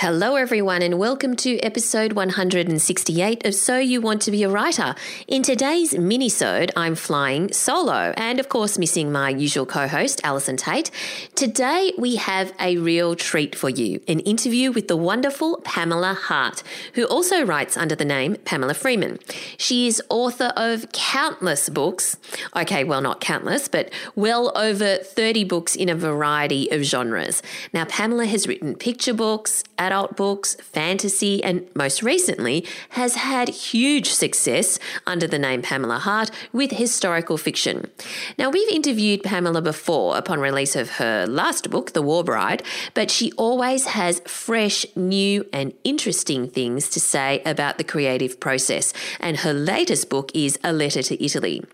Hello, 0.00 0.36
everyone, 0.36 0.80
and 0.80 0.98
welcome 0.98 1.36
to 1.36 1.58
episode 1.58 2.14
168 2.14 3.44
of 3.44 3.54
So 3.54 3.76
You 3.76 4.00
Want 4.00 4.22
to 4.22 4.30
Be 4.30 4.42
a 4.44 4.48
Writer. 4.48 4.94
In 5.28 5.42
today's 5.42 5.92
mini-sode, 5.92 6.72
I'm 6.74 6.94
flying 6.94 7.52
solo 7.52 8.14
and, 8.16 8.40
of 8.40 8.48
course, 8.48 8.78
missing 8.78 9.12
my 9.12 9.28
usual 9.28 9.66
co-host, 9.66 10.22
Allison 10.24 10.56
Tait. 10.56 10.90
Today, 11.34 11.92
we 11.98 12.16
have 12.16 12.54
a 12.58 12.78
real 12.78 13.14
treat 13.14 13.54
for 13.54 13.68
you, 13.68 14.00
an 14.08 14.20
interview 14.20 14.72
with 14.72 14.88
the 14.88 14.96
wonderful 14.96 15.60
Pamela 15.64 16.14
Hart, 16.14 16.62
who 16.94 17.04
also 17.04 17.44
writes 17.44 17.76
under 17.76 17.94
the 17.94 18.06
name 18.06 18.36
Pamela 18.46 18.72
Freeman. 18.72 19.18
She 19.58 19.86
is 19.86 20.02
author 20.08 20.54
of 20.56 20.90
countless 20.92 21.68
books. 21.68 22.16
Okay, 22.56 22.84
well, 22.84 23.02
not 23.02 23.20
countless, 23.20 23.68
but 23.68 23.92
well 24.14 24.50
over 24.56 24.96
30 24.96 25.44
books 25.44 25.76
in 25.76 25.90
a 25.90 25.94
variety 25.94 26.70
of 26.70 26.84
genres. 26.84 27.42
Now, 27.74 27.84
Pamela 27.84 28.24
has 28.24 28.48
written 28.48 28.76
picture 28.76 29.12
books, 29.12 29.62
adult 29.90 30.14
books, 30.16 30.54
fantasy, 30.54 31.42
and 31.42 31.68
most 31.74 32.00
recently 32.00 32.64
has 32.90 33.16
had 33.16 33.48
huge 33.48 34.08
success 34.10 34.78
under 35.04 35.26
the 35.26 35.38
name 35.38 35.62
Pamela 35.62 35.98
Hart 35.98 36.30
with 36.52 36.70
historical 36.70 37.36
fiction. 37.36 37.90
Now, 38.38 38.50
we've 38.50 38.68
interviewed 38.68 39.24
Pamela 39.24 39.60
before 39.60 40.16
upon 40.16 40.38
release 40.38 40.76
of 40.76 40.90
her 41.02 41.26
last 41.26 41.70
book, 41.70 41.92
The 41.92 42.02
War 42.02 42.22
Bride, 42.22 42.62
but 42.94 43.10
she 43.10 43.32
always 43.32 43.86
has 43.86 44.20
fresh, 44.20 44.86
new, 44.94 45.44
and 45.52 45.74
interesting 45.82 46.48
things 46.48 46.88
to 46.90 47.00
say 47.00 47.42
about 47.44 47.76
the 47.76 47.84
creative 47.84 48.38
process, 48.38 48.92
and 49.18 49.38
her 49.38 49.52
latest 49.52 50.08
book 50.08 50.30
is 50.34 50.56
A 50.62 50.72
Letter 50.72 51.02
to 51.02 51.24
Italy. 51.24 51.64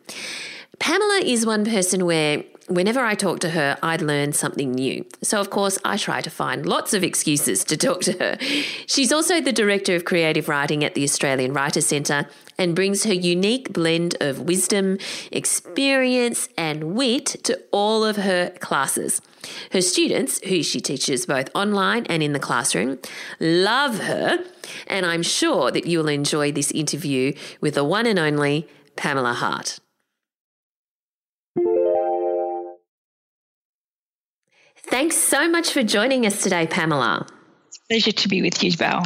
Pamela 0.79 1.21
is 1.23 1.45
one 1.45 1.67
person 1.67 2.07
where 2.07 2.45
whenever 2.69 3.01
I 3.01 3.15
talk 3.15 3.41
to 3.41 3.51
her, 3.51 3.79
I'd 3.83 4.03
learn 4.03 4.33
something 4.33 4.73
new. 4.73 5.05
So, 5.23 5.41
of 5.41 5.51
course, 5.51 5.79
I 5.85 5.97
try 5.97 6.21
to 6.21 6.31
find 6.31 6.67
lots 6.67 6.95
of 6.95 7.05
excuses 7.05 7.65
to 7.65 7.77
talk 7.77 8.01
to 8.03 8.13
her. 8.13 8.39
She's 8.87 9.13
also 9.13 9.41
the 9.41 9.53
Director 9.53 9.95
of 9.95 10.05
Creative 10.05 10.49
Writing 10.49 10.85
at 10.85 10.95
the 10.95 11.05
Australian 11.05 11.53
Writers 11.53 11.87
Centre 11.87 12.27
and 12.59 12.75
brings 12.75 13.05
her 13.05 13.13
unique 13.13 13.73
blend 13.73 14.17
of 14.21 14.41
wisdom, 14.41 14.99
experience, 15.31 16.49
and 16.57 16.95
wit 16.95 17.27
to 17.45 17.61
all 17.71 18.05
of 18.05 18.17
her 18.17 18.51
classes. 18.61 19.21
Her 19.73 19.81
students, 19.81 20.41
who 20.47 20.63
she 20.63 20.81
teaches 20.81 21.27
both 21.27 21.51
online 21.55 22.07
and 22.07 22.23
in 22.23 22.33
the 22.33 22.41
classroom, 22.41 22.99
love 23.39 24.01
her, 24.01 24.39
and 24.87 25.07
I'm 25.07 25.23
sure 25.23 25.71
that 25.71 25.87
you'll 25.87 26.09
enjoy 26.09 26.51
this 26.51 26.73
interview 26.73 27.33
with 27.61 27.75
the 27.75 27.85
one 27.85 28.07
and 28.07 28.19
only 28.19 28.69
Pamela 28.97 29.35
Hart. 29.35 29.79
Thanks 34.89 35.17
so 35.17 35.49
much 35.49 35.73
for 35.73 35.83
joining 35.83 36.27
us 36.27 36.43
today, 36.43 36.67
Pamela. 36.67 37.27
It's 37.67 37.79
a 37.79 37.81
pleasure 37.89 38.13
to 38.13 38.29
be 38.29 38.41
with 38.41 38.63
you, 38.63 38.71
Val. 38.73 39.03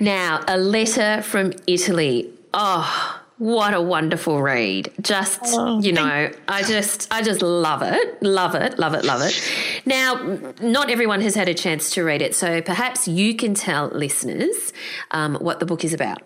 Now, 0.00 0.44
a 0.48 0.58
letter 0.58 1.22
from 1.22 1.52
Italy. 1.68 2.30
Oh, 2.52 3.20
what 3.38 3.74
a 3.74 3.80
wonderful 3.80 4.42
read. 4.42 4.90
Just, 5.00 5.38
oh, 5.44 5.80
you 5.80 5.92
know, 5.92 6.30
I 6.48 6.62
just 6.64 7.12
I 7.12 7.22
just 7.22 7.42
love 7.42 7.82
it. 7.82 8.20
Love 8.22 8.56
it. 8.56 8.76
Love 8.80 8.94
it. 8.94 9.04
Love 9.04 9.22
it. 9.22 9.40
Now, 9.86 10.38
not 10.60 10.90
everyone 10.90 11.20
has 11.20 11.36
had 11.36 11.48
a 11.48 11.54
chance 11.54 11.90
to 11.90 12.02
read 12.02 12.20
it, 12.20 12.34
so 12.34 12.60
perhaps 12.60 13.06
you 13.06 13.36
can 13.36 13.54
tell 13.54 13.88
listeners 13.88 14.72
um, 15.12 15.36
what 15.36 15.60
the 15.60 15.66
book 15.66 15.84
is 15.84 15.94
about. 15.94 16.22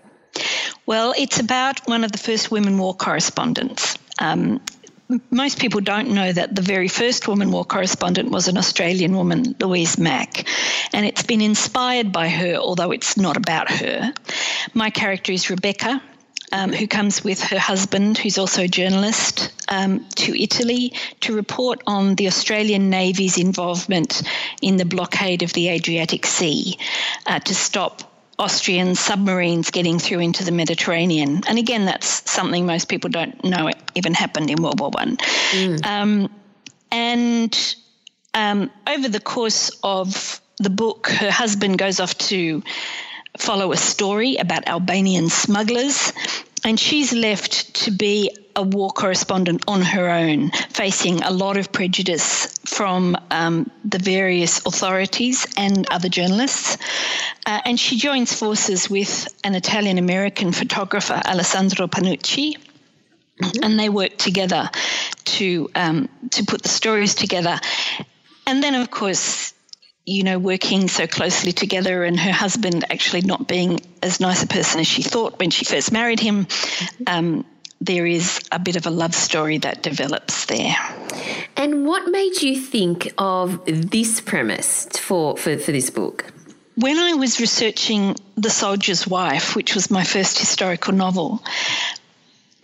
Well, 0.86 1.12
it's 1.18 1.38
about 1.38 1.86
one 1.86 2.04
of 2.04 2.12
the 2.12 2.18
first 2.18 2.50
women 2.50 2.78
war 2.78 2.94
correspondents. 2.94 3.98
Um, 4.18 4.62
most 5.30 5.58
people 5.58 5.80
don't 5.80 6.10
know 6.10 6.32
that 6.32 6.54
the 6.54 6.62
very 6.62 6.88
first 6.88 7.28
woman 7.28 7.50
war 7.50 7.64
correspondent 7.64 8.30
was 8.30 8.48
an 8.48 8.56
Australian 8.56 9.16
woman, 9.16 9.54
Louise 9.60 9.98
Mack, 9.98 10.46
and 10.92 11.06
it's 11.06 11.22
been 11.22 11.40
inspired 11.40 12.12
by 12.12 12.28
her, 12.28 12.56
although 12.56 12.92
it's 12.92 13.16
not 13.16 13.36
about 13.36 13.70
her. 13.70 14.12
My 14.74 14.90
character 14.90 15.32
is 15.32 15.50
Rebecca. 15.50 16.02
Um, 16.54 16.70
who 16.70 16.86
comes 16.86 17.24
with 17.24 17.42
her 17.44 17.58
husband, 17.58 18.18
who's 18.18 18.36
also 18.36 18.64
a 18.64 18.68
journalist, 18.68 19.50
um, 19.68 20.06
to 20.16 20.38
Italy 20.38 20.92
to 21.20 21.34
report 21.34 21.82
on 21.86 22.14
the 22.16 22.26
Australian 22.26 22.90
Navy's 22.90 23.38
involvement 23.38 24.20
in 24.60 24.76
the 24.76 24.84
blockade 24.84 25.42
of 25.42 25.54
the 25.54 25.70
Adriatic 25.70 26.26
Sea 26.26 26.76
uh, 27.24 27.38
to 27.40 27.54
stop 27.54 28.11
Austrian 28.38 28.94
submarines 28.94 29.70
getting 29.70 29.98
through 29.98 30.20
into 30.20 30.44
the 30.44 30.52
Mediterranean. 30.52 31.42
And 31.46 31.58
again, 31.58 31.84
that's 31.84 32.30
something 32.30 32.66
most 32.66 32.88
people 32.88 33.10
don't 33.10 33.42
know 33.44 33.68
it 33.68 33.76
even 33.94 34.14
happened 34.14 34.50
in 34.50 34.62
World 34.62 34.80
War 34.80 34.90
One. 34.90 35.16
Mm. 35.52 35.86
Um, 35.86 36.30
and 36.90 37.76
um, 38.34 38.70
over 38.86 39.08
the 39.08 39.20
course 39.20 39.70
of 39.82 40.40
the 40.58 40.70
book, 40.70 41.08
her 41.08 41.30
husband 41.30 41.78
goes 41.78 42.00
off 42.00 42.16
to 42.18 42.62
follow 43.38 43.72
a 43.72 43.76
story 43.76 44.36
about 44.36 44.68
Albanian 44.68 45.28
smugglers, 45.28 46.12
and 46.64 46.78
she's 46.78 47.12
left 47.12 47.74
to 47.74 47.90
be 47.90 48.30
a 48.56 48.62
war 48.62 48.90
correspondent 48.90 49.64
on 49.66 49.82
her 49.82 50.08
own, 50.08 50.50
facing 50.70 51.22
a 51.22 51.30
lot 51.30 51.56
of 51.56 51.72
prejudice 51.72 52.46
from 52.66 53.16
um, 53.30 53.70
the 53.84 53.98
various 53.98 54.64
authorities 54.66 55.46
and 55.56 55.86
other 55.90 56.08
journalists. 56.08 56.76
Uh, 57.46 57.60
and 57.64 57.78
she 57.78 57.98
joins 57.98 58.32
forces 58.32 58.88
with 58.88 59.28
an 59.44 59.54
Italian 59.54 59.98
American 59.98 60.52
photographer, 60.52 61.20
Alessandro 61.24 61.86
Panucci. 61.86 62.56
Mm-hmm. 63.40 63.64
And 63.64 63.78
they 63.78 63.88
work 63.88 64.18
together 64.18 64.70
to 65.24 65.70
um, 65.74 66.08
to 66.32 66.44
put 66.44 66.62
the 66.62 66.68
stories 66.68 67.14
together, 67.14 67.58
and 68.46 68.62
then 68.62 68.74
of 68.74 68.90
course 68.90 69.54
you 70.04 70.24
know, 70.24 70.38
working 70.38 70.88
so 70.88 71.06
closely 71.06 71.52
together 71.52 72.02
and 72.04 72.18
her 72.18 72.32
husband 72.32 72.84
actually 72.90 73.20
not 73.20 73.46
being 73.46 73.80
as 74.02 74.18
nice 74.18 74.42
a 74.42 74.46
person 74.46 74.80
as 74.80 74.86
she 74.86 75.02
thought 75.02 75.38
when 75.38 75.50
she 75.50 75.64
first 75.64 75.92
married 75.92 76.18
him, 76.18 76.46
mm-hmm. 76.46 77.04
um, 77.06 77.44
there 77.84 78.06
is 78.06 78.40
a 78.52 78.58
bit 78.58 78.76
of 78.76 78.86
a 78.86 78.90
love 78.90 79.14
story 79.14 79.58
that 79.58 79.82
develops 79.82 80.46
there. 80.46 80.76
And 81.56 81.86
what 81.86 82.10
made 82.10 82.40
you 82.40 82.56
think 82.56 83.12
of 83.18 83.60
this 83.66 84.20
premise 84.20 84.86
for, 85.00 85.36
for, 85.36 85.58
for 85.58 85.72
this 85.72 85.90
book? 85.90 86.32
When 86.76 86.96
I 86.98 87.14
was 87.14 87.40
researching 87.40 88.16
The 88.36 88.50
Soldier's 88.50 89.06
Wife, 89.06 89.54
which 89.54 89.74
was 89.74 89.90
my 89.90 90.04
first 90.04 90.38
historical 90.38 90.94
novel, 90.94 91.42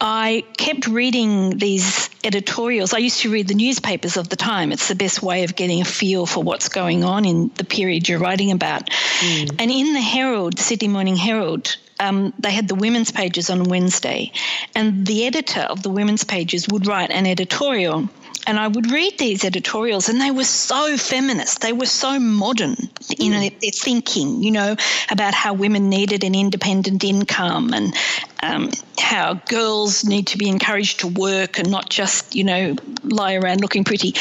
I 0.00 0.44
kept 0.56 0.86
reading 0.86 1.58
these 1.58 2.08
editorials. 2.22 2.94
I 2.94 2.98
used 2.98 3.20
to 3.22 3.30
read 3.30 3.48
the 3.48 3.54
newspapers 3.54 4.16
of 4.16 4.28
the 4.28 4.36
time. 4.36 4.70
It's 4.70 4.86
the 4.86 4.94
best 4.94 5.22
way 5.22 5.42
of 5.42 5.56
getting 5.56 5.80
a 5.80 5.84
feel 5.84 6.24
for 6.24 6.42
what's 6.42 6.68
going 6.68 7.02
on 7.02 7.24
in 7.24 7.50
the 7.56 7.64
period 7.64 8.08
you're 8.08 8.20
writing 8.20 8.52
about. 8.52 8.88
Mm. 8.90 9.56
And 9.58 9.70
in 9.70 9.92
the 9.94 10.00
Herald, 10.00 10.56
the 10.56 10.62
Sydney 10.62 10.88
Morning 10.88 11.16
Herald, 11.16 11.76
um, 12.00 12.32
they 12.38 12.52
had 12.52 12.68
the 12.68 12.74
women's 12.74 13.10
pages 13.10 13.50
on 13.50 13.64
Wednesday, 13.64 14.32
and 14.74 15.06
the 15.06 15.26
editor 15.26 15.60
of 15.60 15.82
the 15.82 15.90
women's 15.90 16.24
pages 16.24 16.66
would 16.68 16.86
write 16.86 17.10
an 17.10 17.26
editorial. 17.26 18.08
And 18.46 18.58
I 18.58 18.66
would 18.66 18.90
read 18.90 19.18
these 19.18 19.44
editorials, 19.44 20.08
and 20.08 20.20
they 20.20 20.30
were 20.30 20.44
so 20.44 20.96
feminist. 20.96 21.60
They 21.60 21.74
were 21.74 21.86
so 21.86 22.18
modern, 22.18 22.76
you 23.18 23.30
know, 23.30 23.40
their 23.40 23.70
thinking, 23.72 24.42
you 24.42 24.50
know, 24.52 24.74
about 25.10 25.34
how 25.34 25.52
women 25.52 25.90
needed 25.90 26.24
an 26.24 26.34
independent 26.34 27.04
income 27.04 27.74
and 27.74 27.94
um, 28.42 28.70
how 28.98 29.34
girls 29.34 30.02
need 30.02 30.28
to 30.28 30.38
be 30.38 30.48
encouraged 30.48 31.00
to 31.00 31.08
work 31.08 31.58
and 31.58 31.70
not 31.70 31.90
just, 31.90 32.34
you 32.34 32.44
know, 32.44 32.74
lie 33.02 33.34
around 33.34 33.60
looking 33.60 33.84
pretty. 33.84 34.14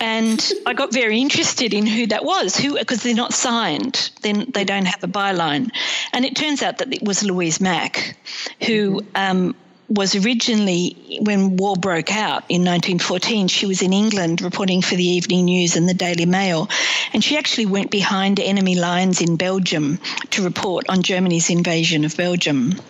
And 0.00 0.52
I 0.64 0.72
got 0.72 0.94
very 0.94 1.20
interested 1.20 1.74
in 1.74 1.86
who 1.86 2.06
that 2.06 2.24
was, 2.24 2.56
who 2.56 2.78
because 2.78 3.02
they're 3.02 3.14
not 3.14 3.34
signed, 3.34 4.10
then 4.22 4.46
they 4.52 4.64
don't 4.64 4.86
have 4.86 5.04
a 5.04 5.08
byline. 5.08 5.70
And 6.12 6.24
it 6.24 6.34
turns 6.34 6.62
out 6.62 6.78
that 6.78 6.92
it 6.92 7.02
was 7.02 7.22
Louise 7.22 7.60
Mack, 7.60 8.16
who 8.60 9.02
mm-hmm. 9.02 9.08
um, 9.14 9.54
was 9.90 10.14
originally, 10.14 11.18
when 11.20 11.56
war 11.56 11.76
broke 11.76 12.12
out 12.12 12.44
in 12.48 12.62
1914, 12.62 13.48
she 13.48 13.66
was 13.66 13.82
in 13.82 13.92
England 13.92 14.40
reporting 14.40 14.80
for 14.80 14.94
the 14.94 15.04
Evening 15.04 15.44
News 15.44 15.76
and 15.76 15.88
the 15.88 15.94
Daily 15.94 16.26
Mail. 16.26 16.70
And 17.12 17.22
she 17.22 17.36
actually 17.36 17.66
went 17.66 17.90
behind 17.90 18.40
enemy 18.40 18.76
lines 18.76 19.20
in 19.20 19.36
Belgium 19.36 19.98
to 20.30 20.44
report 20.44 20.88
on 20.88 21.02
Germany's 21.02 21.50
invasion 21.50 22.04
of 22.04 22.16
Belgium. 22.16 22.80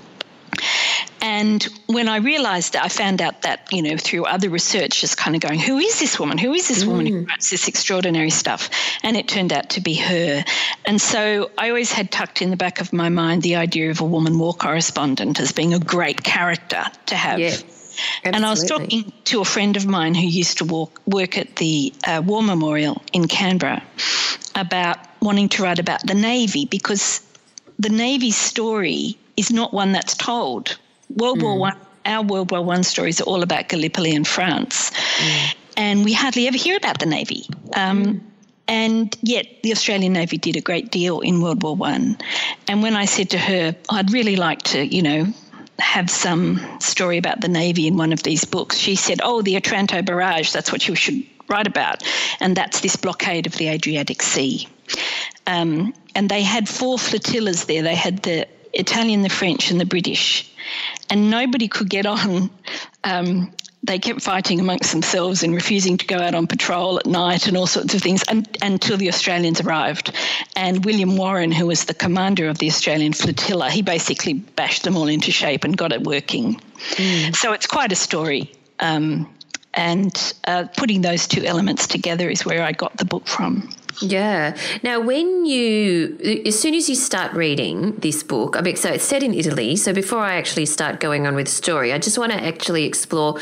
And 1.41 1.67
when 1.87 2.07
I 2.07 2.19
realized 2.19 2.75
that, 2.75 2.85
I 2.85 2.89
found 2.89 3.23
out 3.23 3.43
that, 3.43 3.67
you 3.73 3.81
know, 3.81 3.97
through 3.97 4.27
other 4.27 4.51
research, 4.51 5.01
just 5.01 5.17
kind 5.17 5.35
of 5.35 5.41
going, 5.41 5.59
who 5.59 5.79
is 5.79 5.99
this 5.99 6.21
woman? 6.21 6.37
Who 6.37 6.53
is 6.53 6.69
this 6.69 6.85
mm. 6.85 6.89
woman 6.89 7.07
who 7.07 7.23
mm. 7.23 7.29
writes 7.29 7.49
this 7.49 7.67
extraordinary 7.67 8.29
stuff? 8.29 8.69
And 9.03 9.17
it 9.17 9.27
turned 9.27 9.51
out 9.51 9.71
to 9.71 9.81
be 9.81 9.95
her. 9.95 10.45
And 10.85 11.01
so 11.01 11.51
I 11.57 11.71
always 11.71 11.93
had 11.93 12.13
tucked 12.13 12.43
in 12.43 12.51
the 12.51 12.59
back 12.59 12.83
of 12.83 12.93
my 12.93 13.09
mind 13.09 13.43
the 13.43 13.57
idea 13.57 13.91
of 13.91 14.03
a 14.03 14.05
woman 14.05 14.39
war 14.39 14.53
correspondent 14.53 15.41
as 15.41 15.53
being 15.53 15.73
a 15.73 15.79
great 15.79 16.23
character 16.23 16.85
to 17.07 17.15
have. 17.15 17.39
Yeah. 17.39 17.47
Absolutely. 17.47 18.37
And 18.37 18.47
I 18.47 18.51
was 18.51 18.65
talking 18.65 19.13
to 19.25 19.41
a 19.41 19.45
friend 19.45 19.77
of 19.79 19.87
mine 19.87 20.15
who 20.15 20.27
used 20.27 20.59
to 20.59 20.67
walk, 20.67 21.01
work 21.07 21.39
at 21.39 21.57
the 21.57 21.93
uh, 22.07 22.23
War 22.25 22.43
Memorial 22.43 23.03
in 23.15 23.29
Canberra 23.29 23.83
about 24.55 24.99
wanting 25.21 25.49
to 25.51 25.63
write 25.63 25.79
about 25.79 26.07
the 26.07 26.15
Navy 26.15 26.67
because 26.67 27.21
the 27.79 27.89
Navy's 27.89 28.37
story 28.37 29.19
is 29.37 29.51
not 29.51 29.73
one 29.73 29.93
that's 29.93 30.15
told. 30.17 30.79
World 31.17 31.39
mm. 31.39 31.43
War 31.43 31.59
One, 31.59 31.77
our 32.05 32.23
World 32.23 32.51
War 32.51 32.63
One 32.63 32.83
stories 32.83 33.21
are 33.21 33.25
all 33.25 33.43
about 33.43 33.69
Gallipoli 33.69 34.15
and 34.15 34.27
France, 34.27 34.91
mm. 34.91 35.55
and 35.77 36.05
we 36.05 36.13
hardly 36.13 36.47
ever 36.47 36.57
hear 36.57 36.77
about 36.77 36.99
the 36.99 37.07
Navy. 37.07 37.47
Um, 37.75 38.05
mm. 38.05 38.21
And 38.69 39.17
yet, 39.23 39.47
the 39.65 39.73
Australian 39.73 40.13
Navy 40.13 40.39
did 40.39 40.57
a 40.57 40.61
great 40.61 40.93
deal 40.93 41.21
in 41.21 41.43
World 41.43 41.63
War 41.63 41.75
One. 41.75 42.17
And 42.69 42.83
when 42.83 42.95
I 42.95 43.05
said 43.05 43.31
to 43.31 43.39
her, 43.39 43.75
I'd 43.89 44.13
really 44.13 44.37
like 44.37 44.63
to, 44.63 44.87
you 44.87 45.03
know, 45.03 45.27
have 45.81 46.11
some 46.11 46.61
story 46.79 47.19
about 47.19 47.41
the 47.41 47.49
Navy 47.49 47.87
in 47.87 47.97
one 47.97 48.13
of 48.13 48.23
these 48.23 48.45
books, 48.45 48.77
she 48.77 48.95
said, 48.95 49.21
Oh, 49.23 49.43
the 49.43 49.57
Otranto 49.57 50.03
Barrage, 50.03 50.53
that's 50.53 50.71
what 50.71 50.87
you 50.87 50.95
should 50.95 51.25
write 51.49 51.67
about. 51.67 52.03
And 52.39 52.57
that's 52.57 52.81
this 52.81 52.97
blockade 52.97 53.47
of 53.47 53.55
the 53.55 53.69
Adriatic 53.69 54.23
Sea. 54.23 54.69
Um, 55.47 55.95
and 56.15 56.29
they 56.29 56.43
had 56.43 56.69
four 56.69 56.99
flotillas 56.99 57.65
there. 57.65 57.83
They 57.83 57.95
had 57.95 58.23
the 58.23 58.47
Italian, 58.73 59.23
the 59.23 59.29
French, 59.29 59.71
and 59.71 59.81
the 59.81 59.87
British. 59.87 60.51
And 61.11 61.31
nobody 61.31 61.69
could 61.69 61.91
get 61.91 62.07
on. 62.07 62.51
Um, 63.05 63.53
they 63.83 63.99
kept 63.99 64.21
fighting 64.21 64.61
amongst 64.61 64.93
themselves 64.93 65.43
and 65.43 65.55
refusing 65.55 65.97
to 65.97 66.07
go 66.07 66.19
out 66.19 66.35
on 66.35 66.47
patrol 66.47 66.99
at 66.99 67.07
night 67.07 67.47
and 67.47 67.57
all 67.57 67.67
sorts 67.67 67.95
of 67.95 68.03
things 68.03 68.23
and, 68.29 68.47
until 68.63 68.97
the 68.97 69.09
Australians 69.09 69.61
arrived. 69.61 70.15
And 70.55 70.85
William 70.85 71.17
Warren, 71.17 71.51
who 71.51 71.67
was 71.67 71.87
the 71.87 71.95
commander 71.95 72.49
of 72.49 72.59
the 72.59 72.69
Australian 72.69 73.15
flotilla, 73.15 73.71
he 73.71 73.83
basically 73.83 74.35
bashed 74.35 74.85
them 74.85 74.97
all 74.97 75.09
into 75.09 75.33
shape 75.33 75.65
and 75.65 75.77
got 75.77 75.93
it 75.93 76.03
working. 76.03 76.61
Mm. 76.93 77.35
So 77.35 77.53
it's 77.53 77.67
quite 77.67 77.91
a 77.91 77.97
story. 77.97 78.53
Um, 78.81 79.33
and 79.73 80.35
uh, 80.47 80.65
putting 80.77 81.01
those 81.01 81.27
two 81.27 81.45
elements 81.45 81.87
together 81.87 82.29
is 82.29 82.45
where 82.45 82.63
I 82.63 82.73
got 82.73 82.97
the 82.97 83.05
book 83.05 83.27
from. 83.27 83.71
Yeah. 84.01 84.57
Now, 84.83 85.01
when 85.01 85.45
you, 85.45 86.43
as 86.47 86.59
soon 86.59 86.75
as 86.75 86.89
you 86.89 86.95
start 86.95 87.33
reading 87.35 87.97
this 87.97 88.23
book, 88.23 88.57
I 88.57 88.63
mean, 88.63 88.77
so 88.77 88.91
it's 88.91 89.05
set 89.05 89.23
in 89.23 89.35
Italy. 89.35 89.77
So 89.77 89.93
before 89.93 90.21
I 90.21 90.37
actually 90.37 90.67
start 90.67 91.01
going 91.01 91.27
on 91.27 91.35
with 91.35 91.47
the 91.47 91.53
story, 91.53 91.93
I 91.93 91.99
just 91.99 92.19
want 92.19 92.33
to 92.33 92.43
actually 92.43 92.85
explore 92.85 93.39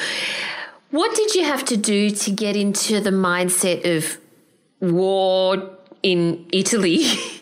what 0.90 1.14
did 1.14 1.34
you 1.34 1.44
have 1.44 1.64
to 1.66 1.76
do 1.76 2.10
to 2.10 2.31
get 2.31 2.56
into 2.56 3.00
the 3.00 3.10
mindset 3.10 3.96
of 3.96 4.19
war 4.81 5.70
in 6.02 6.46
Italy, 6.52 7.04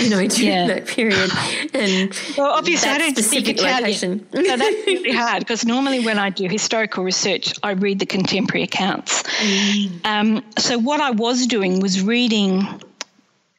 you 0.00 0.10
know, 0.10 0.26
during 0.26 0.52
yeah. 0.52 0.66
that 0.66 0.86
period. 0.86 1.30
And 1.74 2.18
well, 2.36 2.52
obviously, 2.52 2.90
I 2.90 2.98
don't 2.98 3.16
speak 3.16 3.48
Italian. 3.48 4.26
so 4.32 4.42
that's 4.42 4.86
really 4.86 5.12
hard 5.12 5.40
because 5.40 5.64
normally 5.64 6.04
when 6.04 6.18
I 6.18 6.30
do 6.30 6.48
historical 6.48 7.04
research, 7.04 7.54
I 7.62 7.72
read 7.72 7.98
the 7.98 8.06
contemporary 8.06 8.64
accounts. 8.64 9.22
Mm. 9.22 10.06
Um, 10.06 10.44
so 10.58 10.78
what 10.78 11.00
I 11.00 11.10
was 11.10 11.46
doing 11.46 11.80
was 11.80 12.02
reading 12.02 12.66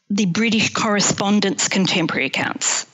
the 0.10 0.26
British 0.26 0.74
correspondence 0.74 1.68
contemporary 1.68 2.28
accounts. 2.28 2.86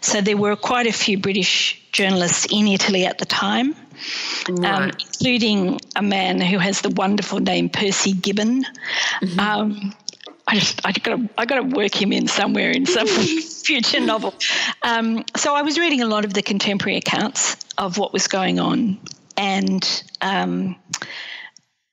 So 0.00 0.20
there 0.20 0.36
were 0.36 0.56
quite 0.56 0.86
a 0.86 0.92
few 0.92 1.18
British 1.18 1.80
journalists 1.92 2.46
in 2.50 2.66
Italy 2.66 3.04
at 3.04 3.18
the 3.18 3.26
time. 3.26 3.74
Um, 4.48 4.56
right. 4.56 4.72
Um, 4.72 4.90
including 4.90 5.80
a 5.96 6.02
man 6.02 6.40
who 6.40 6.58
has 6.58 6.82
the 6.82 6.90
wonderful 6.90 7.40
name 7.40 7.68
Percy 7.68 8.12
Gibbon. 8.12 8.64
Mm-hmm. 9.22 9.40
Um, 9.40 9.94
I 10.46 10.54
just 10.54 10.80
I 10.84 10.92
got 10.92 11.16
to 11.16 11.28
I 11.36 11.44
got 11.44 11.56
to 11.56 11.76
work 11.76 12.00
him 12.00 12.12
in 12.12 12.28
somewhere 12.28 12.70
in 12.70 12.86
some 12.86 13.06
future 13.64 14.00
novel. 14.00 14.34
Um, 14.82 15.24
so 15.36 15.54
I 15.54 15.62
was 15.62 15.78
reading 15.78 16.02
a 16.02 16.06
lot 16.06 16.24
of 16.24 16.34
the 16.34 16.42
contemporary 16.42 16.96
accounts 16.98 17.56
of 17.78 17.98
what 17.98 18.12
was 18.12 18.28
going 18.28 18.60
on, 18.60 18.98
and 19.36 20.04
um, 20.20 20.76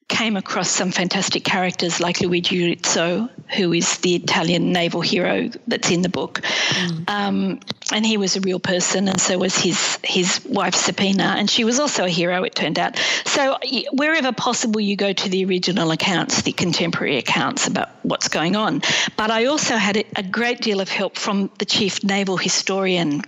came 0.07 0.37
across 0.37 0.69
some 0.69 0.91
fantastic 0.91 1.43
characters 1.43 1.99
like 1.99 2.21
Luigi 2.21 2.75
Rizzo, 2.75 3.29
who 3.55 3.73
is 3.73 3.97
the 3.99 4.15
Italian 4.15 4.71
naval 4.71 5.01
hero 5.01 5.49
that's 5.67 5.91
in 5.91 6.01
the 6.01 6.09
book. 6.09 6.41
Mm. 6.41 7.09
Um, 7.09 7.59
and 7.91 8.05
he 8.05 8.17
was 8.17 8.35
a 8.35 8.41
real 8.41 8.59
person, 8.59 9.07
and 9.07 9.19
so 9.19 9.37
was 9.37 9.57
his 9.57 9.99
his 10.03 10.43
wife 10.45 10.75
Serpina, 10.75 11.35
and 11.37 11.49
she 11.49 11.63
was 11.63 11.79
also 11.79 12.05
a 12.05 12.09
hero. 12.09 12.43
It 12.43 12.55
turned 12.55 12.79
out. 12.79 12.97
So 13.25 13.57
wherever 13.91 14.31
possible, 14.31 14.79
you 14.79 14.95
go 14.95 15.13
to 15.13 15.29
the 15.29 15.45
original 15.45 15.91
accounts, 15.91 16.41
the 16.41 16.51
contemporary 16.51 17.17
accounts 17.17 17.67
about 17.67 17.89
what's 18.03 18.27
going 18.27 18.55
on. 18.55 18.81
But 19.17 19.31
I 19.31 19.45
also 19.45 19.77
had 19.77 20.03
a 20.15 20.23
great 20.23 20.61
deal 20.61 20.81
of 20.81 20.89
help 20.89 21.17
from 21.17 21.49
the 21.59 21.65
chief 21.65 22.03
naval 22.03 22.37
historian, 22.37 23.21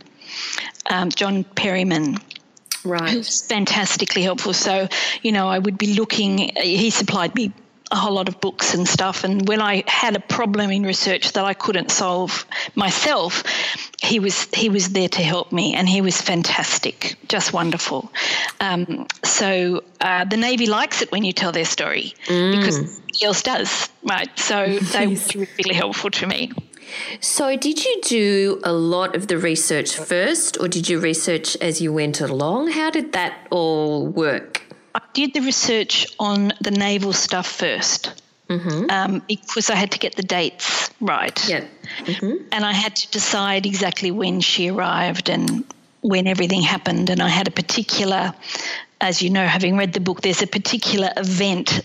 um, 0.90 1.10
John 1.10 1.44
Perryman 1.44 2.18
Right. 2.86 3.10
Who's 3.10 3.42
fantastically 3.42 4.22
helpful. 4.22 4.54
So, 4.54 4.88
you 5.24 5.32
know, 5.32 5.48
I 5.48 5.58
would 5.58 5.78
be 5.78 5.96
looking, 5.96 6.52
he 6.56 6.92
supplied 6.92 7.34
me 7.34 7.52
a 7.92 7.96
whole 7.96 8.14
lot 8.14 8.28
of 8.28 8.42
books 8.42 8.74
and 8.74 8.88
stuff. 8.88 9.24
And 9.24 9.48
when 9.48 9.62
I 9.62 9.84
had 9.88 10.16
a 10.16 10.20
problem 10.20 10.72
in 10.72 10.84
research 10.84 11.34
that 11.34 11.46
I 11.46 11.54
couldn't 11.54 11.92
solve 11.92 12.46
myself, 12.76 13.44
he 14.02 14.20
was 14.20 14.48
he 14.54 14.70
was 14.70 14.90
there 14.90 15.10
to 15.10 15.22
help 15.22 15.52
me, 15.52 15.74
and 15.76 15.88
he 15.88 16.02
was 16.02 16.20
fantastic, 16.22 17.16
just 17.28 17.54
wonderful. 17.54 18.12
Um, 18.60 19.08
so 19.24 19.84
uh, 20.02 20.26
the 20.26 20.38
Navy 20.38 20.68
likes 20.68 21.02
it 21.02 21.12
when 21.12 21.24
you 21.24 21.34
tell 21.34 21.52
their 21.52 21.66
story 21.66 22.14
mm. 22.26 22.56
because 22.56 22.80
nobody 22.80 23.26
else 23.26 23.42
does, 23.42 23.90
right? 24.04 24.30
So 24.38 24.78
they 24.94 25.08
were 25.08 25.48
really 25.58 25.76
helpful 25.76 26.12
to 26.12 26.28
me. 26.28 26.52
So, 27.20 27.58
did 27.58 27.84
you 27.84 28.02
do 28.04 28.62
a 28.64 28.72
lot 28.72 29.16
of 29.16 29.28
the 29.28 29.38
research 29.38 29.98
first, 29.98 30.60
or 30.60 30.68
did 30.68 30.88
you 30.88 31.00
research 31.00 31.58
as 31.58 31.82
you 31.82 31.92
went 31.92 32.22
along? 32.22 32.72
How 32.72 32.90
did 32.90 33.12
that 33.14 33.48
all 33.50 34.06
work? 34.06 34.65
I 34.96 35.02
did 35.12 35.34
the 35.34 35.42
research 35.42 36.08
on 36.20 36.54
the 36.62 36.72
naval 36.72 37.12
stuff 37.12 37.60
1st 37.60 38.14
mm-hmm. 38.50 38.90
um, 38.90 39.22
because 39.28 39.70
I 39.70 39.76
had 39.76 39.92
to 39.92 40.00
get 40.00 40.16
the 40.16 40.24
dates 40.24 40.90
right. 41.02 41.38
Yeah. 41.50 41.66
Mm-hmm. 42.00 42.48
And 42.54 42.66
I 42.66 42.72
had 42.72 42.96
to 42.96 43.12
decide 43.12 43.66
exactly 43.66 44.10
when 44.12 44.40
she 44.40 44.70
arrived 44.70 45.30
and 45.30 45.66
when 46.00 46.28
everything 46.28 46.62
happened. 46.62 47.10
And 47.10 47.22
I 47.22 47.28
had 47.28 47.50
a 47.50 47.52
particular, 47.52 48.34
as 49.02 49.22
you 49.22 49.30
know, 49.30 49.46
having 49.46 49.76
read 49.76 49.92
the 49.92 50.00
book, 50.00 50.22
there's 50.22 50.42
a 50.42 50.48
particular 50.48 51.10
event 51.18 51.82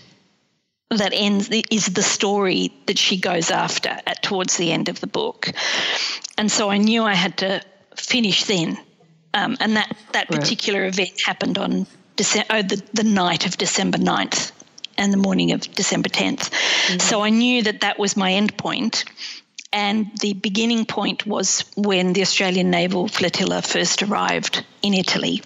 that 0.89 1.11
ends 1.13 1.49
is 1.69 1.87
the 1.87 2.03
story 2.03 2.71
that 2.85 2.97
she 2.97 3.17
goes 3.17 3.49
after 3.49 3.97
at 4.07 4.21
towards 4.23 4.57
the 4.57 4.71
end 4.71 4.89
of 4.89 4.99
the 4.99 5.07
book, 5.07 5.49
and 6.37 6.51
so 6.51 6.69
I 6.69 6.77
knew 6.77 7.03
I 7.03 7.13
had 7.13 7.37
to 7.37 7.61
finish 7.95 8.43
then, 8.43 8.77
um, 9.33 9.55
and 9.61 9.77
that 9.77 9.95
that 10.11 10.27
particular 10.27 10.81
right. 10.81 10.93
event 10.93 11.21
happened 11.25 11.57
on 11.57 11.87
December, 12.21 12.47
oh, 12.49 12.61
the 12.61 12.81
the 12.93 13.03
night 13.03 13.45
of 13.45 13.57
December 13.57 13.97
9th 13.97 14.51
and 14.97 15.11
the 15.11 15.17
morning 15.17 15.51
of 15.51 15.61
December 15.73 16.09
10th. 16.09 16.49
Mm-hmm. 16.49 16.99
So 16.99 17.21
I 17.23 17.29
knew 17.29 17.63
that 17.63 17.81
that 17.81 17.97
was 17.97 18.15
my 18.15 18.33
end 18.33 18.57
point. 18.57 19.05
And 19.73 20.11
the 20.19 20.33
beginning 20.33 20.85
point 20.85 21.25
was 21.25 21.63
when 21.77 22.13
the 22.13 22.21
Australian 22.21 22.69
Naval 22.71 23.07
Flotilla 23.07 23.61
first 23.61 24.03
arrived 24.03 24.65
in 24.81 24.93
Italy. 24.93 25.41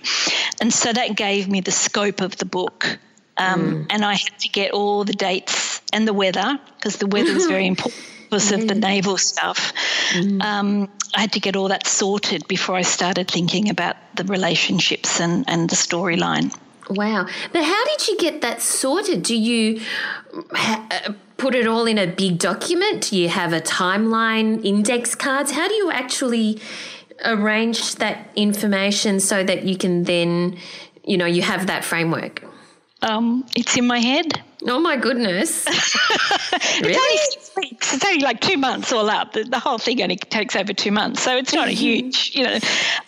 And 0.59 0.73
so 0.73 0.91
that 0.91 1.15
gave 1.15 1.47
me 1.47 1.61
the 1.61 1.71
scope 1.71 2.21
of 2.21 2.35
the 2.37 2.45
book 2.45 2.97
um, 3.37 3.61
mm. 3.61 3.87
And 3.89 4.05
I 4.05 4.13
had 4.13 4.39
to 4.39 4.49
get 4.49 4.71
all 4.71 5.03
the 5.03 5.13
dates 5.13 5.81
and 5.91 6.07
the 6.07 6.13
weather 6.13 6.59
because 6.77 6.97
the 6.97 7.07
weather 7.07 7.33
was 7.33 7.47
very 7.47 7.67
important 7.73 8.03
because 8.23 8.51
of 8.51 8.67
the 8.67 8.75
naval 8.75 9.17
stuff. 9.17 9.73
Mm. 10.13 10.41
Um, 10.41 10.89
I 11.13 11.21
had 11.21 11.33
to 11.33 11.39
get 11.39 11.55
all 11.55 11.69
that 11.69 11.85
sorted 11.85 12.47
before 12.47 12.75
I 12.75 12.81
started 12.81 13.29
thinking 13.29 13.69
about 13.69 13.95
the 14.15 14.23
relationships 14.23 15.19
and, 15.19 15.45
and 15.47 15.69
the 15.69 15.75
storyline. 15.75 16.55
Wow. 16.89 17.27
But 17.51 17.63
how 17.63 17.85
did 17.85 18.07
you 18.07 18.17
get 18.17 18.41
that 18.41 18.61
sorted? 18.61 19.23
Do 19.23 19.35
you 19.35 19.81
ha- 20.51 20.87
uh, 20.91 21.13
put 21.37 21.55
it 21.55 21.67
all 21.67 21.85
in 21.85 21.97
a 21.97 22.07
big 22.07 22.37
document? 22.37 23.09
Do 23.09 23.17
you 23.17 23.29
have 23.29 23.53
a 23.53 23.61
timeline, 23.61 24.63
index 24.63 25.15
cards? 25.15 25.51
How 25.51 25.67
do 25.67 25.73
you 25.73 25.91
actually 25.91 26.59
arrange 27.23 27.95
that 27.95 28.29
information 28.35 29.19
so 29.19 29.43
that 29.43 29.63
you 29.63 29.77
can 29.77 30.03
then, 30.03 30.57
you 31.03 31.17
know, 31.17 31.25
you 31.25 31.41
have 31.41 31.67
that 31.67 31.83
framework? 31.83 32.43
Um, 33.01 33.45
it's 33.55 33.77
in 33.77 33.87
my 33.87 33.99
head. 33.99 34.41
Oh 34.67 34.79
my 34.79 34.97
goodness! 34.97 35.65
really? 36.81 36.93
It's 36.93 36.97
only 36.97 37.17
six 37.17 37.51
weeks. 37.55 37.93
It's 37.93 38.05
only 38.05 38.21
like 38.21 38.41
two 38.41 38.57
months 38.57 38.91
all 38.91 39.09
up. 39.09 39.33
The, 39.33 39.43
the 39.43 39.59
whole 39.59 39.77
thing 39.77 40.01
only 40.01 40.15
takes 40.15 40.55
over 40.55 40.73
two 40.73 40.91
months, 40.91 41.21
so 41.21 41.37
it's 41.37 41.53
not 41.53 41.67
a 41.67 41.71
mm-hmm. 41.71 41.77
huge, 41.77 42.31
you 42.33 42.43
know. 42.45 42.57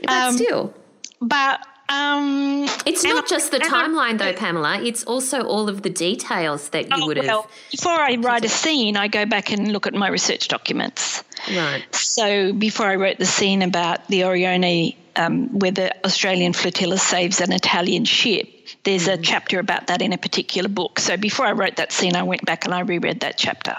But 0.01 0.11
um, 0.11 0.35
still. 0.35 0.73
But 1.19 1.65
Um, 1.89 2.67
it's 2.85 3.03
not 3.03 3.27
just 3.27 3.51
the 3.51 3.59
timeline, 3.59 4.17
though, 4.17 4.33
Pamela. 4.33 4.81
It's 4.81 5.05
also 5.05 5.43
all 5.43 5.69
of 5.69 5.83
the 5.83 5.89
details 5.89 6.69
that 6.69 6.89
you 6.89 7.03
oh, 7.03 7.07
would 7.07 7.17
have. 7.17 7.25
Well, 7.25 7.49
before 7.71 7.93
I 7.93 8.15
write 8.15 8.43
a 8.43 8.49
scene, 8.49 8.97
I 8.97 9.07
go 9.07 9.25
back 9.25 9.51
and 9.51 9.71
look 9.71 9.87
at 9.87 9.93
my 9.93 10.09
research 10.09 10.49
documents. 10.49 11.23
Right. 11.49 11.83
So 11.95 12.51
before 12.51 12.87
I 12.87 12.95
wrote 12.95 13.19
the 13.19 13.25
scene 13.25 13.61
about 13.61 14.05
the 14.07 14.21
Orione, 14.21 14.95
um, 15.15 15.47
where 15.59 15.71
the 15.71 15.95
Australian 16.05 16.53
flotilla 16.53 16.97
saves 16.97 17.39
an 17.39 17.53
Italian 17.53 18.03
ship, 18.03 18.49
there's 18.83 19.07
a 19.07 19.17
chapter 19.17 19.59
about 19.59 19.87
that 19.87 20.01
in 20.01 20.11
a 20.11 20.17
particular 20.17 20.69
book. 20.69 20.99
So 20.99 21.15
before 21.15 21.45
I 21.45 21.53
wrote 21.53 21.77
that 21.77 21.93
scene, 21.93 22.15
I 22.15 22.23
went 22.23 22.45
back 22.45 22.65
and 22.65 22.73
I 22.73 22.81
reread 22.81 23.21
that 23.21 23.37
chapter. 23.37 23.77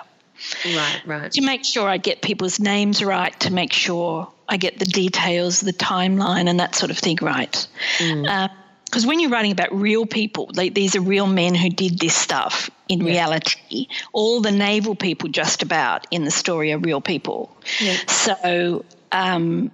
Right, 0.64 1.02
right. 1.06 1.32
To 1.32 1.40
make 1.40 1.64
sure 1.64 1.88
I 1.88 1.96
get 1.96 2.22
people's 2.22 2.60
names 2.60 3.02
right, 3.02 3.38
to 3.40 3.52
make 3.52 3.72
sure 3.72 4.30
I 4.48 4.56
get 4.56 4.78
the 4.78 4.84
details, 4.84 5.60
the 5.60 5.72
timeline, 5.72 6.48
and 6.48 6.60
that 6.60 6.74
sort 6.74 6.90
of 6.90 6.98
thing 6.98 7.18
right. 7.20 7.68
Because 7.98 8.16
mm. 8.24 9.04
uh, 9.04 9.08
when 9.08 9.20
you're 9.20 9.30
writing 9.30 9.52
about 9.52 9.72
real 9.72 10.06
people, 10.06 10.50
like 10.54 10.74
these 10.74 10.96
are 10.96 11.00
real 11.00 11.26
men 11.26 11.54
who 11.54 11.68
did 11.68 11.98
this 11.98 12.14
stuff 12.14 12.70
in 12.88 13.00
yeah. 13.00 13.12
reality. 13.12 13.88
All 14.12 14.40
the 14.40 14.52
naval 14.52 14.94
people, 14.94 15.28
just 15.28 15.62
about 15.62 16.06
in 16.10 16.24
the 16.24 16.30
story, 16.30 16.72
are 16.72 16.78
real 16.78 17.00
people. 17.00 17.54
Yeah. 17.80 17.96
So, 18.06 18.84
um, 19.12 19.70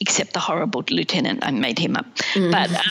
except 0.00 0.32
the 0.32 0.40
horrible 0.40 0.84
lieutenant, 0.90 1.44
I 1.44 1.50
made 1.50 1.78
him 1.78 1.96
up. 1.96 2.06
Mm. 2.34 2.52
But. 2.52 2.74
Uh, 2.74 2.90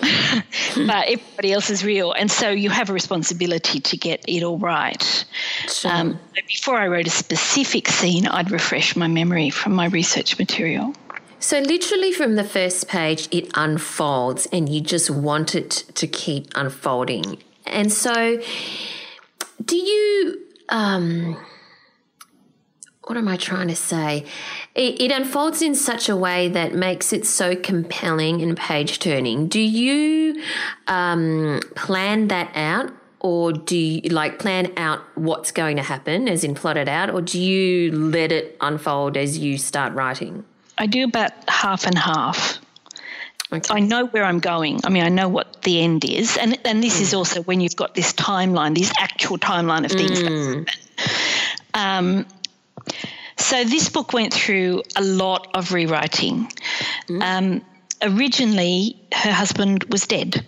but 0.76 1.08
everybody 1.08 1.52
else 1.52 1.70
is 1.70 1.84
real. 1.84 2.12
And 2.12 2.30
so 2.30 2.50
you 2.50 2.70
have 2.70 2.90
a 2.90 2.92
responsibility 2.92 3.80
to 3.80 3.96
get 3.96 4.24
it 4.26 4.42
all 4.42 4.58
right. 4.58 5.26
Sure. 5.68 5.90
Um, 5.90 6.20
before 6.46 6.76
I 6.76 6.88
wrote 6.88 7.06
a 7.06 7.10
specific 7.10 7.88
scene, 7.88 8.26
I'd 8.26 8.50
refresh 8.50 8.96
my 8.96 9.08
memory 9.08 9.50
from 9.50 9.74
my 9.74 9.86
research 9.86 10.38
material. 10.38 10.94
So, 11.42 11.58
literally 11.58 12.12
from 12.12 12.36
the 12.36 12.44
first 12.44 12.86
page, 12.86 13.26
it 13.30 13.50
unfolds, 13.54 14.46
and 14.52 14.68
you 14.68 14.82
just 14.82 15.08
want 15.08 15.54
it 15.54 15.70
to 15.94 16.06
keep 16.06 16.50
unfolding. 16.54 17.42
And 17.66 17.90
so, 17.90 18.42
do 19.64 19.76
you. 19.76 20.38
Um, 20.68 21.38
what 23.10 23.16
am 23.16 23.26
I 23.26 23.36
trying 23.36 23.66
to 23.66 23.74
say? 23.74 24.24
It, 24.76 25.00
it, 25.00 25.10
unfolds 25.10 25.62
in 25.62 25.74
such 25.74 26.08
a 26.08 26.14
way 26.14 26.46
that 26.46 26.76
makes 26.76 27.12
it 27.12 27.26
so 27.26 27.56
compelling 27.56 28.40
and 28.40 28.56
page 28.56 29.00
turning. 29.00 29.48
Do 29.48 29.58
you 29.58 30.40
um, 30.86 31.58
plan 31.74 32.28
that 32.28 32.52
out? 32.54 32.92
Or 33.18 33.52
do 33.52 33.76
you 33.76 34.00
like 34.10 34.38
plan 34.38 34.72
out 34.76 35.00
what's 35.16 35.50
going 35.50 35.76
to 35.76 35.82
happen, 35.82 36.28
as 36.28 36.44
in 36.44 36.54
plot 36.54 36.76
it 36.76 36.88
out, 36.88 37.10
or 37.10 37.20
do 37.20 37.38
you 37.38 37.92
let 37.92 38.32
it 38.32 38.56
unfold 38.60 39.16
as 39.18 39.36
you 39.36 39.58
start 39.58 39.92
writing? 39.92 40.44
I 40.78 40.86
do 40.86 41.04
about 41.04 41.32
half 41.46 41.86
and 41.86 41.98
half. 41.98 42.60
Okay. 43.52 43.74
I 43.74 43.80
know 43.80 44.06
where 44.06 44.24
I'm 44.24 44.38
going. 44.38 44.80
I 44.84 44.88
mean, 44.88 45.02
I 45.02 45.10
know 45.10 45.28
what 45.28 45.62
the 45.64 45.82
end 45.82 46.06
is, 46.06 46.38
and 46.38 46.58
and 46.64 46.82
this 46.82 46.98
mm. 46.98 47.02
is 47.02 47.12
also 47.12 47.42
when 47.42 47.60
you've 47.60 47.76
got 47.76 47.94
this 47.94 48.14
timeline, 48.14 48.74
this 48.74 48.92
actual 48.96 49.36
timeline 49.36 49.84
of 49.84 49.90
things. 49.90 50.22
Mm. 50.22 50.68
Um, 51.74 52.26
so 53.40 53.64
this 53.64 53.88
book 53.88 54.12
went 54.12 54.32
through 54.32 54.82
a 54.96 55.02
lot 55.02 55.48
of 55.54 55.72
rewriting. 55.72 56.50
Mm. 57.08 57.22
Um, 57.22 57.62
originally, 58.02 59.00
her 59.12 59.32
husband 59.32 59.84
was 59.84 60.06
dead. 60.06 60.44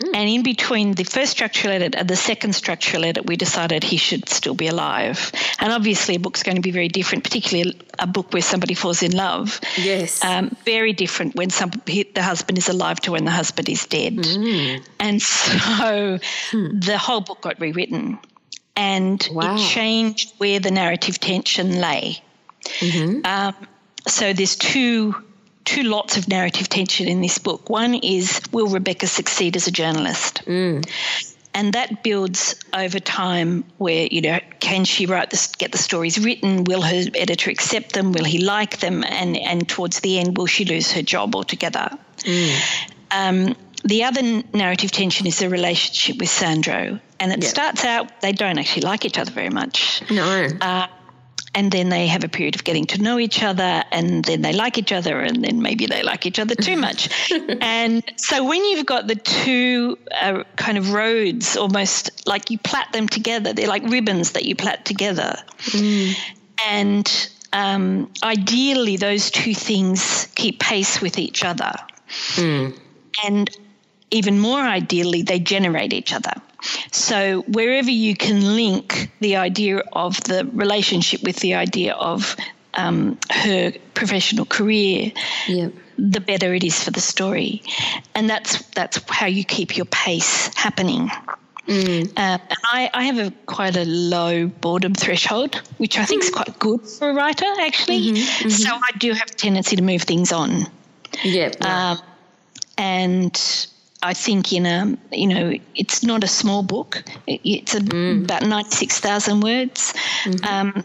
Mm. 0.00 0.14
And 0.14 0.30
in 0.30 0.42
between 0.42 0.94
the 0.94 1.04
first 1.04 1.32
structural 1.32 1.74
edit 1.74 1.94
and 1.96 2.08
the 2.08 2.16
second 2.16 2.54
structural 2.54 3.04
edit, 3.04 3.26
we 3.26 3.36
decided 3.36 3.82
he 3.82 3.96
should 3.96 4.28
still 4.28 4.54
be 4.54 4.68
alive. 4.68 5.32
And 5.58 5.72
obviously, 5.72 6.14
a 6.14 6.18
book's 6.18 6.42
going 6.42 6.56
to 6.56 6.62
be 6.62 6.70
very 6.70 6.88
different, 6.88 7.24
particularly 7.24 7.78
a 7.98 8.06
book 8.06 8.32
where 8.32 8.42
somebody 8.42 8.74
falls 8.74 9.02
in 9.02 9.12
love. 9.12 9.60
Yes. 9.76 10.24
Um, 10.24 10.56
very 10.64 10.92
different 10.92 11.34
when 11.34 11.50
some, 11.50 11.70
he, 11.86 12.04
the 12.04 12.22
husband 12.22 12.58
is 12.58 12.68
alive 12.68 13.00
to 13.00 13.12
when 13.12 13.24
the 13.24 13.30
husband 13.30 13.68
is 13.68 13.86
dead. 13.86 14.16
Mm. 14.16 14.86
And 14.98 15.20
so 15.22 16.18
hmm. 16.50 16.78
the 16.78 16.98
whole 16.98 17.20
book 17.20 17.40
got 17.40 17.60
rewritten 17.60 18.18
and 18.80 19.28
wow. 19.32 19.54
it 19.54 19.58
changed 19.58 20.32
where 20.38 20.58
the 20.58 20.70
narrative 20.70 21.20
tension 21.20 21.80
lay. 21.80 22.22
Mm-hmm. 22.62 23.26
Um, 23.26 23.54
so 24.08 24.32
there's 24.32 24.56
two 24.56 25.14
two 25.66 25.82
lots 25.82 26.16
of 26.16 26.26
narrative 26.26 26.68
tension 26.68 27.06
in 27.06 27.20
this 27.20 27.38
book. 27.38 27.68
One 27.68 27.94
is 27.94 28.40
will 28.52 28.68
Rebecca 28.68 29.06
succeed 29.06 29.54
as 29.56 29.66
a 29.66 29.70
journalist? 29.70 30.42
Mm. 30.46 30.88
And 31.52 31.72
that 31.74 32.02
builds 32.02 32.54
over 32.72 32.98
time 33.00 33.64
where, 33.78 34.06
you 34.10 34.22
know, 34.22 34.38
can 34.60 34.84
she 34.84 35.04
write 35.04 35.30
this, 35.30 35.48
get 35.48 35.72
the 35.72 35.78
stories 35.78 36.18
written? 36.18 36.64
Will 36.64 36.80
her 36.80 37.04
editor 37.14 37.50
accept 37.50 37.92
them? 37.92 38.12
Will 38.12 38.24
he 38.24 38.38
like 38.38 38.78
them? 38.78 39.04
And, 39.04 39.36
and 39.36 39.68
towards 39.68 40.00
the 40.00 40.20
end, 40.20 40.38
will 40.38 40.46
she 40.46 40.64
lose 40.64 40.92
her 40.92 41.02
job 41.02 41.34
altogether? 41.34 41.90
Mm. 42.18 42.56
Um, 43.10 43.56
the 43.84 44.04
other 44.04 44.22
narrative 44.52 44.90
tension 44.90 45.26
is 45.26 45.38
the 45.38 45.48
relationship 45.48 46.18
with 46.18 46.28
Sandro. 46.28 47.00
And 47.18 47.32
it 47.32 47.42
yep. 47.42 47.50
starts 47.50 47.84
out, 47.84 48.20
they 48.20 48.32
don't 48.32 48.58
actually 48.58 48.82
like 48.82 49.04
each 49.04 49.18
other 49.18 49.30
very 49.30 49.50
much. 49.50 50.02
No. 50.10 50.48
Uh, 50.60 50.86
and 51.54 51.72
then 51.72 51.88
they 51.88 52.06
have 52.06 52.22
a 52.22 52.28
period 52.28 52.54
of 52.54 52.64
getting 52.64 52.86
to 52.86 53.02
know 53.02 53.18
each 53.18 53.42
other, 53.42 53.82
and 53.90 54.24
then 54.24 54.40
they 54.40 54.52
like 54.52 54.78
each 54.78 54.92
other, 54.92 55.18
and 55.18 55.44
then 55.44 55.60
maybe 55.60 55.86
they 55.86 56.02
like 56.02 56.24
each 56.24 56.38
other 56.38 56.54
too 56.54 56.76
much. 56.76 57.08
and 57.60 58.04
so 58.16 58.44
when 58.46 58.64
you've 58.64 58.86
got 58.86 59.08
the 59.08 59.16
two 59.16 59.98
uh, 60.20 60.44
kind 60.56 60.78
of 60.78 60.92
roads, 60.92 61.56
almost 61.56 62.26
like 62.26 62.50
you 62.50 62.58
plait 62.58 62.92
them 62.92 63.08
together, 63.08 63.52
they're 63.52 63.66
like 63.66 63.82
ribbons 63.84 64.32
that 64.32 64.44
you 64.44 64.54
plait 64.54 64.84
together. 64.84 65.36
Mm. 65.70 66.14
And 66.68 67.30
um, 67.52 68.12
ideally, 68.22 68.96
those 68.96 69.30
two 69.32 69.54
things 69.54 70.28
keep 70.36 70.60
pace 70.60 71.00
with 71.00 71.18
each 71.18 71.44
other. 71.44 71.72
Mm. 72.36 72.78
And 73.24 73.50
even 74.10 74.38
more 74.38 74.60
ideally, 74.60 75.22
they 75.22 75.38
generate 75.38 75.92
each 75.92 76.12
other. 76.12 76.32
So, 76.92 77.42
wherever 77.42 77.90
you 77.90 78.14
can 78.14 78.54
link 78.56 79.10
the 79.20 79.36
idea 79.36 79.78
of 79.92 80.22
the 80.24 80.48
relationship 80.52 81.22
with 81.22 81.36
the 81.36 81.54
idea 81.54 81.94
of 81.94 82.36
um, 82.74 83.18
her 83.30 83.72
professional 83.94 84.44
career, 84.44 85.12
yep. 85.48 85.72
the 85.98 86.20
better 86.20 86.54
it 86.54 86.64
is 86.64 86.84
for 86.84 86.90
the 86.90 87.00
story, 87.00 87.62
and 88.14 88.28
that's 88.28 88.62
that's 88.70 89.00
how 89.08 89.26
you 89.26 89.44
keep 89.44 89.76
your 89.76 89.86
pace 89.86 90.50
happening. 90.54 91.10
Mm. 91.66 92.12
Uh, 92.16 92.38
I, 92.64 92.90
I, 92.92 93.04
have 93.04 93.18
a 93.18 93.30
quite 93.46 93.76
a 93.76 93.84
low 93.84 94.48
boredom 94.48 94.94
threshold, 94.94 95.54
which 95.78 95.98
I 95.98 96.04
think 96.04 96.24
is 96.24 96.30
quite 96.30 96.58
good 96.58 96.80
for 96.80 97.10
a 97.10 97.14
writer, 97.14 97.46
actually. 97.60 98.00
Mm-hmm, 98.00 98.16
mm-hmm. 98.16 98.48
So 98.48 98.74
I 98.74 98.98
do 98.98 99.12
have 99.12 99.30
a 99.30 99.34
tendency 99.34 99.76
to 99.76 99.82
move 99.82 100.02
things 100.02 100.32
on. 100.32 100.66
Yeah. 101.22 101.52
Um, 101.60 101.98
and 102.76 103.68
I 104.02 104.14
think 104.14 104.52
in 104.52 104.66
a 104.66 104.96
you 105.12 105.26
know 105.26 105.54
it's 105.74 106.02
not 106.02 106.24
a 106.24 106.26
small 106.26 106.62
book. 106.62 107.02
It's 107.26 107.74
a, 107.74 107.80
mm. 107.80 108.24
about 108.24 108.42
ninety 108.42 108.70
six 108.70 108.98
thousand 108.98 109.40
words. 109.40 109.92
Mm-hmm. 110.24 110.44
Um, 110.44 110.84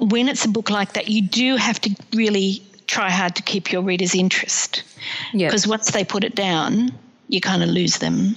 when 0.00 0.28
it's 0.28 0.44
a 0.44 0.48
book 0.48 0.70
like 0.70 0.94
that, 0.94 1.08
you 1.08 1.22
do 1.22 1.56
have 1.56 1.80
to 1.82 1.94
really 2.14 2.62
try 2.86 3.10
hard 3.10 3.36
to 3.36 3.42
keep 3.42 3.70
your 3.72 3.82
reader's 3.82 4.14
interest. 4.14 4.82
Because 5.32 5.64
yep. 5.64 5.70
once 5.70 5.90
they 5.90 6.04
put 6.04 6.24
it 6.24 6.34
down, 6.34 6.90
you 7.28 7.40
kind 7.40 7.62
of 7.62 7.68
lose 7.68 7.98
them. 7.98 8.36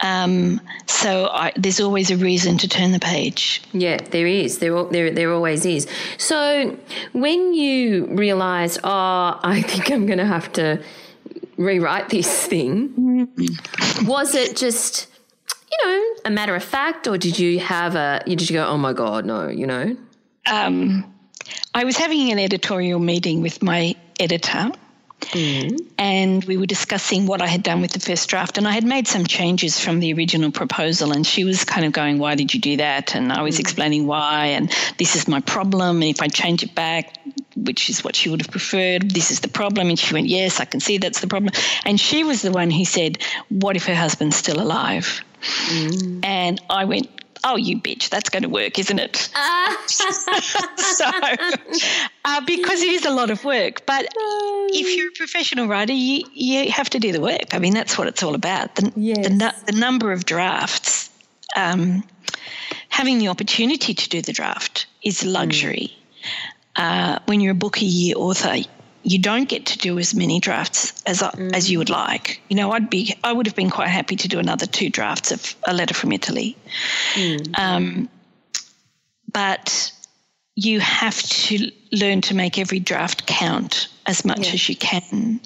Um, 0.00 0.60
so 0.86 1.26
I, 1.26 1.52
there's 1.56 1.80
always 1.80 2.10
a 2.10 2.16
reason 2.16 2.58
to 2.58 2.68
turn 2.68 2.92
the 2.92 2.98
page. 2.98 3.62
Yeah, 3.72 3.98
there 3.98 4.26
is. 4.26 4.58
There, 4.58 4.84
there, 4.84 5.10
there 5.10 5.32
always 5.32 5.66
is. 5.66 5.86
So 6.16 6.76
when 7.12 7.54
you 7.54 8.06
realise, 8.06 8.78
oh, 8.82 9.40
I 9.42 9.62
think 9.66 9.90
I'm 9.90 10.06
going 10.06 10.18
to 10.18 10.26
have 10.26 10.52
to 10.54 10.82
rewrite 11.60 12.08
this 12.08 12.46
thing. 12.46 13.28
Was 14.04 14.34
it 14.34 14.56
just, 14.56 15.08
you 15.70 15.86
know, 15.86 16.14
a 16.24 16.30
matter 16.30 16.54
of 16.56 16.64
fact, 16.64 17.06
or 17.06 17.18
did 17.18 17.38
you 17.38 17.60
have 17.60 17.94
a, 17.94 18.22
you 18.26 18.34
did 18.34 18.48
you 18.50 18.54
go, 18.54 18.66
oh 18.66 18.78
my 18.78 18.92
God, 18.92 19.26
no, 19.26 19.48
you 19.48 19.66
know? 19.66 19.96
Um, 20.50 21.14
I 21.74 21.84
was 21.84 21.96
having 21.96 22.32
an 22.32 22.38
editorial 22.38 22.98
meeting 22.98 23.42
with 23.42 23.62
my 23.62 23.94
editor. 24.18 24.70
Mm. 25.20 25.78
And 25.98 26.42
we 26.44 26.56
were 26.56 26.66
discussing 26.66 27.26
what 27.26 27.42
I 27.42 27.46
had 27.46 27.62
done 27.62 27.82
with 27.82 27.92
the 27.92 28.00
first 28.00 28.30
draft, 28.30 28.56
and 28.56 28.66
I 28.66 28.72
had 28.72 28.84
made 28.84 29.06
some 29.06 29.26
changes 29.26 29.78
from 29.78 30.00
the 30.00 30.14
original 30.14 30.50
proposal. 30.50 31.12
And 31.12 31.26
she 31.26 31.44
was 31.44 31.62
kind 31.62 31.84
of 31.84 31.92
going, 31.92 32.18
Why 32.18 32.36
did 32.36 32.54
you 32.54 32.60
do 32.60 32.78
that? 32.78 33.14
And 33.14 33.30
I 33.30 33.42
was 33.42 33.56
mm. 33.56 33.60
explaining 33.60 34.06
why, 34.06 34.46
and 34.46 34.74
this 34.96 35.16
is 35.16 35.28
my 35.28 35.40
problem. 35.40 35.96
And 35.96 36.10
if 36.10 36.22
I 36.22 36.28
change 36.28 36.62
it 36.62 36.74
back, 36.74 37.18
which 37.64 37.90
is 37.90 38.02
what 38.04 38.16
she 38.16 38.28
would 38.28 38.40
have 38.40 38.50
preferred. 38.50 39.10
This 39.10 39.30
is 39.30 39.40
the 39.40 39.48
problem. 39.48 39.88
And 39.88 39.98
she 39.98 40.14
went, 40.14 40.26
Yes, 40.26 40.60
I 40.60 40.64
can 40.64 40.80
see 40.80 40.98
that's 40.98 41.20
the 41.20 41.26
problem. 41.26 41.52
And 41.84 41.98
she 41.98 42.24
was 42.24 42.42
the 42.42 42.50
one 42.50 42.70
who 42.70 42.84
said, 42.84 43.18
What 43.48 43.76
if 43.76 43.86
her 43.86 43.94
husband's 43.94 44.36
still 44.36 44.60
alive? 44.60 45.22
Mm. 45.68 46.24
And 46.24 46.60
I 46.70 46.84
went, 46.84 47.08
Oh, 47.42 47.56
you 47.56 47.80
bitch, 47.80 48.10
that's 48.10 48.28
going 48.28 48.42
to 48.42 48.50
work, 48.50 48.78
isn't 48.78 48.98
it? 48.98 49.30
Uh. 49.34 49.76
so, 49.86 51.04
uh, 52.24 52.40
because 52.44 52.82
it 52.82 52.92
is 52.92 53.06
a 53.06 53.10
lot 53.10 53.30
of 53.30 53.44
work. 53.44 53.86
But 53.86 54.08
if 54.14 54.96
you're 54.96 55.08
a 55.08 55.16
professional 55.16 55.66
writer, 55.66 55.94
you, 55.94 56.24
you 56.34 56.70
have 56.70 56.90
to 56.90 56.98
do 56.98 57.12
the 57.12 57.20
work. 57.20 57.54
I 57.54 57.58
mean, 57.58 57.72
that's 57.72 57.96
what 57.96 58.08
it's 58.08 58.22
all 58.22 58.34
about. 58.34 58.74
The, 58.76 58.92
yes. 58.94 59.26
the, 59.26 59.72
the 59.72 59.78
number 59.78 60.12
of 60.12 60.26
drafts, 60.26 61.08
um, 61.56 62.04
having 62.90 63.18
the 63.18 63.28
opportunity 63.28 63.94
to 63.94 64.08
do 64.10 64.20
the 64.20 64.32
draft 64.32 64.86
is 65.02 65.24
luxury. 65.24 65.94
Mm 65.94 66.00
uh, 66.76 67.18
when 67.26 67.40
you're 67.40 67.52
a 67.52 67.54
book 67.54 67.80
a 67.80 67.84
year 67.84 68.14
author, 68.16 68.56
you 69.02 69.18
don't 69.18 69.48
get 69.48 69.66
to 69.66 69.78
do 69.78 69.98
as 69.98 70.14
many 70.14 70.40
drafts 70.40 71.02
as 71.06 71.20
mm. 71.20 71.54
as 71.54 71.70
you 71.70 71.78
would 71.78 71.90
like. 71.90 72.40
You 72.48 72.56
know, 72.56 72.72
I'd 72.72 72.90
be 72.90 73.14
I 73.24 73.32
would 73.32 73.46
have 73.46 73.56
been 73.56 73.70
quite 73.70 73.88
happy 73.88 74.16
to 74.16 74.28
do 74.28 74.38
another 74.38 74.66
two 74.66 74.90
drafts 74.90 75.32
of 75.32 75.54
a 75.66 75.72
letter 75.72 75.94
from 75.94 76.12
Italy, 76.12 76.56
mm. 77.14 77.58
um, 77.58 78.08
but 79.32 79.92
you 80.56 80.80
have 80.80 81.20
to 81.22 81.70
learn 81.92 82.20
to 82.22 82.34
make 82.34 82.58
every 82.58 82.80
draft 82.80 83.26
count 83.26 83.88
as 84.06 84.24
much 84.24 84.48
yeah. 84.48 84.54
as 84.54 84.68
you 84.68 84.76
can, 84.76 85.40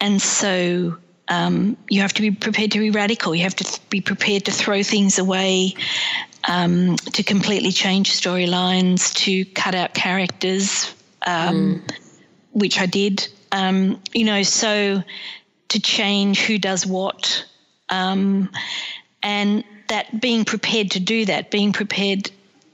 and 0.00 0.20
so. 0.20 0.98
Um, 1.28 1.76
you 1.90 2.02
have 2.02 2.12
to 2.12 2.22
be 2.22 2.30
prepared 2.30 2.70
to 2.70 2.78
be 2.78 2.90
radical. 2.90 3.34
You 3.34 3.42
have 3.42 3.56
to 3.56 3.80
be 3.90 4.00
prepared 4.00 4.44
to 4.44 4.52
throw 4.52 4.84
things 4.84 5.18
away, 5.18 5.74
um, 6.48 6.96
to 6.96 7.22
completely 7.22 7.72
change 7.72 8.12
storylines, 8.12 9.12
to 9.14 9.44
cut 9.46 9.74
out 9.74 9.94
characters. 9.94 10.92
Um, 11.26 11.82
mm 11.86 11.96
which 12.56 12.80
I 12.80 12.86
did. 12.86 13.28
Um, 13.52 14.00
you 14.14 14.24
know, 14.24 14.42
so 14.42 15.04
to 15.68 15.80
change 15.80 16.40
who 16.40 16.58
does 16.58 16.86
what, 16.86 17.44
um, 17.90 18.50
and 19.22 19.62
that 19.88 20.22
being 20.22 20.46
prepared 20.46 20.92
to 20.92 21.00
do 21.00 21.26
that, 21.26 21.50
being 21.50 21.72
prepared. 21.72 22.30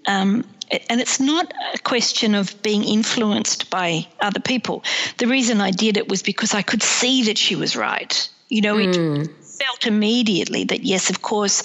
Um, 0.06 0.44
and 0.88 1.00
it's 1.00 1.18
not 1.18 1.52
a 1.74 1.78
question 1.78 2.36
of 2.36 2.62
being 2.62 2.84
influenced 2.84 3.70
by 3.70 4.06
other 4.20 4.38
people. 4.38 4.84
The 5.18 5.26
reason 5.26 5.60
I 5.60 5.72
did 5.72 5.96
it 5.96 6.08
was 6.08 6.22
because 6.22 6.54
I 6.54 6.62
could 6.62 6.82
see 6.82 7.24
that 7.24 7.36
she 7.36 7.56
was 7.56 7.74
right. 7.74 8.28
You 8.48 8.62
know, 8.62 8.76
mm. 8.76 9.24
it 9.24 9.30
felt 9.64 9.86
immediately 9.86 10.64
that, 10.64 10.82
yes, 10.82 11.10
of 11.10 11.22
course, 11.22 11.62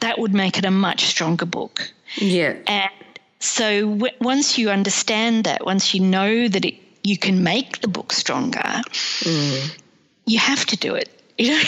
that 0.00 0.18
would 0.18 0.34
make 0.34 0.58
it 0.58 0.64
a 0.64 0.70
much 0.70 1.04
stronger 1.04 1.46
book. 1.46 1.90
Yeah. 2.16 2.56
And 2.66 2.90
so 3.38 3.90
w- 3.94 4.16
once 4.20 4.58
you 4.58 4.70
understand 4.70 5.44
that, 5.44 5.64
once 5.64 5.94
you 5.94 6.00
know 6.00 6.48
that 6.48 6.64
it 6.64 6.74
you 7.02 7.16
can 7.16 7.42
make 7.42 7.80
the 7.80 7.88
book 7.88 8.12
stronger, 8.12 8.82
mm. 9.20 9.78
you 10.26 10.38
have 10.38 10.66
to 10.66 10.76
do 10.76 10.94
it. 10.94 11.08
You 11.38 11.50
know, 11.56 11.62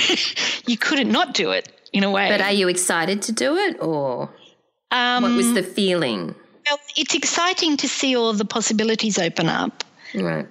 you 0.67 0.77
couldn't 0.77 1.11
not 1.11 1.35
do 1.35 1.53
it 1.53 1.73
in 1.93 2.05
a 2.05 2.11
way. 2.11 2.29
But 2.29 2.41
are 2.41 2.53
you 2.53 2.69
excited 2.69 3.23
to 3.23 3.33
do 3.33 3.57
it, 3.57 3.77
or 3.81 4.31
um, 4.91 5.23
what 5.23 5.33
was 5.33 5.55
the 5.55 5.63
feeling? 5.63 6.35
Well, 6.69 6.79
it's 6.97 7.15
exciting 7.15 7.77
to 7.79 7.89
see 7.89 8.15
all 8.15 8.33
the 8.35 8.45
possibilities 8.45 9.19
open 9.19 9.49
up. 9.49 9.85
Right. 10.15 10.47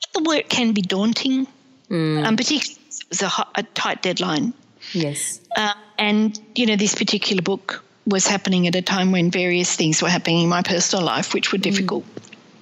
But 0.00 0.22
the 0.22 0.28
work 0.28 0.48
can 0.48 0.72
be 0.72 0.82
daunting, 0.82 1.46
mm. 1.90 2.26
um, 2.26 2.36
particularly 2.36 2.78
it 2.88 3.08
was 3.10 3.22
a, 3.22 3.30
a, 3.54 3.62
tight 3.62 4.02
deadline. 4.02 4.54
Yes. 4.92 5.40
Uh, 5.56 5.74
and 5.98 6.38
you 6.54 6.66
know, 6.66 6.76
this 6.76 6.94
particular 6.94 7.42
book 7.42 7.84
was 8.06 8.26
happening 8.26 8.66
at 8.66 8.74
a 8.74 8.82
time 8.82 9.12
when 9.12 9.30
various 9.30 9.74
things 9.76 10.02
were 10.02 10.08
happening 10.08 10.42
in 10.42 10.48
my 10.48 10.62
personal 10.62 11.04
life, 11.04 11.34
which 11.34 11.52
were 11.52 11.58
mm. 11.58 11.62
difficult. 11.62 12.04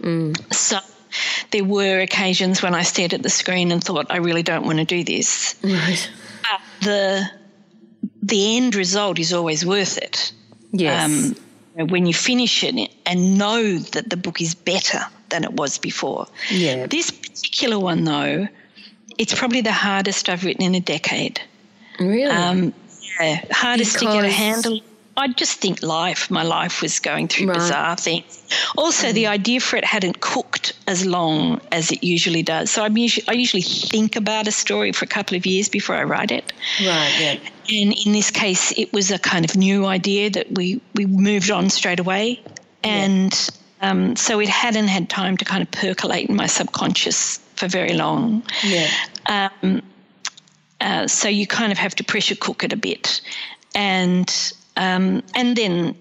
Mm. 0.00 0.52
So 0.52 0.78
there 1.50 1.64
were 1.64 2.00
occasions 2.00 2.62
when 2.62 2.74
I 2.74 2.82
stared 2.82 3.14
at 3.14 3.22
the 3.22 3.30
screen 3.30 3.72
and 3.72 3.82
thought, 3.82 4.06
I 4.10 4.18
really 4.18 4.42
don't 4.42 4.64
want 4.64 4.78
to 4.78 4.84
do 4.84 5.02
this. 5.04 5.56
Right. 5.62 6.10
But 6.42 6.60
the 6.84 7.30
the 8.22 8.56
end 8.56 8.74
result 8.74 9.18
is 9.18 9.32
always 9.32 9.64
worth 9.64 9.98
it. 9.98 10.32
Yes. 10.72 11.34
Um, 11.74 11.88
when 11.88 12.06
you 12.06 12.14
finish 12.14 12.62
it 12.64 12.90
and 13.06 13.38
know 13.38 13.78
that 13.78 14.10
the 14.10 14.16
book 14.16 14.40
is 14.40 14.54
better 14.54 15.00
than 15.30 15.44
it 15.44 15.52
was 15.52 15.78
before. 15.78 16.26
Yeah. 16.50 16.86
This 16.86 17.10
particular 17.10 17.78
one, 17.78 18.04
though, 18.04 18.48
it's 19.18 19.34
probably 19.34 19.60
the 19.62 19.72
hardest 19.72 20.28
I've 20.28 20.44
written 20.44 20.62
in 20.62 20.74
a 20.74 20.80
decade. 20.80 21.40
Really? 22.00 22.30
Um, 22.30 22.74
yeah, 23.20 23.44
hardest 23.52 24.00
because... 24.00 24.14
to 24.14 24.20
get 24.20 24.24
a 24.24 24.32
handle 24.32 24.80
I 25.20 25.28
just 25.28 25.60
think 25.60 25.82
life, 25.82 26.30
my 26.30 26.42
life 26.42 26.80
was 26.80 26.98
going 26.98 27.28
through 27.28 27.48
right. 27.48 27.58
bizarre 27.58 27.96
things. 27.96 28.42
Also, 28.78 29.08
mm. 29.08 29.12
the 29.12 29.26
idea 29.26 29.60
for 29.60 29.76
it 29.76 29.84
hadn't 29.84 30.20
cooked 30.20 30.72
as 30.86 31.04
long 31.04 31.60
as 31.72 31.90
it 31.90 32.02
usually 32.02 32.42
does. 32.42 32.70
So 32.70 32.82
I'm 32.84 32.96
usually, 32.96 33.28
I 33.28 33.32
usually 33.32 33.62
think 33.62 34.16
about 34.16 34.48
a 34.48 34.52
story 34.52 34.92
for 34.92 35.04
a 35.04 35.08
couple 35.08 35.36
of 35.36 35.44
years 35.44 35.68
before 35.68 35.96
I 35.96 36.04
write 36.04 36.30
it. 36.30 36.52
Right, 36.80 37.14
yeah. 37.20 37.32
And 37.68 37.92
in 38.06 38.12
this 38.12 38.30
case, 38.30 38.72
it 38.78 38.92
was 38.94 39.10
a 39.10 39.18
kind 39.18 39.44
of 39.44 39.56
new 39.56 39.84
idea 39.84 40.30
that 40.30 40.52
we, 40.52 40.80
we 40.94 41.04
moved 41.04 41.50
on 41.50 41.68
straight 41.68 42.00
away. 42.00 42.40
And 42.82 43.32
yeah. 43.82 43.90
um, 43.90 44.16
so 44.16 44.40
it 44.40 44.48
hadn't 44.48 44.88
had 44.88 45.10
time 45.10 45.36
to 45.36 45.44
kind 45.44 45.62
of 45.62 45.70
percolate 45.70 46.30
in 46.30 46.36
my 46.36 46.46
subconscious 46.46 47.38
for 47.56 47.68
very 47.68 47.92
long. 47.92 48.42
Yeah. 48.64 48.88
Um, 49.26 49.82
uh, 50.80 51.06
so 51.06 51.28
you 51.28 51.46
kind 51.46 51.72
of 51.72 51.78
have 51.78 51.94
to 51.96 52.04
pressure 52.04 52.36
cook 52.36 52.64
it 52.64 52.72
a 52.72 52.76
bit. 52.76 53.20
And 53.74 54.52
um, 54.76 55.22
and 55.34 55.56
then 55.56 55.96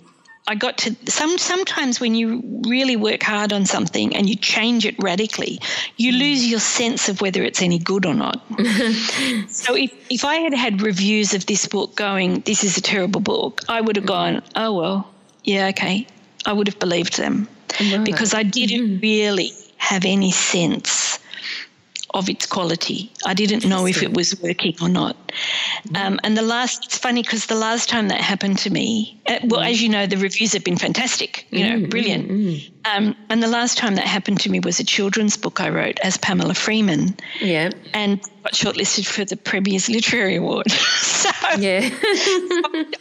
I 0.48 0.56
got 0.56 0.80
to 0.80 0.96
some 1.08 1.38
sometimes 1.38 2.00
when 2.00 2.16
you 2.16 2.42
really 2.68 2.96
work 2.96 3.22
hard 3.22 3.54
on 3.54 3.66
something 3.66 4.16
and 4.16 4.28
you 4.28 4.36
change 4.36 4.84
it 4.84 4.96
radically, 4.98 5.60
you 5.98 6.12
mm. 6.12 6.20
lose 6.20 6.50
your 6.50 6.60
sense 6.60 7.08
of 7.08 7.22
whether 7.22 7.44
it's 7.44 7.62
any 7.62 7.78
good 7.78 8.06
or 8.06 8.16
not. 8.16 8.42
so 9.48 9.76
if, 9.76 9.94
if 10.10 10.26
I 10.26 10.38
had 10.38 10.56
had 10.56 10.82
reviews 10.82 11.36
of 11.36 11.46
this 11.46 11.68
book 11.68 11.96
going, 11.96 12.40
this 12.42 12.64
is 12.64 12.78
a 12.78 12.82
terrible 12.82 13.22
book, 13.22 13.62
I 13.70 13.80
would 13.80 13.96
have 13.96 14.06
mm. 14.06 14.08
gone, 14.08 14.42
oh 14.56 14.74
well, 14.74 15.08
yeah, 15.44 15.68
okay. 15.68 16.08
I 16.48 16.54
would 16.54 16.66
have 16.66 16.80
believed 16.80 17.18
them. 17.18 17.48
Right. 17.80 18.04
Because 18.04 18.34
I 18.34 18.42
didn't 18.42 18.88
mm-hmm. 18.88 19.02
really 19.02 19.52
have 19.78 20.04
any 20.04 20.32
sense 20.32 21.19
of 22.14 22.30
its 22.30 22.46
quality. 22.46 23.12
I 23.26 23.34
didn't 23.34 23.66
know 23.66 23.86
if 23.86 24.02
it 24.02 24.14
was 24.14 24.40
working 24.42 24.76
or 24.82 24.90
not. 24.90 25.16
Um, 25.96 26.20
and 26.24 26.36
the 26.36 26.42
last, 26.42 26.86
it's 26.86 26.98
funny 26.98 27.22
because 27.22 27.46
the 27.46 27.56
last 27.56 27.90
time 27.90 28.08
that 28.08 28.20
happened 28.20 28.58
to 28.60 28.70
me, 28.70 29.22
uh, 29.28 29.40
well, 29.46 29.62
as 29.62 29.82
you 29.82 29.90
know, 29.90 30.08
the 30.08 30.18
reviews 30.18 30.54
have 30.54 30.64
been 30.64 30.78
fantastic, 30.78 31.46
you 31.52 31.64
know, 31.64 31.86
mm, 31.86 31.90
brilliant. 31.90 32.30
Mm, 32.30 32.56
mm. 32.56 32.72
Um, 32.86 33.16
and 33.30 33.44
the 33.44 33.48
last 33.48 33.78
time 33.78 33.96
that 33.96 34.06
happened 34.06 34.40
to 34.42 34.50
me 34.50 34.60
was 34.60 34.80
a 34.80 34.84
children's 34.84 35.38
book 35.38 35.62
I 35.62 35.70
wrote 35.70 36.00
as 36.02 36.18
Pamela 36.18 36.56
Freeman. 36.56 37.16
Yeah. 37.42 37.70
And 37.94 38.22
got 38.44 38.54
shortlisted 38.54 39.06
for 39.06 39.26
the 39.26 39.38
Premier's 39.38 39.90
Literary 39.90 40.38
Award. 40.38 40.72
so, 40.72 41.30
yeah. 41.58 41.82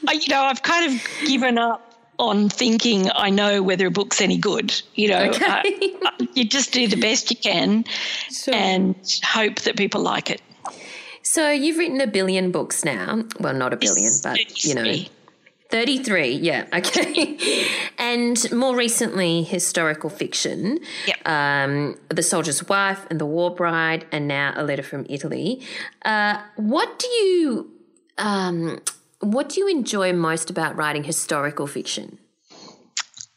I, 0.07 0.21
you 0.21 0.29
know, 0.29 0.43
I've 0.43 0.63
kind 0.63 0.93
of 0.93 1.09
given 1.27 1.59
up 1.59 1.88
on 2.19 2.49
thinking 2.49 3.11
I 3.15 3.31
know 3.31 3.63
whether 3.63 3.87
a 3.87 3.91
book's 3.91 4.21
any 4.21 4.39
good. 4.39 4.81
You 4.95 5.09
know, 5.09 5.25
okay. 5.31 5.95
uh, 6.05 6.11
you 6.35 6.45
just 6.45 6.73
do 6.73 6.87
the 6.89 6.97
best 7.01 7.31
you 7.31 7.37
can 7.37 7.85
sure. 8.31 8.55
and 8.55 8.97
hope 9.25 9.61
that 9.63 9.77
people 9.77 10.01
like 10.01 10.31
it. 10.31 10.43
So 11.23 11.51
you've 11.51 11.79
written 11.79 12.01
a 12.01 12.07
billion 12.07 12.51
books 12.51 12.85
now. 12.85 13.25
Well, 13.39 13.55
not 13.55 13.73
a 13.73 13.77
billion, 13.77 14.13
but 14.23 14.65
you 14.65 14.75
know. 14.75 14.95
33, 15.71 16.31
yeah, 16.31 16.65
okay. 16.73 17.67
and 17.99 18.51
more 18.53 18.75
recently, 18.75 19.43
historical 19.43 20.09
fiction. 20.09 20.79
Yep. 21.07 21.29
Um, 21.29 21.99
the 22.09 22.23
Soldier's 22.23 22.67
Wife 22.67 23.07
and 23.11 23.21
The 23.21 23.27
War 23.27 23.55
Bride, 23.55 24.07
and 24.11 24.27
now 24.27 24.55
A 24.57 24.65
Letter 24.65 24.83
from 24.83 25.05
Italy. 25.11 25.61
Uh, 26.07 26.41
what 26.57 26.99
do 26.99 27.07
you 27.09 27.71
um, 28.17 28.81
what 29.21 29.49
do 29.49 29.61
you 29.61 29.69
enjoy 29.69 30.13
most 30.13 30.51
about 30.51 30.77
writing 30.77 31.05
historical 31.05 31.67
fiction? 31.67 32.19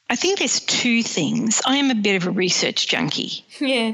I 0.09 0.15
think 0.15 0.39
there's 0.39 0.59
two 0.59 1.03
things. 1.03 1.61
I 1.65 1.77
am 1.77 1.89
a 1.89 1.95
bit 1.95 2.15
of 2.15 2.27
a 2.27 2.31
research 2.31 2.87
junkie. 2.87 3.45
Yeah. 3.59 3.93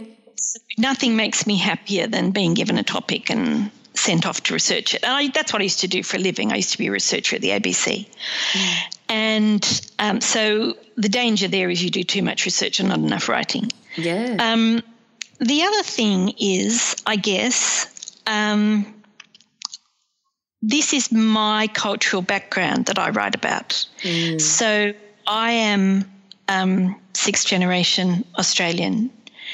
Nothing 0.78 1.16
makes 1.16 1.46
me 1.46 1.58
happier 1.58 2.08
than 2.08 2.32
being 2.32 2.56
given 2.56 2.78
a 2.78 2.84
topic 2.84 3.30
and 3.30 3.72
sent 3.94 4.26
off 4.26 4.42
to 4.44 4.54
research 4.54 4.96
it. 4.96 5.04
And 5.04 5.12
I, 5.12 5.28
that's 5.30 5.54
what 5.54 5.62
I 5.62 5.64
used 5.64 5.82
to 5.82 5.88
do 5.88 6.04
for 6.04 6.18
a 6.18 6.20
living. 6.20 6.52
I 6.52 6.58
used 6.58 6.72
to 6.72 6.78
be 6.78 6.88
a 6.88 6.92
researcher 6.92 7.36
at 7.36 7.42
the 7.42 7.50
ABC. 7.50 8.08
Mm. 8.54 8.78
And 9.10 9.92
um, 10.00 10.22
so 10.22 10.76
the 10.96 11.10
danger 11.10 11.48
there 11.48 11.70
is 11.70 11.84
you 11.84 11.90
do 11.90 12.04
too 12.04 12.24
much 12.24 12.46
research 12.46 12.80
and 12.80 12.90
not 12.90 13.00
enough 13.00 13.30
writing. 13.30 13.72
Yeah. 13.96 14.38
Um, 14.40 14.82
the 15.40 15.64
other 15.64 15.84
thing 15.84 16.34
is, 16.40 16.96
I 17.06 17.16
guess, 17.16 18.20
um, 18.26 18.97
this 20.68 20.94
is 20.94 21.12
my 21.14 21.68
cultural 21.74 22.22
background 22.22 22.88
that 22.88 23.00
I 23.00 23.10
write 23.10 23.36
about. 23.36 23.88
Mm. 24.04 24.40
So 24.42 24.94
I 25.26 25.52
am 25.52 26.04
um, 26.50 26.96
sixth 27.14 27.48
generation 27.48 28.26
Australian, 28.38 29.10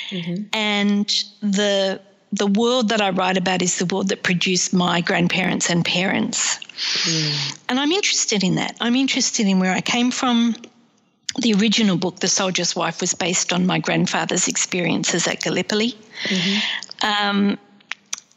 mm-hmm. 0.10 0.44
and 0.54 1.08
the 1.42 2.02
the 2.32 2.48
world 2.48 2.90
that 2.90 3.00
I 3.00 3.12
write 3.12 3.38
about 3.38 3.62
is 3.62 3.78
the 3.78 3.86
world 3.86 4.10
that 4.10 4.24
produced 4.24 4.74
my 4.74 5.02
grandparents 5.02 5.70
and 5.70 5.86
parents. 5.86 6.58
Mm. 7.06 7.60
And 7.70 7.80
I'm 7.80 7.92
interested 7.92 8.44
in 8.44 8.56
that. 8.56 8.76
I'm 8.82 8.96
interested 8.96 9.46
in 9.46 9.60
where 9.60 9.72
I 9.72 9.82
came 9.82 10.10
from. 10.10 10.56
The 11.40 11.54
original 11.54 11.98
book, 11.98 12.20
The 12.20 12.28
Soldier's 12.28 12.76
Wife, 12.76 13.02
was 13.02 13.14
based 13.14 13.54
on 13.54 13.68
my 13.68 13.78
grandfather's 13.78 14.48
experiences 14.48 15.28
at 15.28 15.42
Gallipoli. 15.42 15.96
Mm-hmm. 16.26 17.06
Um, 17.06 17.60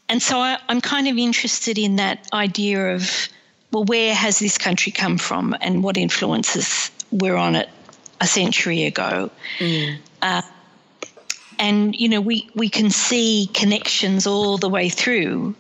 and 0.09 0.23
so 0.23 0.39
I, 0.39 0.59
I'm 0.69 0.81
kind 0.81 1.09
of 1.09 1.17
interested 1.17 1.79
in 1.79 1.97
that 1.97 2.29
idea 2.33 2.95
of, 2.95 3.29
well, 3.73 3.85
where 3.85 4.15
has 4.15 4.39
this 4.39 4.59
country 4.59 4.93
come 4.93 5.19
from 5.19 5.55
and 5.61 5.83
what 5.83 5.97
influences 5.97 6.91
were 7.11 7.37
on 7.37 7.57
it 7.57 7.69
a 8.21 8.27
century 8.27 8.85
ago? 8.85 9.31
Mm. 9.59 9.99
Uh, 10.23 10.43
and, 11.59 11.95
you 11.95 12.09
know, 12.09 12.21
we, 12.21 12.49
we 12.55 12.69
can 12.69 12.91
see 12.91 13.51
connections 13.55 14.27
all 14.27 14.59
the 14.59 14.69
way 14.69 14.89
through 14.89 15.55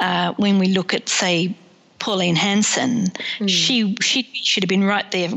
uh, 0.00 0.32
when 0.36 0.58
we 0.58 0.68
look 0.68 0.92
at, 0.94 1.08
say, 1.08 1.54
Pauline 1.98 2.36
Hanson. 2.36 3.06
Mm. 3.38 3.48
She, 3.48 3.96
she 4.00 4.22
should 4.34 4.62
have 4.62 4.68
been 4.68 4.84
right 4.84 5.10
there 5.10 5.30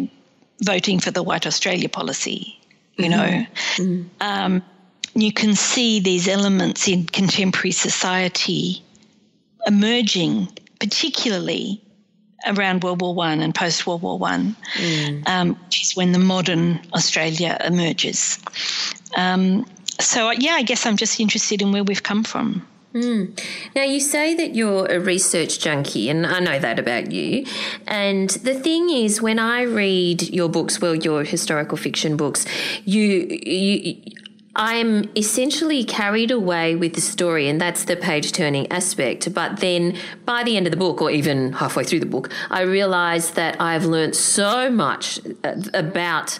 voting 0.63 0.99
for 0.99 1.11
the 1.11 1.21
White 1.21 1.45
Australia 1.45 1.89
policy, 1.89 2.59
you 2.95 3.09
mm-hmm. 3.09 3.11
know. 3.11 3.45
Mm. 3.77 4.09
Um, 4.21 4.63
you 5.15 5.31
can 5.31 5.55
see 5.55 5.99
these 5.99 6.27
elements 6.27 6.87
in 6.87 7.05
contemporary 7.05 7.71
society 7.71 8.83
emerging, 9.65 10.47
particularly 10.79 11.81
around 12.45 12.83
World 12.83 13.01
War 13.01 13.15
One 13.15 13.41
and 13.41 13.53
post 13.53 13.87
World 13.87 14.01
War 14.01 14.17
One, 14.17 14.55
mm. 14.75 15.27
um, 15.27 15.55
which 15.65 15.81
is 15.81 15.95
when 15.95 16.11
the 16.11 16.19
modern 16.19 16.79
Australia 16.93 17.57
emerges. 17.63 18.39
Um, 19.15 19.65
so 19.99 20.31
yeah, 20.31 20.53
I 20.53 20.63
guess 20.63 20.85
I'm 20.85 20.97
just 20.97 21.19
interested 21.19 21.61
in 21.61 21.71
where 21.71 21.83
we've 21.83 22.03
come 22.03 22.23
from. 22.23 22.67
Mm. 22.93 23.39
Now, 23.75 23.83
you 23.83 23.99
say 23.99 24.35
that 24.35 24.53
you're 24.53 24.85
a 24.85 24.99
research 24.99 25.59
junkie, 25.59 26.09
and 26.09 26.27
I 26.27 26.39
know 26.39 26.59
that 26.59 26.77
about 26.77 27.11
you. 27.11 27.45
And 27.87 28.29
the 28.29 28.53
thing 28.53 28.91
is, 28.91 29.19
when 29.19 29.39
I 29.39 29.63
read 29.63 30.21
your 30.29 30.47
books, 30.47 30.79
well, 30.79 30.93
your 30.93 31.23
historical 31.23 31.75
fiction 31.75 32.17
books, 32.17 32.45
you, 32.85 33.01
you 33.41 33.99
I'm 34.55 35.09
essentially 35.15 35.83
carried 35.83 36.29
away 36.29 36.75
with 36.75 36.93
the 36.93 37.01
story, 37.01 37.47
and 37.47 37.59
that's 37.59 37.85
the 37.85 37.95
page 37.95 38.31
turning 38.33 38.71
aspect. 38.71 39.33
But 39.33 39.59
then 39.59 39.97
by 40.25 40.43
the 40.43 40.57
end 40.57 40.67
of 40.67 40.71
the 40.71 40.77
book, 40.77 41.01
or 41.01 41.09
even 41.09 41.53
halfway 41.53 41.83
through 41.83 42.01
the 42.01 42.05
book, 42.05 42.29
I 42.51 42.61
realize 42.61 43.31
that 43.31 43.59
I've 43.59 43.85
learned 43.85 44.15
so 44.15 44.69
much 44.69 45.19
uh, 45.43 45.55
about 45.73 46.39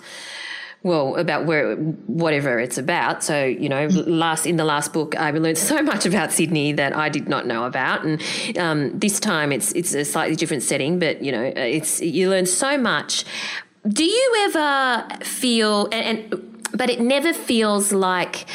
well 0.84 1.15
about 1.15 1.45
where 1.45 1.76
whatever 1.76 2.60
it's 2.60 2.78
about. 2.78 3.23
So 3.23 3.45
you 3.45 3.69
know 3.69 3.88
last 3.88 4.45
in 4.45 4.58
the 4.58 4.65
last 4.65 4.91
book 4.91 5.15
i 5.15 5.32
learned 5.32 5.58
so 5.58 5.82
much 5.82 6.06
about 6.06 6.34
sydney 6.34 6.73
that 6.73 6.93
i 6.95 7.08
did 7.10 7.28
not 7.30 7.47
know 7.47 7.63
about. 7.63 8.04
And 8.04 8.21
um, 8.58 8.99
this 8.99 9.19
time 9.19 9.52
it's 9.52 9.71
it's 9.71 9.93
a 9.93 10.04
slightly 10.04 10.36
different 10.36 10.62
setting 10.62 10.99
but 10.99 11.23
you 11.23 11.32
know 11.32 11.41
it's 11.41 12.02
you 12.02 12.30
learn 12.30 12.45
so 12.45 12.78
much. 12.78 13.23
Do 13.88 14.06
you 14.06 14.36
ever 14.45 15.08
feel 15.23 15.86
and, 15.91 16.34
and 16.34 16.53
but 16.74 16.90
it 16.90 17.00
never 17.00 17.34
feels 17.34 17.92
like 17.92 18.46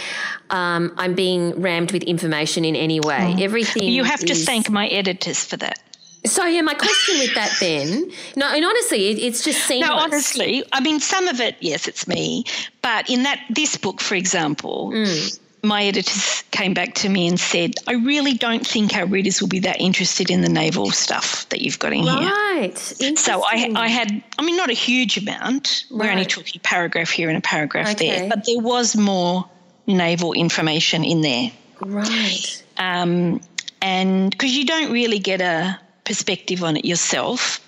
um, 0.51 0.93
I'm 0.97 1.15
being 1.15 1.61
rammed 1.61 1.93
with 1.93 2.03
information 2.03 2.65
in 2.65 2.77
any 2.77 3.01
way. 3.01 3.35
Mm. 3.37 3.41
Everything. 3.43 3.85
You 3.85 4.05
have 4.05 4.21
to 4.21 4.35
thank 4.35 4.71
my 4.71 4.87
editors 4.89 5.45
for 5.45 5.57
that. 5.59 5.81
So 6.27 6.45
yeah, 6.45 6.63
my 6.63 6.75
question 6.75 7.19
with 7.21 7.35
that 7.37 7.57
then, 7.61 8.11
no, 8.35 8.53
and 8.53 8.65
honestly, 8.65 9.11
it, 9.11 9.19
it's 9.19 9.45
just 9.45 9.65
seamless. 9.67 9.89
No, 9.89 9.97
honestly, 9.97 10.65
I 10.73 10.81
mean, 10.81 10.99
some 10.99 11.29
of 11.29 11.41
it, 11.41 11.57
yes, 11.61 11.87
it's 11.87 12.09
me, 12.09 12.45
but 12.83 13.09
in 13.09 13.23
that 13.23 13.41
this 13.51 13.77
book, 13.77 14.01
for 14.01 14.15
example. 14.15 14.91
Mm 14.93 15.39
my 15.63 15.85
editors 15.85 16.45
came 16.51 16.75
back 16.75 16.95
to 16.95 17.09
me 17.09 17.27
and 17.27 17.39
said, 17.39 17.75
I 17.87 17.95
really 17.95 18.35
don't 18.35 18.67
think 18.67 18.95
our 18.95 19.07
readers 19.07 19.41
will 19.41 19.49
be 19.49 19.59
that 19.61 19.81
interested 19.81 20.31
in 20.31 20.41
the 20.41 20.49
naval 20.49 20.91
stuff 20.91 21.49
that 21.49 21.61
you've 21.61 21.79
got 21.79 21.93
in 21.93 22.05
right. 22.05 22.21
here. 22.21 22.31
Right. 22.31 23.19
So 23.19 23.43
I, 23.45 23.73
I 23.75 23.89
had, 23.89 24.23
I 24.39 24.45
mean, 24.45 24.57
not 24.57 24.71
a 24.71 24.75
huge 24.75 25.19
amount. 25.19 25.85
Right. 25.91 26.07
We're 26.07 26.13
only 26.13 26.25
talking 26.25 26.55
a 26.57 26.61
paragraph 26.61 27.11
here 27.11 27.29
and 27.29 27.39
a 27.39 27.41
paragraph 27.41 27.91
okay. 27.93 28.21
there, 28.21 28.29
but 28.29 28.45
there 28.47 28.61
was 28.61 28.97
more 28.97 29.49
naval 29.87 30.33
information 30.33 31.05
in 31.05 31.23
there. 31.23 31.51
Right. 31.81 32.63
Um, 32.77 33.41
and 33.83 34.31
because 34.31 34.57
you 34.57 34.65
don't 34.65 34.93
really 34.93 35.19
get 35.19 35.41
a 35.41 35.79
perspective 36.05 36.63
on 36.63 36.77
it 36.77 36.85
yourself 36.85 37.61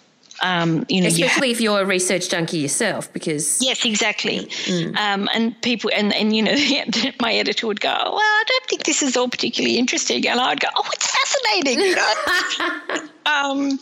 um, 0.42 0.86
you 0.88 1.00
know, 1.00 1.08
especially 1.08 1.48
you 1.48 1.52
if 1.52 1.60
you're 1.60 1.80
a 1.80 1.84
research 1.84 2.30
junkie 2.30 2.58
yourself, 2.58 3.12
because 3.12 3.60
yes, 3.62 3.84
exactly. 3.84 4.40
Mm. 4.40 4.96
Um, 4.96 5.28
and 5.34 5.60
people, 5.62 5.90
and 5.94 6.14
and 6.14 6.34
you 6.34 6.42
know, 6.42 6.54
my 7.20 7.34
editor 7.34 7.66
would 7.66 7.80
go, 7.80 7.88
"Well, 7.88 8.18
I 8.18 8.44
don't 8.46 8.66
think 8.66 8.84
this 8.84 9.02
is 9.02 9.16
all 9.16 9.28
particularly 9.28 9.78
interesting," 9.78 10.26
and 10.26 10.40
I'd 10.40 10.60
go, 10.60 10.68
"Oh, 10.76 10.88
it's 10.92 11.10
fascinating." 11.10 11.80
You 11.90 11.96
know? 11.96 13.08
um, 13.26 13.78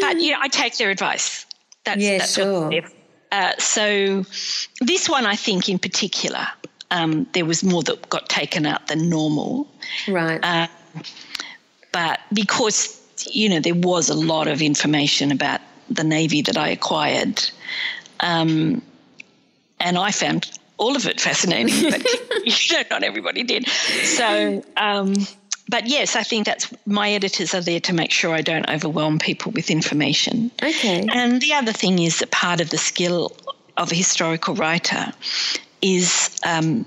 but 0.00 0.20
yeah, 0.20 0.38
I 0.40 0.48
take 0.48 0.76
their 0.78 0.90
advice. 0.90 1.46
That's, 1.84 2.00
yeah, 2.00 2.18
that's 2.18 2.34
sure. 2.34 2.72
Uh, 3.32 3.52
so 3.58 4.24
this 4.80 5.08
one, 5.08 5.26
I 5.26 5.36
think, 5.36 5.68
in 5.68 5.78
particular, 5.78 6.46
um, 6.90 7.26
there 7.32 7.44
was 7.44 7.62
more 7.62 7.82
that 7.84 8.08
got 8.08 8.28
taken 8.28 8.66
out 8.66 8.88
than 8.88 9.08
normal. 9.08 9.68
Right. 10.08 10.40
Uh, 10.42 10.66
but 11.92 12.20
because 12.32 12.96
you 13.30 13.48
know 13.48 13.60
there 13.60 13.74
was 13.74 14.08
a 14.08 14.14
lot 14.14 14.48
of 14.48 14.62
information 14.62 15.30
about 15.30 15.60
the 15.90 16.04
Navy 16.04 16.42
that 16.42 16.56
I 16.56 16.68
acquired. 16.68 17.42
Um, 18.20 18.82
and 19.78 19.98
I 19.98 20.10
found 20.10 20.50
all 20.76 20.96
of 20.96 21.06
it 21.06 21.20
fascinating, 21.20 21.90
but 21.90 22.04
you 22.44 22.76
know, 22.76 22.82
not 22.90 23.02
everybody 23.02 23.42
did. 23.42 23.68
So, 23.68 24.64
um, 24.76 25.14
but 25.68 25.86
yes, 25.86 26.16
I 26.16 26.22
think 26.22 26.46
that's 26.46 26.72
my 26.86 27.12
editors 27.12 27.54
are 27.54 27.60
there 27.60 27.80
to 27.80 27.92
make 27.92 28.10
sure 28.10 28.34
I 28.34 28.40
don't 28.42 28.68
overwhelm 28.68 29.18
people 29.18 29.52
with 29.52 29.70
information. 29.70 30.50
Okay. 30.62 31.06
And 31.12 31.40
the 31.40 31.54
other 31.54 31.72
thing 31.72 31.98
is 32.00 32.18
that 32.18 32.30
part 32.30 32.60
of 32.60 32.70
the 32.70 32.78
skill 32.78 33.36
of 33.76 33.92
a 33.92 33.94
historical 33.94 34.54
writer 34.54 35.12
is 35.80 36.36
um, 36.44 36.86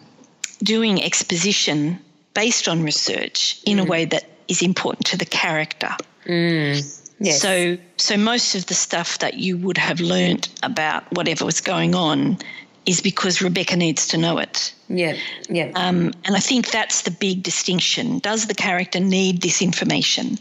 doing 0.61 1.01
exposition 1.01 1.99
based 2.33 2.67
on 2.67 2.83
research 2.83 3.61
in 3.65 3.77
mm. 3.77 3.81
a 3.81 3.85
way 3.85 4.05
that 4.05 4.25
is 4.47 4.61
important 4.61 5.05
to 5.07 5.17
the 5.17 5.25
character. 5.25 5.95
Mm. 6.25 7.02
Yes. 7.19 7.41
So, 7.41 7.77
so 7.97 8.17
most 8.17 8.55
of 8.55 8.65
the 8.65 8.73
stuff 8.73 9.19
that 9.19 9.35
you 9.35 9.57
would 9.57 9.77
have 9.77 9.99
learnt 9.99 10.49
about 10.63 11.03
whatever 11.13 11.45
was 11.45 11.61
going 11.61 11.95
on 11.95 12.37
is 12.85 13.01
because 13.01 13.41
Rebecca 13.41 13.77
needs 13.77 14.07
to 14.09 14.17
know 14.17 14.37
it. 14.37 14.73
Yeah, 14.89 15.15
yeah. 15.49 15.71
Um, 15.75 16.11
and 16.25 16.35
I 16.35 16.39
think 16.39 16.71
that's 16.71 17.03
the 17.03 17.11
big 17.11 17.43
distinction. 17.43 18.19
Does 18.19 18.47
the 18.47 18.53
character 18.53 18.99
need 18.99 19.41
this 19.41 19.61
information? 19.61 20.37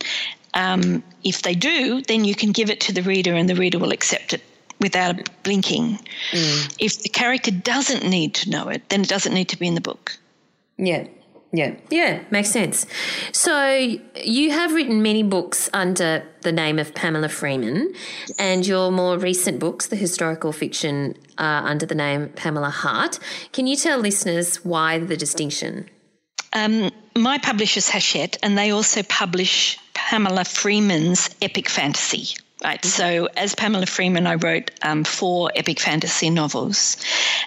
Um, 0.55 1.03
if 1.25 1.43
they 1.43 1.55
do, 1.55 2.03
then 2.03 2.25
you 2.25 2.35
can 2.35 2.53
give 2.53 2.69
it 2.69 2.81
to 2.83 2.93
the 2.93 3.03
reader 3.03 3.35
and 3.35 3.49
the 3.49 3.55
reader 3.55 3.79
will 3.79 3.93
accept 3.93 4.35
it 4.35 4.43
without 4.81 5.31
blinking. 5.45 5.99
Mm. 6.33 6.77
If 6.79 7.03
the 7.03 7.09
character 7.09 7.51
doesn't 7.51 8.05
need 8.05 8.35
to 8.35 8.51
know 8.51 8.69
it, 8.69 8.89
then 8.89 9.03
it 9.03 9.09
doesn't 9.09 9.33
need 9.33 9.49
to 9.51 9.59
be 9.59 9.69
in 9.69 9.75
the 9.75 9.81
book. 9.81 10.19
Yeah, 10.77 11.07
yeah, 11.53 11.75
yeah, 11.91 12.23
makes 12.31 12.51
sense. 12.51 12.87
So 13.33 13.99
you 14.25 14.51
have 14.51 14.73
written 14.73 15.03
many 15.03 15.23
books 15.23 15.69
under 15.75 16.25
the 16.41 16.53
name 16.53 16.79
of 16.79 16.95
Pamela 16.95 17.29
Freeman, 17.29 17.93
and 18.39 18.67
your 18.67 18.91
more 18.91 19.19
recent 19.19 19.61
books, 19.61 19.87
the 19.89 19.97
historical 19.97 20.53
fiction, 20.53 21.15
are 21.37 21.67
under 21.67 21.85
the 21.85 21.95
name 21.95 22.31
Pamela 22.31 22.71
Hart. 22.71 23.19
Can 23.53 23.67
you 23.67 23.77
tell 23.77 23.99
listeners 23.99 24.65
why 24.65 24.99
the 24.99 25.17
distinction? 25.17 25.91
Um, 26.55 26.91
my 27.17 27.39
publisher's 27.39 27.89
Hachette, 27.89 28.39
and 28.43 28.57
they 28.57 28.71
also 28.71 29.03
publish 29.03 29.79
Pamela 29.95 30.45
Freeman's 30.45 31.31
epic 31.43 31.69
fantasy. 31.69 32.35
Right. 32.65 32.85
So, 32.85 33.29
as 33.37 33.55
Pamela 33.55 33.87
Freeman, 33.87 34.27
I 34.27 34.37
wrote 34.37 34.71
um, 34.83 35.03
four 35.03 35.51
epic 35.57 35.81
fantasy 35.81 36.31
novels. 36.31 36.97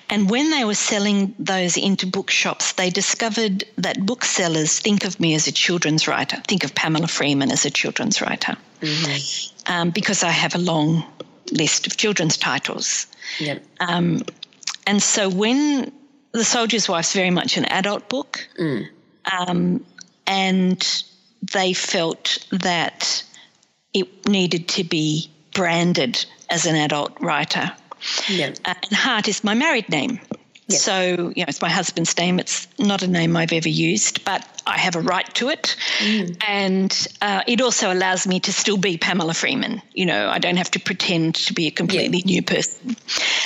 And 0.10 0.30
when 0.30 0.52
they 0.52 0.66
were 0.66 0.76
selling 0.76 1.34
those 1.40 1.78
into 1.78 2.06
bookshops, 2.06 2.74
they 2.74 2.90
discovered 2.90 3.64
that 3.78 4.06
booksellers 4.06 4.80
think 4.80 5.06
of 5.06 5.20
me 5.20 5.34
as 5.34 5.48
a 5.48 5.54
children's 5.54 6.08
writer, 6.08 6.38
think 6.48 6.66
of 6.66 6.76
Pamela 6.76 7.08
Freeman 7.08 7.50
as 7.50 7.66
a 7.66 7.72
children's 7.72 8.22
writer, 8.22 8.58
mm-hmm. 8.82 9.74
um, 9.74 9.90
because 9.92 10.22
I 10.22 10.32
have 10.32 10.54
a 10.54 10.60
long 10.60 11.06
list 11.52 11.88
of 11.88 11.96
children's 11.96 12.36
titles. 12.36 13.08
Yep. 13.40 13.64
Um, 13.80 14.22
and 14.86 15.02
so, 15.02 15.30
when 15.30 15.94
The 16.34 16.44
Soldier's 16.44 16.90
Wife's 16.90 17.14
very 17.14 17.32
much 17.32 17.56
an 17.56 17.66
adult 17.66 18.10
book, 18.10 18.46
mm. 18.60 18.88
Um, 19.32 19.84
and 20.28 21.04
they 21.42 21.74
felt 21.74 22.46
that 22.52 23.24
it 23.96 24.28
needed 24.28 24.68
to 24.68 24.84
be 24.84 25.30
branded 25.54 26.24
as 26.50 26.66
an 26.66 26.76
adult 26.76 27.20
writer. 27.20 27.72
Yeah. 28.30 28.54
Uh, 28.66 28.74
and 28.84 28.92
Hart 28.92 29.28
is 29.28 29.44
my 29.44 29.56
married 29.56 29.90
name. 29.90 30.20
Yeah. 30.68 30.78
So, 30.78 31.32
you 31.36 31.44
know, 31.44 31.46
it's 31.48 31.62
my 31.62 31.70
husband's 31.70 32.18
name. 32.18 32.40
It's 32.40 32.68
not 32.80 33.04
a 33.04 33.08
name 33.08 33.38
I've 33.38 33.54
ever 33.54 33.70
used, 33.70 34.26
but 34.26 34.44
I 34.66 34.78
have 34.78 34.96
a 34.96 35.00
right 35.00 35.32
to 35.36 35.50
it. 35.50 35.76
Mm. 36.00 36.44
And 36.48 37.08
uh, 37.22 37.44
it 37.48 37.62
also 37.62 37.94
allows 37.94 38.28
me 38.28 38.40
to 38.42 38.52
still 38.52 38.78
be 38.78 38.98
Pamela 38.98 39.34
Freeman. 39.34 39.82
You 39.94 40.08
know, 40.08 40.28
I 40.28 40.40
don't 40.40 40.58
have 40.58 40.72
to 40.72 40.80
pretend 40.80 41.36
to 41.36 41.54
be 41.54 41.68
a 41.68 41.72
completely 41.72 42.20
yeah. 42.26 42.34
new 42.34 42.42
person. 42.42 42.96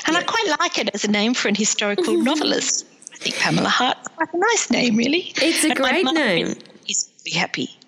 And 0.08 0.14
yeah. 0.14 0.20
I 0.20 0.24
quite 0.24 0.60
like 0.60 0.78
it 0.78 0.90
as 0.94 1.04
a 1.04 1.12
name 1.12 1.34
for 1.34 1.50
an 1.50 1.56
historical 1.56 2.18
novelist. 2.22 2.86
I 3.14 3.18
think 3.18 3.36
Pamela 3.36 3.70
Hart's 3.70 4.08
quite 4.08 4.34
a 4.34 4.38
nice 4.38 4.72
name, 4.72 4.96
really. 4.96 5.34
It's 5.36 5.66
a 5.66 5.70
and 5.70 5.78
great 5.78 6.06
name. 6.06 6.56
He's 6.86 7.12
really 7.26 7.38
happy. 7.38 7.79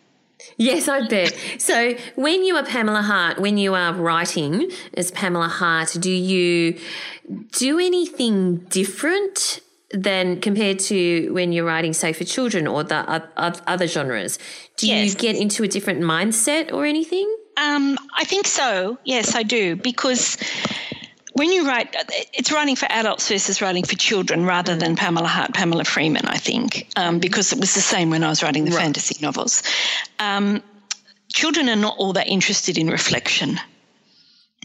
Yes, 0.62 0.88
I 0.88 1.08
bet. 1.08 1.36
So, 1.58 1.95
when 2.15 2.43
you 2.43 2.56
are 2.56 2.63
Pamela 2.63 3.02
Hart, 3.02 3.39
when 3.39 3.58
you 3.58 3.74
are 3.74 3.93
writing 3.93 4.71
as 4.93 5.10
Pamela 5.12 5.47
Hart, 5.47 5.97
do 6.00 6.12
you 6.12 6.80
do 7.54 7.80
anything 7.80 8.58
different 8.69 9.62
than 9.91 10.39
compared 10.39 10.80
to 10.80 11.34
when 11.34 11.52
you're 11.52 11.65
writing, 11.65 11.93
say, 11.93 12.13
for 12.13 12.24
children 12.24 12.67
or 12.67 12.84
the 12.84 13.24
other 13.36 13.88
genres? 13.88 14.38
Do 14.78 14.88
yes. 14.88 15.13
you 15.13 15.19
get 15.19 15.36
into 15.36 15.63
a 15.63 15.67
different 15.67 16.02
mindset 16.02 16.71
or 16.71 16.86
anything? 16.86 17.28
Um, 17.58 17.97
I 18.15 18.24
think 18.24 18.45
so. 18.47 18.97
Yes, 19.04 19.36
I 19.36 19.43
do 19.43 19.76
because 19.76 20.38
when 21.34 21.52
you 21.52 21.67
write, 21.67 21.96
it's 22.34 22.52
writing 22.52 22.76
for 22.76 22.88
adults 22.91 23.30
versus 23.30 23.62
writing 23.62 23.84
for 23.84 23.96
children 23.96 24.46
rather 24.46 24.76
than 24.76 24.96
Pamela 24.96 25.28
Hart, 25.28 25.54
Pamela 25.54 25.84
Freeman, 25.86 26.26
I 26.26 26.38
think, 26.38 26.88
um, 26.96 27.20
because 27.20 27.54
it 27.54 27.60
was 27.60 27.74
the 27.74 27.82
same 27.82 28.10
when 28.10 28.24
I 28.24 28.30
was 28.30 28.44
writing 28.44 28.65
the 28.65 28.72
right. 28.72 28.82
fantasy 28.82 29.17
novels. 29.22 29.63
Um, 30.20 30.62
children 31.34 31.70
are 31.70 31.76
not 31.76 31.98
all 31.98 32.13
that 32.13 32.28
interested 32.28 32.78
in 32.78 32.88
reflection. 32.89 33.60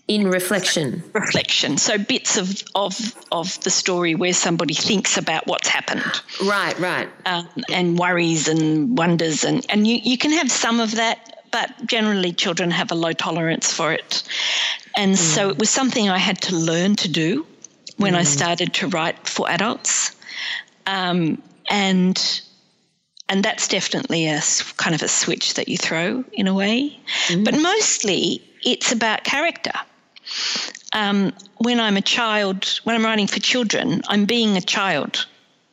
in 0.09 0.29
reflection. 0.29 1.03
Reflection. 1.13 1.79
So 1.79 1.99
bits 1.99 2.37
of 2.37 2.63
of 2.75 2.95
of 3.33 3.59
the 3.63 3.71
story 3.71 4.15
where 4.15 4.33
somebody 4.33 4.75
thinks 4.75 5.17
about 5.17 5.47
what's 5.47 5.69
happened. 5.69 6.05
Right, 6.45 6.79
right. 6.79 7.09
Um, 7.25 7.49
and 7.73 7.99
worries 7.99 8.49
and 8.49 8.97
wonders 8.97 9.45
and 9.45 9.67
and 9.69 9.87
you 9.87 9.99
you 10.03 10.17
can 10.19 10.33
have 10.33 10.51
some 10.51 10.81
of 10.81 10.97
that, 10.97 11.36
but 11.51 11.87
generally 11.87 12.33
children 12.33 12.71
have 12.71 12.91
a 12.91 12.95
low 12.95 13.13
tolerance 13.13 13.73
for 13.73 13.93
it. 13.93 14.23
And 14.97 15.15
mm. 15.15 15.19
so 15.19 15.51
it 15.51 15.59
was 15.59 15.71
something 15.71 16.09
I 16.09 16.19
had 16.19 16.41
to 16.43 16.57
learn 16.57 16.97
to 16.97 17.09
do 17.09 17.47
when 17.97 18.15
mm. 18.15 18.19
I 18.19 18.25
started 18.25 18.75
to 18.75 18.89
write 18.89 19.29
for 19.29 19.49
adults. 19.51 20.15
Um, 20.87 21.43
and 21.69 22.41
and 23.29 23.43
that's 23.43 23.67
definitely 23.67 24.29
a 24.29 24.41
kind 24.77 24.95
of 24.95 25.03
a 25.03 25.09
switch 25.09 25.55
that 25.55 25.69
you 25.69 25.77
throw 25.77 26.25
in 26.33 26.47
a 26.47 26.55
way. 26.55 26.99
Mm. 27.27 27.45
But 27.45 27.61
mostly 27.61 28.43
it's 28.63 28.93
about 28.93 29.25
character 29.25 29.73
um, 30.93 31.33
when 31.59 31.81
I'm 31.81 31.97
a 31.97 32.03
child, 32.03 32.81
when 32.85 32.97
I'm 32.97 33.05
writing 33.05 33.27
for 33.27 33.41
children, 33.41 34.03
I'm 34.09 34.25
being 34.25 34.57
a 34.57 34.61
child 34.61 35.27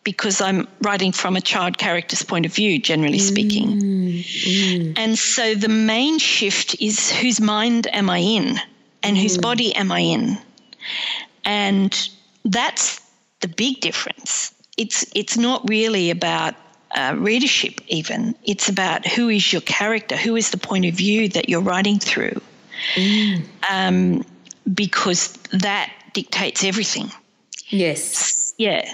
because 0.03 0.41
I'm 0.41 0.67
writing 0.81 1.11
from 1.11 1.35
a 1.35 1.41
child 1.41 1.77
character's 1.77 2.23
point 2.23 2.45
of 2.45 2.53
view, 2.53 2.79
generally 2.79 3.19
speaking. 3.19 3.67
Mm, 3.67 4.23
mm. 4.23 4.93
And 4.97 5.17
so 5.17 5.55
the 5.55 5.69
main 5.69 6.19
shift 6.19 6.75
is 6.81 7.11
whose 7.11 7.39
mind 7.39 7.87
am 7.93 8.09
I 8.09 8.17
in 8.17 8.57
and 9.01 9.15
mm. 9.15 9.21
whose 9.21 9.37
body 9.37 9.73
am 9.75 9.91
I 9.91 9.99
in? 9.99 10.37
And 11.45 12.09
that's 12.45 13.01
the 13.39 13.47
big 13.47 13.79
difference. 13.79 14.53
It's, 14.77 15.05
it's 15.15 15.37
not 15.37 15.67
really 15.69 16.09
about 16.09 16.55
uh, 16.95 17.15
readership, 17.17 17.79
even. 17.87 18.35
It's 18.43 18.69
about 18.69 19.07
who 19.07 19.29
is 19.29 19.53
your 19.53 19.61
character, 19.61 20.17
who 20.17 20.35
is 20.35 20.51
the 20.51 20.57
point 20.57 20.85
of 20.85 20.95
view 20.95 21.29
that 21.29 21.49
you're 21.49 21.61
writing 21.61 21.99
through. 21.99 22.41
Mm. 22.95 23.43
Um, 23.69 24.25
because 24.73 25.33
that 25.51 25.91
dictates 26.13 26.63
everything. 26.63 27.11
Yes. 27.69 28.53
Yeah. 28.57 28.93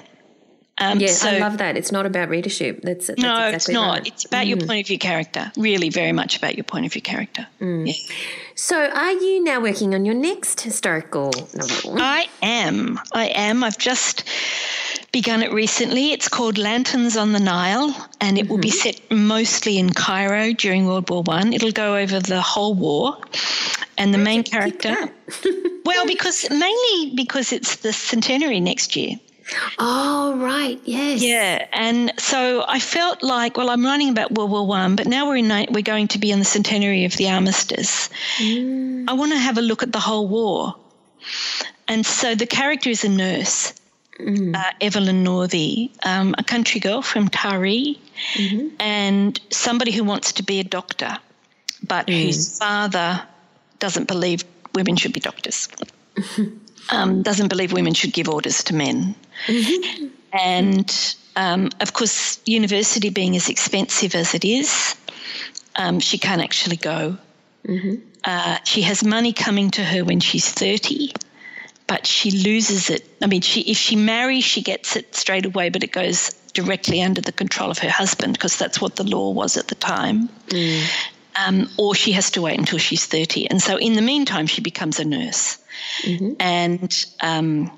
Um, 0.80 1.00
yes, 1.00 1.22
so, 1.22 1.30
I 1.30 1.39
love 1.39 1.58
that. 1.58 1.76
It's 1.76 1.92
not 1.92 2.06
about 2.06 2.30
readership. 2.30 2.82
That's, 2.84 3.08
that's 3.08 3.22
no, 3.22 3.34
exactly 3.34 3.56
it's 3.56 3.70
not. 3.70 4.00
Right. 4.00 4.08
It's 4.08 4.26
about 4.26 4.46
mm. 4.46 4.50
your 4.50 4.58
point 4.58 4.82
of 4.82 4.88
view 4.88 4.98
character. 4.98 5.52
Really, 5.58 5.89
very 5.89 6.13
much 6.13 6.38
about 6.38 6.56
your 6.56 6.63
point 6.63 6.86
of 6.86 6.94
view 6.94 7.02
character. 7.02 7.46
Mm. 7.60 7.88
Yeah. 7.88 8.15
So, 8.56 8.89
are 8.89 9.12
you 9.12 9.44
now 9.44 9.62
working 9.62 9.94
on 9.94 10.06
your 10.06 10.15
next 10.15 10.62
historical 10.62 11.32
novel? 11.54 11.96
I 11.98 12.28
am. 12.42 13.00
I 13.13 13.28
am. 13.28 13.63
I've 13.63 13.78
just 13.78 14.24
begun 15.12 15.44
it 15.44 15.52
recently. 15.52 16.12
It's 16.12 16.28
called 16.28 16.58
Lanterns 16.58 17.18
on 17.18 17.34
the 17.34 17.39
Nile, 17.39 17.94
and 18.22 18.38
it 18.38 18.44
mm-hmm. 18.44 18.52
will 18.52 18.60
be 18.60 18.70
mm-hmm. 18.70 18.78
set 18.78 19.12
mostly 19.12 19.78
in 19.78 19.92
Cairo 19.92 20.54
during 20.54 20.86
World 20.86 21.10
War 21.10 21.24
One. 21.24 21.52
It'll 21.54 21.72
go 21.72 21.98
over 21.98 22.20
the 22.20 22.42
whole 22.42 22.74
war, 22.74 23.18
and 23.98 24.13
the 24.13 24.18
main 24.18 24.44
character. 24.44 24.96
well, 25.86 26.06
because 26.08 26.50
mainly 26.50 27.15
because 27.15 27.52
it's 27.52 27.78
the 27.78 27.92
centenary 27.92 28.60
next 28.60 28.96
year. 28.96 29.18
Oh 29.78 30.38
right, 30.38 30.80
yes. 30.84 31.22
Yeah, 31.22 31.68
and 31.72 32.14
so 32.18 32.64
I 32.68 32.80
felt 32.80 33.24
like, 33.24 33.58
well, 33.58 33.70
I'm 33.70 33.84
writing 33.84 34.10
about 34.10 34.32
World 34.32 34.52
War 34.52 34.68
One, 34.68 34.96
but 34.96 35.08
now 35.08 35.28
we're 35.28 35.38
in 35.38 35.68
we're 35.72 35.82
going 35.82 36.08
to 36.10 36.20
be 36.20 36.32
in 36.32 36.40
the 36.40 36.46
centenary 36.46 37.06
of 37.06 37.16
the 37.18 37.30
armistice. 37.30 38.10
Mm. 38.38 39.06
I 39.08 39.14
want 39.14 39.32
to 39.32 39.38
have 39.38 39.58
a 39.58 39.62
look 39.62 39.84
at 39.84 39.92
the 39.92 40.00
whole 40.00 40.28
war, 40.28 40.76
and 41.88 42.06
so 42.06 42.36
the 42.36 42.46
character 42.46 42.90
is 42.90 43.04
a 43.04 43.10
nurse, 43.10 43.74
mm. 44.20 44.56
uh, 44.56 44.72
Evelyn 44.82 45.24
Northey, 45.24 45.92
um, 46.06 46.36
a 46.38 46.44
country 46.44 46.80
girl 46.80 47.02
from 47.02 47.30
Taree, 47.30 47.98
mm-hmm. 48.34 48.68
and 48.80 49.40
somebody 49.50 49.92
who 49.92 50.04
wants 50.04 50.34
to 50.34 50.44
be 50.44 50.60
a 50.60 50.64
doctor, 50.64 51.18
but 51.88 52.08
mm. 52.08 52.26
whose 52.26 52.58
father 52.58 53.24
doesn't 53.80 54.08
believe 54.08 54.44
women 54.76 54.96
should 54.96 55.14
be 55.14 55.20
doctors. 55.20 55.70
um, 56.91 57.21
doesn't 57.21 57.47
believe 57.47 57.73
women 57.73 57.93
should 57.93 58.13
give 58.13 58.30
orders 58.30 58.63
to 58.65 58.75
men. 58.75 59.15
Mm-hmm. 59.47 60.08
And 60.34 61.15
um, 61.36 61.69
of 61.80 61.93
course, 61.93 62.39
university 62.45 63.10
being 63.10 63.36
as 63.36 63.49
expensive 63.49 64.15
as 64.15 64.34
it 64.34 64.45
is, 64.45 64.95
um, 65.75 65.99
she 65.99 66.17
can't 66.17 66.41
actually 66.41 66.78
go. 66.78 67.17
Mm-hmm. 67.65 67.95
Uh, 68.23 68.58
she 68.65 68.82
has 68.82 69.04
money 69.04 69.34
coming 69.34 69.71
to 69.71 69.84
her 69.84 70.04
when 70.04 70.19
she's 70.19 70.49
30, 70.52 71.13
but 71.88 72.06
she 72.06 72.32
loses 72.32 72.89
it. 72.89 73.08
I 73.21 73.28
mean, 73.28 73.41
she, 73.41 73.62
if 73.62 73.78
she 73.78 73.95
marries, 73.95 74.43
she 74.43 74.62
gets 74.62 74.95
it 74.95 75.15
straight 75.15 75.45
away, 75.45 75.69
but 75.69 75.84
it 75.84 75.91
goes 75.91 76.32
directly 76.54 77.02
under 77.02 77.21
the 77.21 77.32
control 77.32 77.71
of 77.71 77.78
her 77.80 77.89
husband 77.89 78.34
because 78.34 78.58
that's 78.58 78.82
what 78.82 78.97
the 78.97 79.04
law 79.04 79.32
was 79.32 79.56
at 79.56 79.67
the 79.67 79.75
time. 79.75 80.28
Mm. 80.47 80.86
Um, 81.47 81.69
or 81.78 81.95
she 81.95 82.12
has 82.13 82.32
to 82.32 82.41
wait 82.41 82.60
until 82.60 82.80
she's 82.80 83.06
30. 83.06 83.49
And 83.49 83.62
so, 83.62 83.78
in 83.78 83.93
the 83.93 84.02
meantime, 84.02 84.47
she 84.47 84.62
becomes 84.62 84.99
a 84.99 85.06
nurse 85.06 85.58
mm-hmm. 86.04 86.34
and 86.39 87.06
um, 87.22 87.72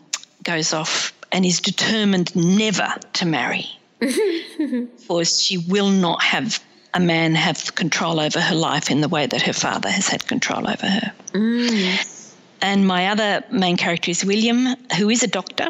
goes 0.43 0.73
off 0.73 1.13
and 1.31 1.45
is 1.45 1.59
determined 1.59 2.35
never 2.35 2.93
to 3.13 3.25
marry 3.25 3.65
because 3.99 5.41
she 5.41 5.57
will 5.57 5.89
not 5.89 6.21
have 6.21 6.59
a 6.93 6.99
man 6.99 7.35
have 7.35 7.73
control 7.75 8.19
over 8.19 8.39
her 8.39 8.55
life 8.55 8.91
in 8.91 9.01
the 9.01 9.07
way 9.07 9.25
that 9.25 9.41
her 9.41 9.53
father 9.53 9.89
has 9.89 10.07
had 10.07 10.27
control 10.27 10.69
over 10.69 10.85
her. 10.85 11.13
Mm. 11.31 12.27
And 12.61 12.85
my 12.85 13.07
other 13.07 13.43
main 13.49 13.77
character 13.77 14.11
is 14.11 14.25
William, 14.25 14.75
who 14.97 15.09
is 15.09 15.23
a 15.23 15.27
doctor. 15.27 15.69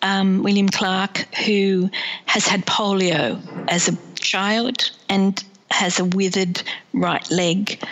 Um, 0.00 0.44
William 0.44 0.68
Clark, 0.68 1.34
who 1.34 1.90
has 2.26 2.46
had 2.46 2.64
polio 2.64 3.40
as 3.68 3.88
a 3.88 3.96
child 4.14 4.90
and 5.08 5.42
has 5.70 5.98
a 5.98 6.04
withered 6.04 6.62
right 6.92 7.28
leg 7.30 7.82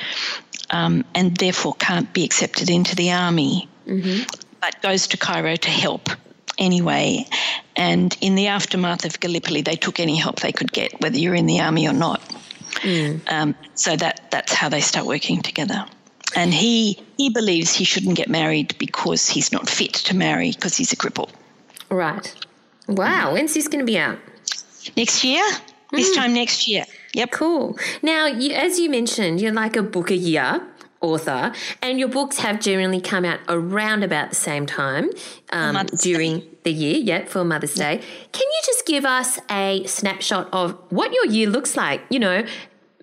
um, 0.71 1.05
and 1.15 1.37
therefore 1.37 1.75
can't 1.75 2.13
be 2.13 2.25
accepted 2.25 2.71
into 2.71 2.97
the 2.97 3.13
army, 3.13 3.69
mm-hmm. 3.87 4.25
but 4.61 4.81
goes 4.83 5.07
to 5.09 5.17
Cairo 5.17 5.57
to 5.57 5.71
help 5.71 6.09
anyway. 6.59 7.27
And 7.77 8.17
in 8.21 8.35
the 8.35 8.49
aftermath 8.49 9.05
of 9.05 9.21
Gallipoli, 9.21 9.63
they 9.63 9.77
took 9.77 10.01
any 10.01 10.17
help 10.17 10.41
they 10.41 10.53
could 10.53 10.73
get, 10.73 11.01
whether 11.01 11.19
you're 11.19 11.35
in 11.35 11.47
the 11.47 11.61
army 11.61 11.87
or 11.87 11.93
not. 11.93 12.21
Mm. 12.77 13.21
Um, 13.31 13.55
so 13.75 13.97
that 13.97 14.31
that's 14.31 14.53
how 14.53 14.69
they 14.69 14.81
start 14.81 15.07
working 15.07 15.43
together. 15.43 15.87
And 16.35 16.53
he 16.53 17.01
he 17.17 17.31
believes 17.31 17.73
he 17.73 17.85
shouldn't 17.85 18.17
get 18.17 18.29
married 18.29 18.77
because 18.79 19.29
he's 19.29 19.53
not 19.53 19.69
fit 19.69 19.95
to 19.95 20.17
marry 20.17 20.53
because 20.53 20.77
he's 20.77 20.93
a 20.93 20.97
cripple. 20.97 21.31
Right. 21.91 22.35
Wow. 22.89 23.33
When's 23.33 23.55
this 23.55 23.69
going 23.69 23.81
to 23.81 23.87
be 23.87 23.99
out? 23.99 24.19
Next 24.97 25.25
year. 25.25 25.43
Mm. 25.43 25.91
This 25.93 26.15
time 26.15 26.35
next 26.35 26.69
year. 26.69 26.85
Yep. 27.17 27.31
Cool. 27.31 27.79
Now, 28.03 28.27
you, 28.27 28.53
as 28.53 28.79
you 28.79 28.91
mentioned, 28.91 29.41
you're 29.41 29.53
like 29.53 29.75
a 29.75 29.83
book 29.83 30.11
a 30.11 30.17
year 30.17 30.61
author, 31.01 31.53
and 31.81 31.99
your 31.99 32.09
books 32.09 32.39
have 32.39 32.61
generally 32.61 33.01
come 33.01 33.25
out 33.25 33.41
around 33.49 34.03
about 34.03 34.31
the 34.31 34.37
same 34.37 34.67
time 34.67 35.09
um, 35.51 35.87
during 36.03 36.41
Day. 36.41 36.49
the 36.65 36.73
year, 36.73 36.97
yet 36.97 37.29
for 37.29 37.43
Mother's 37.43 37.75
Day. 37.75 37.99
Can 38.33 38.43
you 38.43 38.61
just 38.67 38.87
give 38.87 39.05
us 39.07 39.39
a 39.51 39.85
snapshot 39.87 40.49
of 40.53 40.73
what 40.91 41.13
your 41.13 41.27
year 41.27 41.49
looks 41.49 41.75
like? 41.75 42.03
You 42.11 42.19
know, 42.19 42.45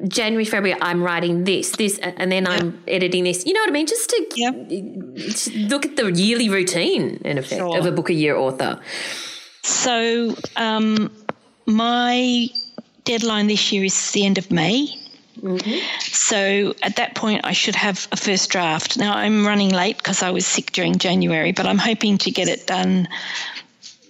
January, 0.08 0.46
February, 0.46 0.80
I'm 0.80 1.02
writing 1.02 1.46
this, 1.46 1.72
this, 1.72 1.98
and 1.98 2.32
then 2.32 2.46
yep. 2.46 2.62
I'm 2.62 2.84
editing 2.88 3.24
this. 3.24 3.46
You 3.48 3.54
know 3.54 3.62
what 3.62 3.70
I 3.70 3.74
mean? 3.74 3.88
Just 3.88 4.10
to 4.12 4.28
yep. 4.36 5.72
look 5.72 5.86
at 5.86 5.96
the 5.96 6.12
yearly 6.12 6.50
routine, 6.50 7.20
in 7.26 7.40
effect, 7.40 7.60
sure. 7.60 7.80
of 7.80 7.86
a 7.88 7.92
book 7.92 8.10
a 8.10 8.14
year 8.14 8.36
author. 8.36 8.80
So, 9.64 10.36
um, 10.56 11.12
my 11.66 12.48
deadline 13.04 13.48
this 13.48 13.72
year 13.72 13.84
is 13.84 14.12
the 14.12 14.26
end 14.26 14.38
of 14.38 14.52
May. 14.52 14.88
Mm-hmm. 15.42 15.80
So 16.00 16.74
at 16.82 16.96
that 16.98 17.16
point, 17.16 17.42
I 17.44 17.54
should 17.54 17.76
have 17.76 18.08
a 18.12 18.18
first 18.18 18.50
draft. 18.50 18.98
Now 18.98 19.16
I'm 19.16 19.46
running 19.46 19.70
late 19.70 19.98
because 19.98 20.24
I 20.24 20.32
was 20.32 20.46
sick 20.46 20.72
during 20.72 20.98
January, 20.98 21.52
but 21.52 21.66
I'm 21.66 21.78
hoping 21.78 22.18
to 22.20 22.32
get 22.32 22.48
it 22.48 22.68
done 22.68 23.08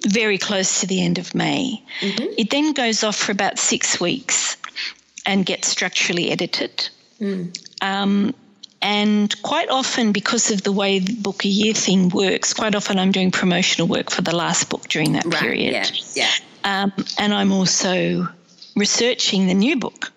very 0.05 0.37
close 0.37 0.81
to 0.81 0.87
the 0.87 1.03
end 1.03 1.17
of 1.17 1.33
May. 1.33 1.81
Mm-hmm. 2.01 2.33
It 2.37 2.49
then 2.49 2.73
goes 2.73 3.03
off 3.03 3.15
for 3.15 3.31
about 3.31 3.57
six 3.57 3.99
weeks 3.99 4.57
and 5.25 5.45
gets 5.45 5.67
structurally 5.69 6.29
edited. 6.29 6.89
Mm. 7.19 7.57
Um, 7.81 8.35
and 8.81 9.41
quite 9.43 9.69
often, 9.69 10.11
because 10.11 10.51
of 10.51 10.63
the 10.63 10.73
way 10.73 10.99
the 10.99 11.15
book 11.15 11.45
a 11.45 11.47
year 11.47 11.73
thing 11.73 12.09
works, 12.09 12.53
quite 12.53 12.75
often 12.75 12.99
I'm 12.99 13.13
doing 13.13 13.31
promotional 13.31 13.87
work 13.87 14.11
for 14.11 14.21
the 14.21 14.35
last 14.35 14.69
book 14.69 14.89
during 14.89 15.13
that 15.13 15.23
right, 15.23 15.35
period. 15.35 15.89
Yeah, 16.13 16.25
yeah. 16.65 16.83
Um, 16.83 16.93
and 17.17 17.33
I'm 17.33 17.53
also 17.53 18.27
researching 18.75 19.47
the 19.47 19.53
new 19.53 19.75
book, 19.77 20.11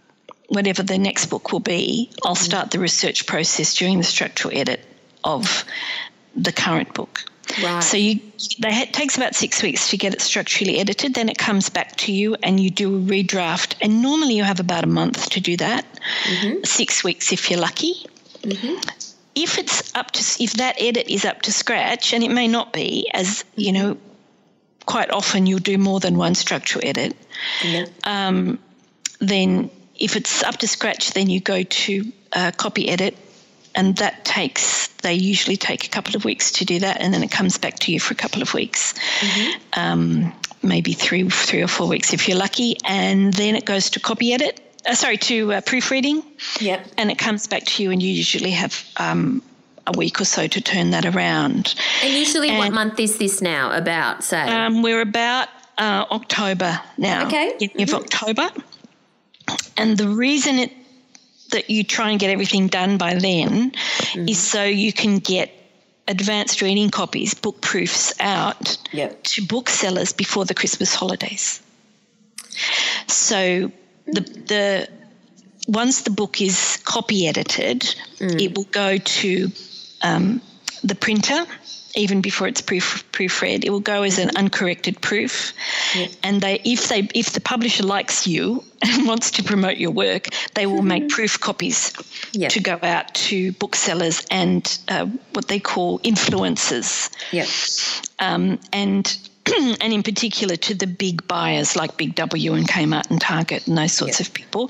whatever 0.49 0.83
the 0.83 0.99
next 0.99 1.27
book 1.27 1.53
will 1.53 1.61
be, 1.61 2.11
I'll 2.25 2.35
mm-hmm. 2.35 2.45
start 2.45 2.71
the 2.71 2.79
research 2.79 3.27
process 3.27 3.75
during 3.75 3.99
the 3.99 4.05
structural 4.05 4.57
edit 4.57 4.85
of 5.25 5.65
the 6.35 6.53
current 6.53 6.95
book. 6.95 7.25
Right. 7.63 7.83
So 7.83 7.97
you, 7.97 8.21
it 8.39 8.93
takes 8.93 9.17
about 9.17 9.35
six 9.35 9.63
weeks 9.63 9.91
to 9.91 9.97
get 9.97 10.13
it 10.13 10.21
structurally 10.21 10.79
edited. 10.79 11.15
Then 11.15 11.29
it 11.29 11.39
comes 11.39 11.69
back 11.69 11.97
to 11.99 12.13
you, 12.13 12.37
and 12.43 12.59
you 12.59 12.71
do 12.71 12.97
a 12.97 13.01
redraft. 13.01 13.77
And 13.81 14.03
normally 14.03 14.35
you 14.35 14.43
have 14.43 14.61
about 14.61 14.85
a 14.85 14.89
month 14.89 15.31
to 15.31 15.41
do 15.41 15.57
that. 15.59 15.87
Mm-hmm. 16.25 16.65
Six 16.65 17.05
weeks 17.05 17.33
if 17.33 17.51
you're 17.51 17.61
lucky. 17.61 17.95
Mm-hmm. 18.43 18.89
If 19.37 19.59
it's 19.59 19.95
up 19.95 20.11
to 20.13 20.43
if 20.43 20.55
that 20.55 20.77
edit 20.81 21.09
is 21.09 21.25
up 21.25 21.43
to 21.43 21.53
scratch, 21.53 22.13
and 22.13 22.25
it 22.25 22.31
may 22.31 22.49
not 22.49 22.73
be, 22.73 23.09
as 23.13 23.45
you 23.55 23.73
know, 23.73 23.97
quite 24.87 25.11
often 25.11 25.47
you'll 25.47 25.59
do 25.59 25.79
more 25.79 26.01
than 26.01 26.17
one 26.17 26.35
structural 26.35 26.85
edit. 26.87 27.17
Um, 28.05 28.59
then, 29.21 29.71
if 29.99 30.17
it's 30.17 30.43
up 30.43 30.57
to 30.59 30.69
scratch, 30.69 31.13
then 31.13 31.29
you 31.29 31.41
go 31.41 31.63
to 31.63 32.13
uh, 32.33 32.53
copy 32.57 32.89
edit 32.89 33.17
and 33.77 33.97
that 33.97 34.25
takes 34.25 34.89
they 35.03 35.15
usually 35.15 35.57
take 35.57 35.85
a 35.85 35.89
couple 35.89 36.17
of 36.17 36.25
weeks 36.25 36.51
to 36.53 36.65
do 36.65 36.81
that, 36.81 37.01
and 37.01 37.15
then 37.15 37.23
it 37.23 37.31
comes 37.31 37.59
back 37.59 37.79
to 37.81 37.93
you 37.93 38.01
for 38.01 38.13
a 38.13 38.17
couple 38.17 38.43
of 38.43 38.55
weeks, 38.55 38.95
mm-hmm. 39.21 39.81
um, 39.81 40.33
maybe 40.63 40.95
three 40.95 41.29
three 41.29 41.63
or 41.63 41.69
four 41.69 41.87
weeks 41.87 42.13
if 42.13 42.27
you're 42.27 42.39
lucky, 42.39 42.77
and 42.85 43.33
then 43.35 43.55
it 43.55 43.65
goes 43.65 43.91
to 43.91 44.01
copy 44.01 44.33
edit. 44.33 44.61
Uh, 44.85 44.95
sorry, 44.95 45.19
to 45.19 45.53
uh, 45.53 45.61
proofreading. 45.61 46.23
Yep. 46.61 46.87
And 46.97 47.11
it 47.11 47.19
comes 47.19 47.47
back 47.47 47.65
to 47.65 47.83
you, 47.83 47.91
and 47.91 48.03
you 48.03 48.13
usually 48.13 48.53
have 48.53 48.85
um, 48.97 49.43
a 49.87 49.97
week 49.97 50.21
or 50.21 50.25
so 50.25 50.47
to 50.47 50.61
turn 50.61 50.91
that 50.91 51.05
around. 51.07 51.75
And 52.03 52.13
usually, 52.13 52.51
and, 52.51 52.59
what 52.59 52.73
month 52.73 52.99
is 53.01 53.19
this 53.19 53.41
now? 53.41 53.77
About 53.77 54.25
say? 54.25 54.43
Um, 54.43 54.83
we're 54.83 55.01
about 55.01 55.49
uh, 55.79 56.05
October 56.11 56.81
now. 56.99 57.27
Okay. 57.27 57.55
Beginning 57.59 57.87
mm-hmm. 57.87 57.97
of 57.97 58.03
October. 58.03 58.49
And 59.77 59.97
the 59.97 60.09
reason 60.09 60.59
it 60.59 60.73
that 61.51 61.71
you 61.71 61.85
try 61.85 62.11
and 62.11 62.19
get 62.19 62.31
everything 62.31 62.67
done 62.67 62.99
by 62.99 63.15
then 63.15 63.71
mm-hmm. 63.71 64.29
is 64.29 64.39
so 64.39 64.65
you 64.65 64.93
can 64.93 65.19
get 65.19 65.53
advanced 66.09 66.61
reading 66.63 66.91
copies, 66.91 67.35
book 67.35 67.61
proofs 67.61 68.13
out 68.21 68.79
yep. 68.93 69.23
to 69.23 69.47
booksellers 69.47 70.13
before 70.13 70.45
the 70.45 70.55
Christmas 70.55 70.95
holidays. 70.95 71.63
So 73.07 73.71
the 74.07 74.21
the 74.21 74.89
once 75.69 76.03
the 76.03 76.11
book 76.11 76.41
is 76.41 76.79
copy 76.85 77.27
edited, 77.27 77.81
mm. 78.19 78.41
it 78.41 78.57
will 78.57 78.65
go 78.65 78.99
to 78.99 79.51
um, 80.03 80.41
the 80.83 80.95
printer 80.95 81.47
even 81.97 82.21
before 82.21 82.47
it's 82.47 82.61
proof, 82.61 83.11
proofread. 83.11 83.65
It 83.65 83.71
will 83.71 83.81
go 83.81 84.03
as 84.03 84.19
an 84.19 84.31
uncorrected 84.37 85.01
proof, 85.01 85.55
yeah. 85.95 86.09
and 86.23 86.41
they 86.41 86.61
if 86.65 86.89
they 86.89 87.09
if 87.15 87.33
the 87.33 87.41
publisher 87.41 87.83
likes 87.83 88.27
you 88.27 88.63
and 88.83 89.07
wants 89.07 89.31
to 89.33 89.43
promote 89.43 89.79
your 89.79 89.91
work, 89.91 90.29
they 90.55 90.67
will 90.67 90.79
mm-hmm. 90.79 90.89
make 90.89 91.09
proof 91.09 91.41
copies 91.41 91.93
yeah. 92.33 92.49
to 92.49 92.61
go 92.61 92.79
out 92.83 93.13
to 93.15 93.53
booksellers 93.53 94.25
and 94.31 94.79
uh, 94.89 95.07
what 95.33 95.49
they 95.49 95.59
call 95.59 95.99
influencers. 96.01 97.11
Yeah. 97.33 97.47
Um, 98.19 98.61
and 98.73 99.19
and 99.81 99.93
in 99.93 100.03
particular 100.03 100.57
to 100.57 100.75
the 100.75 100.87
big 100.87 101.27
buyers 101.29 101.77
like 101.77 101.97
Big 101.97 102.15
W 102.15 102.55
and 102.55 102.69
Kmart 102.69 103.11
and 103.11 103.21
Target 103.21 103.67
and 103.67 103.79
those 103.79 103.93
sorts 103.93 104.21
of 104.21 104.33
people, 104.35 104.69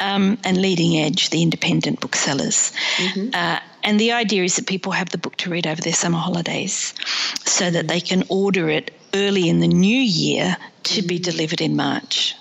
um, 0.00 0.38
and 0.44 0.60
Leading 0.60 0.98
Edge, 0.98 1.30
the 1.30 1.42
independent 1.42 2.00
booksellers. 2.00 2.72
Mm-hmm. 2.96 3.30
Uh, 3.34 3.60
and 3.82 4.00
the 4.00 4.12
idea 4.12 4.44
is 4.44 4.56
that 4.56 4.66
people 4.66 4.92
have 4.92 5.10
the 5.10 5.18
book 5.18 5.36
to 5.36 5.50
read 5.50 5.66
over 5.66 5.80
their 5.80 5.92
summer 5.92 6.18
holidays 6.18 6.94
so 7.44 7.70
that 7.70 7.88
they 7.88 8.00
can 8.00 8.24
order 8.28 8.68
it 8.70 8.92
early 9.12 9.48
in 9.48 9.60
the 9.60 9.68
new 9.68 10.00
year 10.00 10.56
to 10.84 11.02
be 11.02 11.16
mm-hmm. 11.16 11.30
delivered 11.30 11.60
in 11.60 11.76
March. 11.76 12.34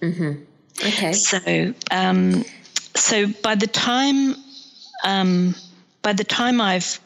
Mm-hmm. 0.00 0.42
Okay. 0.86 1.12
So, 1.12 1.74
um, 1.90 2.44
so 2.94 3.26
by 3.42 3.54
the 3.54 3.66
time 3.66 4.34
um, 5.04 5.54
by 6.02 6.12
the 6.12 6.24
time 6.24 6.60
I've 6.60 7.00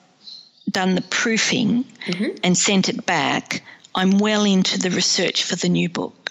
done 0.71 0.95
the 0.95 1.03
proofing 1.03 1.85
mm-hmm. 2.07 2.37
and 2.43 2.57
sent 2.57 2.89
it 2.89 3.05
back, 3.05 3.63
I'm 3.94 4.18
well 4.18 4.44
into 4.44 4.78
the 4.78 4.90
research 4.90 5.44
for 5.44 5.57
the 5.57 5.68
new 5.68 5.88
book. 5.88 6.31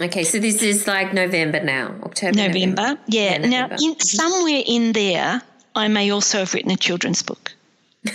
Okay, 0.00 0.24
so 0.24 0.38
this 0.38 0.62
is 0.62 0.86
like 0.86 1.12
November 1.12 1.62
now, 1.62 1.94
October. 2.02 2.36
November, 2.36 2.82
November. 2.82 3.00
yeah. 3.08 3.32
yeah 3.32 3.38
November. 3.38 3.76
Now, 3.78 3.90
in, 3.90 4.00
somewhere 4.00 4.62
in 4.64 4.92
there, 4.92 5.42
I 5.74 5.88
may 5.88 6.10
also 6.10 6.38
have 6.38 6.54
written 6.54 6.70
a 6.70 6.76
children's 6.76 7.22
book. 7.22 7.52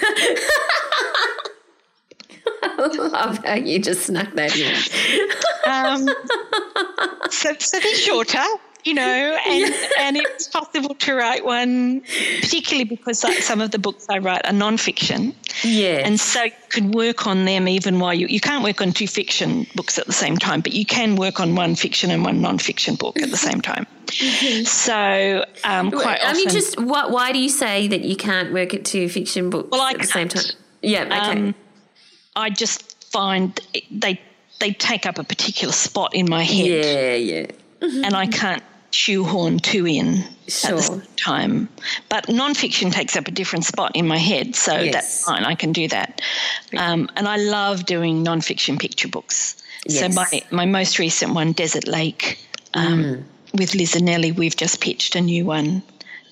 I 2.64 2.76
love 2.78 3.44
how 3.46 3.56
you 3.56 3.80
just 3.80 4.08
snuck 4.08 4.34
that 4.34 4.56
in. 4.56 4.76
um, 5.72 6.08
so, 7.32 7.54
so 7.60 7.80
they're 7.80 7.96
shorter, 7.96 8.44
you 8.88 8.94
know, 8.94 9.02
and, 9.48 9.76
and 10.00 10.18
it's 10.18 10.48
possible 10.48 10.96
to 10.96 11.14
write 11.14 11.44
one, 11.44 12.02
particularly 12.42 12.86
because 12.86 13.24
like 13.24 13.40
some 13.40 13.60
of 13.60 13.72
the 13.72 13.80
books 13.80 14.08
I 14.10 14.20
write 14.20 14.46
are 14.46 14.54
non-fiction. 14.54 15.36
Yeah. 15.64 16.02
And 16.06 16.20
so 16.20 16.44
you 16.44 16.52
can 16.70 16.92
work 16.92 17.28
on 17.28 17.46
them 17.46 17.68
even 17.68 18.00
while 18.00 18.14
you, 18.14 18.28
you 18.28 18.40
can't 18.40 18.64
work 18.64 18.82
on 18.82 18.94
two 18.94 19.08
fiction 19.08 19.68
books 19.76 20.00
at 20.00 20.06
the 20.06 20.14
same 20.14 20.38
time, 20.38 20.62
but 20.62 20.74
you 20.74 20.86
can 20.86 21.16
work 21.18 21.40
on 21.40 21.56
one 21.56 21.76
fiction 21.76 22.12
and 22.12 22.24
one 22.24 22.42
non-fiction 22.42 22.96
book 22.96 23.22
at 23.22 23.30
the 23.30 23.38
same 23.38 23.62
time. 23.62 23.86
Mm-hmm. 24.08 24.64
So 24.64 25.46
um, 25.64 25.92
quite 25.92 26.22
I 26.24 26.30
often, 26.30 26.38
mean, 26.38 26.50
just 26.50 26.80
what, 26.80 27.12
why 27.12 27.34
do 27.34 27.40
you 27.40 27.50
say 27.50 27.88
that 27.90 28.02
you 28.02 28.16
can't 28.16 28.54
work 28.54 28.74
at 28.74 28.86
two 28.86 29.10
fiction 29.10 29.50
books 29.50 29.70
well, 29.72 29.82
at 29.82 30.00
the 30.00 30.08
same 30.08 30.30
time? 30.30 30.44
Yeah, 30.82 31.04
okay. 31.04 31.48
Um, 31.48 31.56
I 32.36 32.50
just 32.50 33.04
find 33.12 33.60
they 33.92 34.22
they 34.60 34.72
take 34.72 35.06
up 35.06 35.20
a 35.20 35.24
particular 35.24 35.74
spot 35.74 36.16
in 36.16 36.30
my 36.30 36.44
head. 36.44 36.66
Yeah, 36.66 37.16
yeah. 37.16 37.48
and 38.06 38.16
I 38.16 38.28
can't 38.28 38.64
shoehorn 38.92 39.60
two 39.60 39.86
in 39.88 40.24
sure. 40.48 40.72
at 40.72 40.78
the 40.78 40.82
same 40.82 41.02
time. 41.18 41.70
But 42.10 42.28
nonfiction 42.28 42.92
takes 42.92 43.16
up 43.16 43.28
a 43.28 43.32
different 43.32 43.66
spot 43.66 43.92
in 43.96 44.08
my 44.08 44.18
head, 44.18 44.56
so 44.56 44.78
yes. 44.78 44.94
that's 44.94 45.26
fine. 45.26 45.44
I 45.44 45.56
can 45.56 45.74
do 45.74 45.88
that. 45.90 46.22
Um, 46.78 47.10
and 47.16 47.28
I 47.28 47.38
love 47.38 47.86
doing 47.86 48.24
nonfiction 48.24 48.80
picture 48.80 49.08
books. 49.08 49.62
Yes. 49.86 50.16
So 50.16 50.22
my 50.22 50.42
my 50.52 50.66
most 50.66 51.00
recent 51.00 51.34
one, 51.34 51.52
Desert 51.52 51.88
Lake, 51.88 52.40
um, 52.74 53.04
mm. 53.04 53.24
with 53.54 53.76
Liz 53.76 53.94
Anelli, 53.94 54.36
we've 54.36 54.56
just 54.56 54.82
pitched 54.82 55.16
a 55.16 55.22
new 55.22 55.46
one 55.46 55.84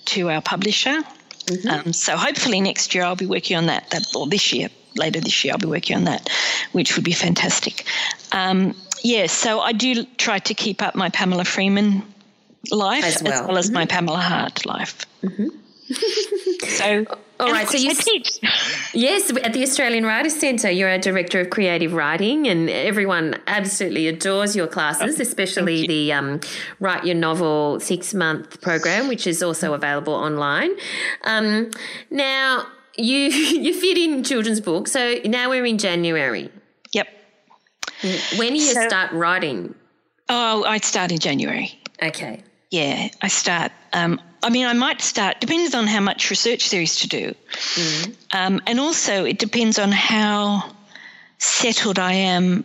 to 0.06 0.30
our 0.30 0.41
publisher. 0.41 1.02
Mm-hmm. 1.46 1.70
Um, 1.70 1.94
so 1.94 2.18
hopefully 2.18 2.60
next 2.60 2.96
year 2.96 3.04
I'll 3.04 3.15
be 3.15 3.28
working 3.28 3.58
on 3.58 3.68
that. 3.68 3.89
That 3.91 4.08
or 4.15 4.28
this 4.28 4.52
year, 4.52 4.70
later 4.96 5.20
this 5.20 5.44
year 5.44 5.54
I'll 5.54 5.60
be 5.60 5.68
working 5.68 5.96
on 5.96 6.06
that, 6.06 6.30
which 6.72 6.96
would 6.96 7.06
be 7.06 7.13
fantastic. 7.13 7.86
Um, 8.32 8.76
yeah, 9.04 9.28
so 9.28 9.60
I 9.60 9.72
do 9.72 10.06
try 10.18 10.39
to 10.39 10.54
keep 10.54 10.82
up 10.82 10.96
my 10.96 11.10
Pamela 11.10 11.46
Freeman 11.46 12.02
life 12.71 13.04
as 13.04 13.21
well 13.23 13.34
as, 13.34 13.47
well 13.47 13.58
as 13.58 13.65
mm-hmm. 13.67 13.75
my 13.75 13.86
Pamela 13.86 14.19
Hart 14.19 14.65
life. 14.65 15.06
Mm-hmm. 15.23 15.47
so, 16.67 17.06
all 17.39 17.51
right. 17.51 17.67
So 17.67 17.78
you 17.78 17.93
teach. 17.93 18.39
Yes, 18.93 19.32
at 19.43 19.54
the 19.54 19.62
Australian 19.63 20.06
Writers 20.06 20.36
Centre, 20.36 20.71
you're 20.71 20.89
a 20.89 20.97
director 20.97 21.39
of 21.41 21.49
creative 21.49 21.93
writing, 21.93 22.47
and 22.47 22.69
everyone 22.69 23.39
absolutely 23.47 24.08
adores 24.08 24.56
your 24.56 24.67
classes, 24.67 25.19
especially 25.19 25.86
the 25.88 26.13
um, 26.13 26.39
Write 26.80 27.06
Your 27.06 27.15
Novel 27.15 27.80
six 27.80 28.13
month 28.13 28.62
program, 28.62 29.08
which 29.08 29.28
is 29.28 29.43
also 29.43 29.73
available 29.73 30.13
online. 30.13 30.71
Um, 31.23 31.71
now, 32.10 32.65
you 32.97 33.17
you 33.30 33.73
fit 33.73 33.97
in 33.97 34.23
children's 34.23 34.62
books, 34.62 34.91
so 34.91 35.19
now 35.25 35.49
we're 35.49 35.65
in 35.65 35.78
January. 35.78 36.49
Yep. 36.93 37.08
When 38.38 38.54
do 38.54 38.60
you 38.60 38.73
so, 38.73 38.88
start 38.88 39.12
writing? 39.12 39.75
Oh, 40.30 40.63
I'd 40.63 40.84
start 40.84 41.12
in 41.12 41.19
January. 41.19 41.80
Okay 42.01 42.43
yeah, 42.71 43.10
I 43.21 43.28
start. 43.28 43.71
Um, 43.93 44.19
I 44.43 44.49
mean, 44.49 44.65
I 44.65 44.73
might 44.73 45.01
start. 45.01 45.39
Depends 45.39 45.73
on 45.73 45.88
how 45.88 45.99
much 45.99 46.30
research 46.30 46.69
there 46.69 46.82
is 46.82 46.97
to 46.97 47.08
do, 47.08 47.36
mm. 47.75 48.15
um, 48.34 48.62
and 48.67 48.80
also 48.80 49.25
it 49.25 49.39
depends 49.39 49.80
on 49.80 49.91
how 49.91 50.71
settled 51.38 51.99
I 51.99 52.13
am. 52.13 52.63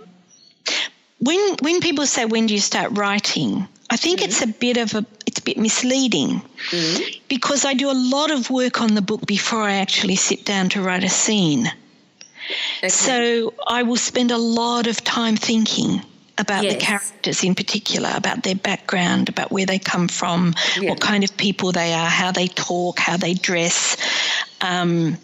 When 1.18 1.56
when 1.60 1.80
people 1.80 2.06
say 2.06 2.24
when 2.24 2.46
do 2.46 2.54
you 2.54 2.60
start 2.60 2.96
writing, 2.96 3.66
I 3.88 3.96
think 3.96 4.20
mm. 4.20 4.24
it's 4.24 4.42
a 4.42 4.46
bit 4.46 4.76
of 4.76 4.94
a 4.94 5.06
it's 5.26 5.38
a 5.38 5.42
bit 5.42 5.58
misleading 5.58 6.42
mm. 6.70 7.20
because 7.28 7.64
I 7.64 7.74
do 7.74 7.90
a 7.90 7.96
lot 7.96 8.30
of 8.30 8.50
work 8.50 8.80
on 8.80 8.94
the 8.94 9.02
book 9.02 9.26
before 9.26 9.62
I 9.62 9.74
actually 9.74 10.16
sit 10.16 10.44
down 10.44 10.68
to 10.70 10.82
write 10.82 11.04
a 11.04 11.08
scene. 11.08 11.70
Okay. 12.78 12.88
So 12.88 13.54
I 13.66 13.84
will 13.84 13.96
spend 13.96 14.30
a 14.30 14.38
lot 14.38 14.86
of 14.86 15.04
time 15.04 15.36
thinking 15.36 16.02
about 16.40 16.64
yes. 16.64 16.74
the 16.74 16.80
characters 16.80 17.44
in 17.44 17.54
particular, 17.54 18.10
about 18.14 18.42
their 18.42 18.54
background, 18.54 19.28
about 19.28 19.52
where 19.52 19.66
they 19.66 19.78
come 19.78 20.08
from, 20.08 20.54
yeah. 20.80 20.90
what 20.90 21.00
kind 21.00 21.22
of 21.22 21.36
people 21.36 21.72
they 21.72 21.92
are, 21.92 22.08
how 22.08 22.32
they 22.32 22.48
talk, 22.48 22.98
how 22.98 23.16
they 23.16 23.34
dress. 23.34 23.96
Um, 24.60 25.16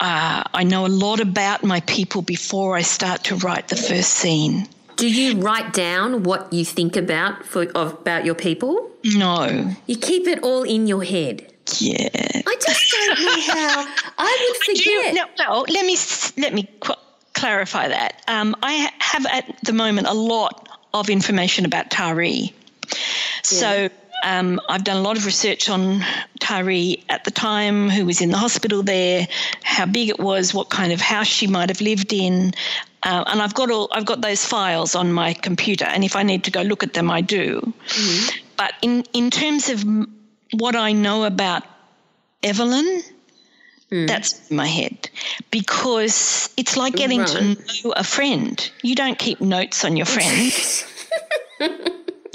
uh, 0.00 0.42
I 0.52 0.64
know 0.64 0.86
a 0.86 0.88
lot 0.88 1.20
about 1.20 1.62
my 1.62 1.80
people 1.80 2.22
before 2.22 2.76
I 2.76 2.82
start 2.82 3.24
to 3.24 3.36
write 3.36 3.68
the 3.68 3.76
first 3.76 4.10
scene. 4.10 4.68
Do 4.96 5.08
you 5.08 5.40
write 5.40 5.72
down 5.72 6.22
what 6.22 6.52
you 6.52 6.64
think 6.64 6.96
about 6.96 7.44
for 7.44 7.66
about 7.74 8.24
your 8.24 8.34
people? 8.34 8.90
No. 9.04 9.74
You 9.86 9.96
keep 9.96 10.26
it 10.26 10.42
all 10.42 10.62
in 10.62 10.86
your 10.86 11.02
head. 11.02 11.52
Yeah. 11.78 12.08
I 12.46 12.56
just 12.60 12.90
don't 12.90 13.22
know 13.22 13.54
how 13.54 13.86
I 14.18 14.48
would 14.48 14.62
forget. 14.64 14.86
You, 14.86 15.14
no, 15.14 15.24
no, 15.38 15.66
let 15.68 15.86
me 15.86 15.96
let 16.36 16.52
me 16.52 16.68
clarify 17.44 17.88
that. 17.88 18.22
Um, 18.26 18.56
I 18.62 18.90
have 19.00 19.26
at 19.26 19.58
the 19.64 19.74
moment 19.74 20.06
a 20.06 20.14
lot 20.14 20.66
of 20.94 21.10
information 21.10 21.66
about 21.66 21.90
Taree. 21.90 22.52
Yeah. 22.52 22.96
So 23.42 23.88
um, 24.24 24.58
I've 24.70 24.82
done 24.82 24.96
a 24.96 25.02
lot 25.02 25.18
of 25.18 25.26
research 25.26 25.68
on 25.68 26.02
Taree 26.40 27.04
at 27.10 27.24
the 27.24 27.30
time, 27.30 27.90
who 27.90 28.06
was 28.06 28.22
in 28.22 28.30
the 28.30 28.38
hospital 28.38 28.82
there, 28.82 29.28
how 29.62 29.84
big 29.84 30.08
it 30.08 30.18
was, 30.18 30.54
what 30.54 30.70
kind 30.70 30.90
of 30.90 31.02
house 31.02 31.26
she 31.26 31.46
might 31.46 31.68
have 31.68 31.82
lived 31.82 32.14
in, 32.14 32.54
uh, 33.02 33.24
and 33.26 33.42
I've 33.42 33.52
got 33.52 33.70
all 33.70 33.90
I've 33.92 34.06
got 34.06 34.22
those 34.22 34.42
files 34.46 34.94
on 34.94 35.12
my 35.12 35.34
computer, 35.34 35.84
and 35.84 36.02
if 36.02 36.16
I 36.16 36.22
need 36.22 36.44
to 36.44 36.50
go 36.50 36.62
look 36.62 36.82
at 36.82 36.94
them, 36.94 37.10
I 37.10 37.20
do. 37.20 37.60
Mm-hmm. 37.88 38.38
But 38.56 38.72
in 38.80 39.04
in 39.12 39.30
terms 39.30 39.68
of 39.68 39.84
what 40.52 40.74
I 40.74 40.92
know 40.92 41.24
about 41.24 41.62
Evelyn, 42.42 43.02
Mm. 43.94 44.08
That's 44.08 44.50
in 44.50 44.56
my 44.56 44.66
head 44.66 45.08
because 45.52 46.52
it's 46.56 46.76
like 46.76 46.96
getting 46.96 47.20
right. 47.20 47.28
to 47.28 47.42
know 47.84 47.92
a 47.92 48.02
friend. 48.02 48.58
You 48.82 48.96
don't 48.96 49.16
keep 49.16 49.40
notes 49.40 49.84
on 49.84 49.96
your 49.96 50.06
friends. 50.06 50.84
you 51.60 51.70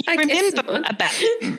remember 0.08 0.82
about 0.88 1.12
them. 1.42 1.58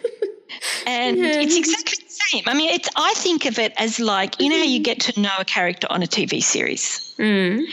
And 0.87 1.17
yeah. 1.17 1.41
it's 1.41 1.55
exactly 1.55 2.03
the 2.03 2.13
same. 2.31 2.43
I 2.47 2.55
mean, 2.55 2.71
it's. 2.71 2.89
I 2.95 3.13
think 3.15 3.45
of 3.45 3.59
it 3.59 3.73
as 3.77 3.99
like 3.99 4.41
you 4.41 4.49
know 4.49 4.57
how 4.57 4.63
you 4.63 4.79
get 4.79 4.99
to 5.01 5.21
know 5.21 5.31
a 5.37 5.45
character 5.45 5.85
on 5.91 6.01
a 6.01 6.07
TV 6.07 6.41
series. 6.41 7.13
Mm. 7.19 7.65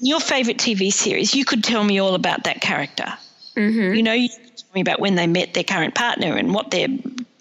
Your 0.00 0.20
favorite 0.20 0.58
TV 0.58 0.92
series, 0.92 1.34
you 1.34 1.46
could 1.46 1.64
tell 1.64 1.84
me 1.84 1.98
all 1.98 2.14
about 2.14 2.44
that 2.44 2.60
character. 2.60 3.06
Mm-hmm. 3.56 3.94
You 3.94 4.02
know, 4.02 4.12
you 4.12 4.28
could 4.28 4.56
tell 4.56 4.70
me 4.74 4.82
about 4.82 5.00
when 5.00 5.14
they 5.14 5.26
met 5.26 5.54
their 5.54 5.64
current 5.64 5.94
partner 5.94 6.36
and 6.36 6.54
what 6.54 6.70
their 6.70 6.88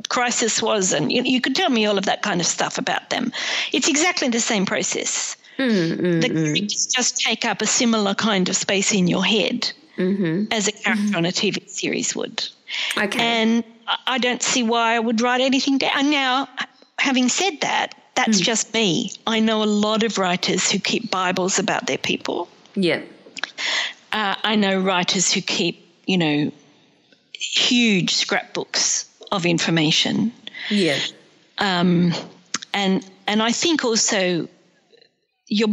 crisis 0.10 0.62
was, 0.62 0.91
and 0.91 1.12
you, 1.12 1.24
you 1.24 1.39
could 1.39 1.55
tell 1.55 1.70
me 1.70 1.86
all 1.86 1.97
of 1.97 2.05
that 2.05 2.22
kind 2.22 2.41
of 2.41 2.47
stuff 2.47 2.78
about 2.78 3.10
them. 3.10 3.32
It's 3.72 3.88
exactly 3.88 4.28
the 4.28 4.39
same 4.39 4.66
process. 4.66 5.38
Mm, 5.57 5.97
mm 5.97 6.22
the 6.22 6.30
mm. 6.30 6.43
characters 6.43 6.88
just 6.88 7.20
take 7.20 7.45
up 7.45 7.62
a 7.62 7.66
similar 7.66 8.16
kind 8.16 8.49
of 8.49 8.55
space 8.55 8.93
in 8.93 9.07
your 9.07 9.26
head 9.26 9.72
mm-hmm. 9.97 10.45
as 10.51 10.68
a 10.68 10.72
character 10.72 11.18
on 11.18 11.26
a 11.26 11.30
mm-hmm. 11.30 11.60
TV 11.60 11.70
series 11.70 12.16
would. 12.16 12.47
Okay. 12.97 13.20
And 13.20 13.64
I- 14.07 14.20
don't 14.20 14.41
see 14.41 14.64
why 14.64 14.95
I 14.95 14.99
would 14.99 15.22
write 15.22 15.41
anything 15.41 15.78
down. 15.78 16.12
Now, 16.12 16.47
having 16.97 17.28
said 17.28 17.62
that, 17.62 17.95
that's 18.16 18.39
mm. 18.39 18.43
just 18.43 18.74
me. 18.74 19.12
I 19.28 19.39
know 19.39 19.64
a 19.64 19.66
lot 19.66 20.03
of 20.03 20.18
writers 20.18 20.70
who 20.72 20.80
keep 20.80 21.12
Bibles 21.12 21.60
about 21.60 21.88
their 21.88 21.97
people. 21.97 22.49
yeah. 22.76 23.01
Uh, 24.12 24.36
I 24.43 24.55
know 24.55 24.80
writers 24.80 25.32
who 25.32 25.39
keep, 25.39 25.86
you 26.07 26.18
know, 26.18 26.51
huge 27.34 28.16
scrapbooks 28.16 29.09
of 29.32 29.45
information. 29.45 30.32
Yeah. 30.69 30.97
Um, 31.57 32.13
and 32.73 33.05
and 33.27 33.41
I 33.41 33.51
think 33.51 33.84
also 33.84 34.47
you're 35.47 35.69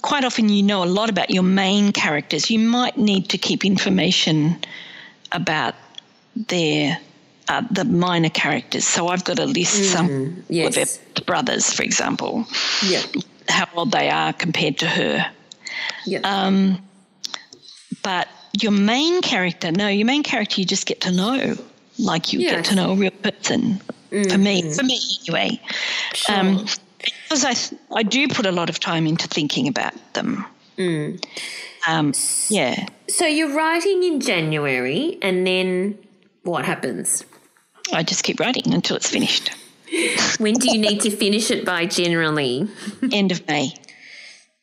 quite 0.00 0.24
often 0.24 0.48
you 0.48 0.62
know 0.62 0.82
a 0.82 0.86
lot 0.86 1.10
about 1.10 1.30
your 1.30 1.42
main 1.42 1.92
characters. 1.92 2.50
You 2.50 2.58
might 2.58 2.96
need 2.96 3.28
to 3.30 3.38
keep 3.38 3.64
information 3.64 4.56
about 5.32 5.74
their 6.34 6.98
uh, 7.48 7.62
the 7.70 7.84
minor 7.84 8.30
characters. 8.30 8.86
So 8.86 9.08
I've 9.08 9.24
got 9.24 9.36
to 9.36 9.46
list 9.46 9.92
some 9.92 10.44
yes. 10.48 10.68
of 10.68 10.74
their 10.74 11.24
brothers, 11.24 11.72
for 11.72 11.82
example, 11.82 12.46
Yeah. 12.86 13.02
how 13.48 13.68
old 13.74 13.90
they 13.90 14.08
are 14.10 14.32
compared 14.32 14.78
to 14.78 14.86
her. 14.86 15.26
Yeah. 16.06 16.20
Um, 16.22 16.78
but 18.02 18.28
your 18.60 18.72
main 18.72 19.22
character, 19.22 19.72
no, 19.72 19.88
your 19.88 20.06
main 20.06 20.22
character 20.22 20.60
you 20.60 20.66
just 20.66 20.86
get 20.86 21.02
to 21.02 21.12
know, 21.12 21.56
like 22.02 22.32
you 22.32 22.40
Yes. 22.40 22.50
get 22.52 22.64
to 22.66 22.74
know 22.74 22.92
a 22.92 22.96
real 22.96 23.10
person. 23.10 23.80
For 24.10 24.38
me, 24.38 24.70
for 24.74 24.82
me 24.84 25.00
anyway. 25.26 25.60
Um, 26.28 26.66
because 26.98 27.44
I, 27.44 27.54
I 27.96 28.02
do 28.02 28.28
put 28.28 28.44
a 28.46 28.52
lot 28.52 28.68
of 28.68 28.78
time 28.78 29.06
into 29.06 29.26
thinking 29.26 29.66
about 29.68 29.94
them. 30.12 30.44
Um, 31.88 32.12
yeah. 32.48 32.86
so 33.08 33.26
you're 33.26 33.54
writing 33.54 34.02
in 34.02 34.20
January, 34.20 35.18
and 35.22 35.46
then 35.46 35.98
what 36.42 36.64
happens? 36.64 37.24
I 37.92 38.02
just 38.02 38.22
keep 38.24 38.38
writing 38.38 38.72
until 38.74 38.96
it's 38.96 39.08
finished. 39.08 39.50
When 40.38 40.54
do 40.54 40.72
you 40.72 40.78
need 40.78 41.00
to 41.02 41.10
finish 41.10 41.50
it 41.50 41.64
by? 41.66 41.84
Generally, 41.86 42.66
End 43.12 43.30
of 43.30 43.46
May. 43.46 43.74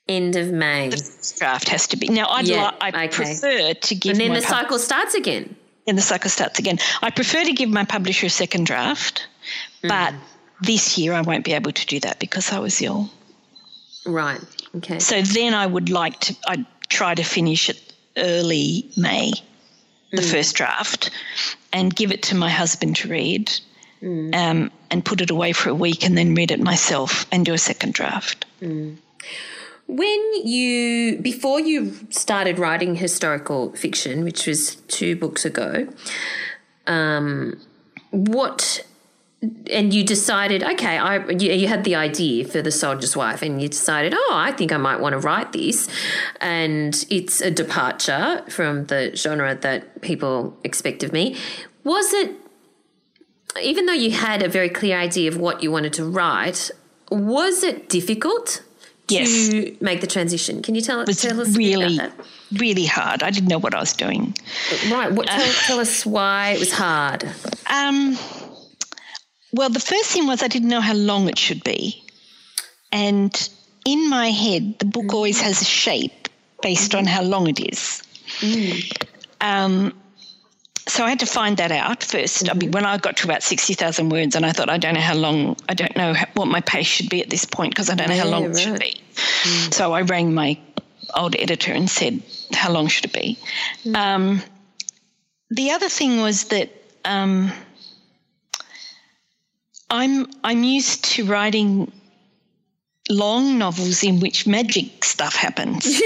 end 0.08 0.36
of 0.36 0.48
May, 0.52 0.90
The 0.90 1.34
Draft 1.38 1.70
has 1.70 1.86
to 1.90 1.98
be. 1.98 2.08
Now, 2.08 2.28
I'd 2.30 2.48
Yeah, 2.48 2.72
li- 2.72 2.78
I 2.82 2.88
okay. 2.90 3.08
prefer 3.10 3.74
to 3.74 3.96
give 3.96 4.12
and 4.14 4.20
then 4.22 4.34
the 4.34 4.42
pub- 4.42 4.50
cycle 4.50 4.80
starts 4.80 5.14
again. 5.14 5.56
Then 5.90 5.96
the 5.96 6.02
cycle 6.04 6.30
starts 6.30 6.60
again. 6.60 6.78
I 7.02 7.10
prefer 7.10 7.44
to 7.44 7.52
give 7.52 7.70
my 7.70 7.84
publisher 7.84 8.28
a 8.28 8.30
second 8.30 8.68
draft, 8.68 9.26
mm. 9.84 9.90
but 9.90 10.14
this 10.62 11.00
year 11.00 11.14
I 11.14 11.22
won't 11.22 11.44
be 11.44 11.54
able 11.54 11.72
to 11.72 11.86
do 11.88 12.00
that 12.02 12.20
because 12.20 12.52
I 12.52 12.60
was 12.60 12.80
ill. 12.82 13.10
Right. 14.06 14.40
Okay. 14.76 15.00
So 15.00 15.22
then 15.22 15.56
I 15.56 15.66
would 15.66 15.90
like 15.90 16.20
to, 16.22 16.36
I'd 16.48 16.66
try 16.90 17.16
to 17.16 17.24
finish 17.24 17.70
it 17.70 17.82
early 18.18 18.88
May, 18.96 19.32
the 20.12 20.22
mm. 20.22 20.32
first 20.32 20.56
draft, 20.56 21.10
and 21.74 21.96
give 21.96 22.12
it 22.12 22.22
to 22.24 22.36
my 22.36 22.50
husband 22.50 22.98
to 22.98 23.10
read 23.10 23.52
mm. 24.02 24.36
um, 24.36 24.72
and 24.92 25.04
put 25.04 25.22
it 25.22 25.32
away 25.32 25.54
for 25.54 25.70
a 25.70 25.76
week 25.76 26.06
and 26.06 26.16
then 26.16 26.36
read 26.36 26.52
it 26.52 26.60
myself 26.60 27.26
and 27.32 27.46
do 27.46 27.54
a 27.54 27.58
second 27.58 27.94
draft. 27.94 28.46
When 29.90 30.46
you 30.46 31.18
before 31.18 31.60
you 31.60 31.96
started 32.12 32.60
writing 32.60 32.94
historical 32.94 33.72
fiction, 33.76 34.24
which 34.24 34.46
was 34.46 34.76
two 34.88 35.16
books 35.16 35.46
ago, 35.46 35.88
um, 36.86 37.60
what 38.12 38.86
and 39.72 39.92
you 39.92 40.04
decided, 40.04 40.64
okay, 40.64 41.00
I 41.00 41.28
you, 41.30 41.52
you 41.54 41.68
had 41.68 41.86
the 41.86 41.96
idea 41.96 42.46
for 42.46 42.62
the 42.62 42.72
soldier's 42.72 43.18
wife, 43.18 43.42
and 43.42 43.60
you 43.60 43.68
decided, 43.68 44.14
oh, 44.16 44.32
I 44.32 44.52
think 44.52 44.72
I 44.72 44.78
might 44.78 45.00
want 45.00 45.14
to 45.14 45.20
write 45.20 45.54
this, 45.54 45.90
and 46.40 46.94
it's 47.10 47.42
a 47.42 47.50
departure 47.50 48.44
from 48.48 48.86
the 48.86 49.16
genre 49.16 49.56
that 49.56 50.02
people 50.02 50.56
expect 50.64 51.02
of 51.02 51.12
me. 51.12 51.36
Was 51.84 52.14
it, 52.14 52.36
even 53.60 53.88
though 53.88 53.94
you 53.94 54.12
had 54.12 54.44
a 54.44 54.50
very 54.50 54.70
clear 54.70 55.00
idea 55.00 55.32
of 55.32 55.38
what 55.38 55.64
you 55.64 55.72
wanted 55.72 55.94
to 55.94 56.06
write, 56.06 56.70
was 57.10 57.64
it 57.64 57.90
difficult? 57.90 58.62
Yes. 59.12 59.50
to 59.50 59.76
make 59.82 60.02
the 60.02 60.08
transition. 60.08 60.62
Can 60.62 60.76
you 60.76 60.82
tell, 60.82 61.02
It 61.02 61.08
was 61.08 61.22
tell 61.22 61.40
us 61.42 61.56
really, 61.56 62.00
really 62.54 62.86
hard. 62.86 63.24
I 63.24 63.32
didn't 63.32 63.50
know 63.50 63.60
what 63.60 63.74
I 63.74 63.80
was 63.80 63.94
doing. 63.94 64.36
Right. 64.90 65.12
What, 65.12 65.28
tell, 65.28 65.54
tell 65.66 65.80
us 65.80 66.06
why 66.06 66.52
it 66.52 66.60
was 66.60 66.72
hard. 66.72 67.24
Um, 67.70 68.18
well, 69.52 69.70
the 69.70 69.80
first 69.80 70.12
thing 70.12 70.28
was 70.28 70.44
I 70.44 70.48
didn't 70.48 70.70
know 70.70 70.82
how 70.82 70.94
long 70.94 71.28
it 71.28 71.38
should 71.38 71.64
be. 71.64 72.04
And 72.92 73.50
in 73.86 74.10
my 74.10 74.30
head, 74.30 74.80
the 74.80 74.86
book 74.86 75.14
always 75.14 75.40
has 75.42 75.62
a 75.62 75.66
shape 75.66 76.28
based 76.62 76.94
on 76.96 77.06
how 77.06 77.24
long 77.24 77.48
it 77.48 77.60
is. 77.60 78.04
Um, 79.42 79.94
so 80.90 81.06
I 81.06 81.10
had 81.10 81.20
to 81.20 81.26
find 81.26 81.58
that 81.58 81.72
out 81.72 82.04
first. 82.04 82.50
I 82.50 82.54
mean, 82.54 82.72
when 82.72 82.86
I 82.86 82.98
got 82.98 83.18
to 83.18 83.26
about 83.26 83.44
60,000 83.44 84.10
words, 84.10 84.36
and 84.36 84.46
I 84.46 84.52
thought, 84.52 84.70
I 84.70 84.78
don't 84.78 84.96
know 84.96 85.00
how 85.00 85.16
long, 85.16 85.56
I 85.70 85.74
don't 85.74 85.96
know 85.96 86.14
how, 86.14 86.26
what 86.34 86.48
my 86.48 86.62
pace 86.62 86.88
should 86.88 87.10
be 87.10 87.22
at 87.22 87.30
this 87.30 87.46
point 87.46 87.72
because 87.72 87.90
I 87.90 87.96
don't 87.96 88.10
know 88.10 88.18
how 88.18 88.26
Yeah, 88.26 88.32
long 88.32 88.44
it 88.46 88.60
should 88.60 88.72
right. 88.72 89.00
be. 89.14 89.72
So 89.72 89.94
I 89.94 90.02
rang 90.02 90.34
my 90.34 90.58
old 91.16 91.36
editor 91.36 91.72
and 91.72 91.90
said, 91.90 92.22
How 92.54 92.72
long 92.72 92.88
should 92.88 93.06
it 93.06 93.14
be? 93.14 93.38
Um, 93.96 94.42
the 95.50 95.72
other 95.72 95.90
thing 95.90 96.22
was 96.22 96.46
that 96.46 96.70
um, 97.06 97.52
I'm 99.90 100.28
I'm 100.44 100.64
used 100.64 101.06
to 101.16 101.26
writing 101.26 101.92
long 103.10 103.58
novels 103.58 104.04
in 104.04 104.20
which 104.20 104.46
magic 104.46 105.04
stuff 105.04 105.36
happens. 105.36 105.86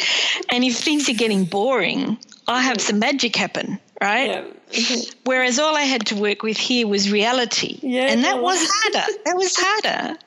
and 0.50 0.64
if 0.64 0.78
things 0.78 1.08
are 1.08 1.14
getting 1.14 1.44
boring, 1.44 2.18
I 2.46 2.62
have 2.62 2.80
some 2.80 2.98
magic 2.98 3.36
happen, 3.36 3.80
right? 4.00 4.44
Whereas 5.24 5.58
all 5.58 5.76
I 5.76 5.82
had 5.82 6.06
to 6.06 6.16
work 6.16 6.42
with 6.42 6.56
here 6.56 6.86
was 6.86 7.10
reality. 7.10 7.78
and 8.12 8.24
that 8.24 8.40
was 8.40 8.58
harder. 8.70 9.12
That 9.24 9.36
was 9.36 9.54
harder. 9.56 10.18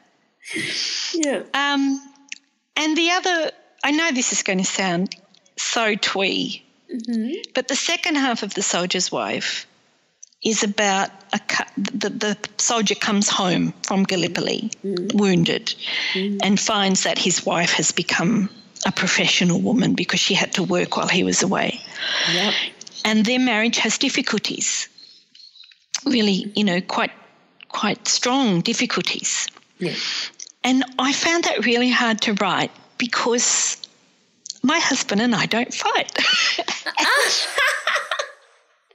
Yeah. 1.13 1.43
Um, 1.53 2.01
and 2.75 2.97
the 2.97 3.11
other, 3.11 3.51
I 3.83 3.91
know 3.91 4.11
this 4.11 4.31
is 4.31 4.43
going 4.43 4.59
to 4.59 4.65
sound 4.65 5.15
so 5.57 5.95
twee, 5.95 6.63
mm-hmm. 6.91 7.33
but 7.53 7.67
the 7.67 7.75
second 7.75 8.15
half 8.15 8.43
of 8.43 8.53
The 8.53 8.61
Soldier's 8.61 9.11
Wife 9.11 9.67
is 10.43 10.63
about 10.63 11.09
a 11.33 11.39
the, 11.77 12.09
the 12.09 12.37
soldier 12.57 12.95
comes 12.95 13.27
home 13.27 13.73
from 13.83 14.03
Gallipoli 14.03 14.71
mm-hmm. 14.83 15.17
wounded 15.17 15.73
mm-hmm. 16.13 16.37
and 16.43 16.59
finds 16.59 17.03
that 17.03 17.17
his 17.17 17.45
wife 17.45 17.73
has 17.73 17.91
become 17.91 18.49
a 18.85 18.91
professional 18.91 19.61
woman 19.61 19.93
because 19.93 20.19
she 20.19 20.33
had 20.33 20.53
to 20.53 20.63
work 20.63 20.97
while 20.97 21.07
he 21.07 21.23
was 21.23 21.43
away. 21.43 21.79
Yep. 22.33 22.53
And 23.05 23.25
their 23.25 23.39
marriage 23.39 23.77
has 23.77 23.97
difficulties, 23.97 24.89
really, 26.05 26.51
you 26.55 26.63
know, 26.63 26.81
quite 26.81 27.11
quite 27.69 28.07
strong 28.07 28.61
difficulties. 28.61 29.47
Yeah. 29.79 29.93
And 30.63 30.83
I 30.99 31.13
found 31.13 31.45
that 31.45 31.65
really 31.65 31.89
hard 31.89 32.21
to 32.21 32.33
write 32.33 32.71
because 32.97 33.77
my 34.63 34.79
husband 34.79 35.21
and 35.21 35.35
I 35.35 35.45
don't 35.45 35.73
fight. 35.73 36.11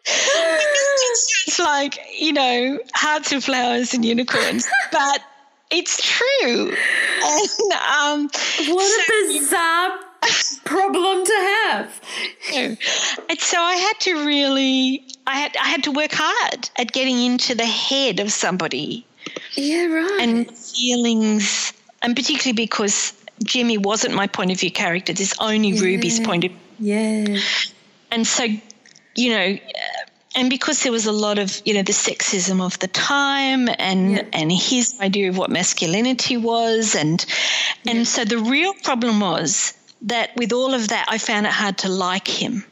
it's 0.04 1.58
like, 1.58 1.98
you 2.18 2.32
know, 2.32 2.78
hearts 2.94 3.32
and 3.32 3.42
flowers 3.42 3.94
and 3.94 4.04
unicorns, 4.04 4.68
but 4.90 5.22
it's 5.72 5.96
true. 6.02 6.74
And, 7.24 7.72
um, 7.72 8.30
What 8.68 9.08
a 9.08 9.22
bizarre 9.32 9.98
problem 10.64 11.24
to 11.24 11.32
have. 11.64 12.00
and 12.54 13.40
so 13.40 13.58
I 13.60 13.74
had 13.74 13.98
to 14.00 14.24
really, 14.26 15.04
I 15.26 15.36
had, 15.38 15.56
I 15.56 15.66
had 15.68 15.82
to 15.84 15.90
work 15.90 16.12
hard 16.12 16.70
at 16.76 16.92
getting 16.92 17.18
into 17.20 17.54
the 17.54 17.66
head 17.66 18.20
of 18.20 18.30
somebody 18.30 19.04
Yeah, 19.56 19.86
right. 19.86 20.20
and 20.20 20.50
feelings, 20.56 21.72
and 22.02 22.14
particularly 22.14 22.52
because 22.52 23.12
Jimmy 23.44 23.78
wasn't 23.78 24.14
my 24.14 24.26
point 24.26 24.50
of 24.52 24.60
view 24.60 24.70
character. 24.70 25.12
This 25.12 25.34
only 25.40 25.72
Ruby's 25.72 26.20
point 26.20 26.44
of 26.44 26.52
view. 26.78 26.94
yeah. 26.94 27.38
and 28.12 28.26
so 28.26 28.44
you 29.16 29.30
know 29.30 29.58
and 30.34 30.50
because 30.50 30.82
there 30.82 30.92
was 30.92 31.06
a 31.06 31.12
lot 31.12 31.38
of 31.38 31.60
you 31.64 31.74
know 31.74 31.82
the 31.82 31.92
sexism 31.92 32.60
of 32.60 32.78
the 32.78 32.88
time 32.88 33.68
and 33.78 34.12
Yeah. 34.12 34.22
and 34.32 34.52
his 34.52 34.98
idea 35.00 35.28
of 35.28 35.36
what 35.38 35.50
masculinity 35.50 36.36
was 36.36 36.94
and 36.94 37.24
and 37.86 38.06
so 38.06 38.24
the 38.24 38.38
real 38.38 38.74
problem 38.82 39.20
was 39.20 39.74
that 40.02 40.30
with 40.36 40.52
all 40.52 40.74
of 40.74 40.88
that 40.88 41.06
I 41.08 41.18
found 41.18 41.46
it 41.46 41.52
hard 41.52 41.78
to 41.78 41.88
like 41.88 42.28
him 42.28 42.64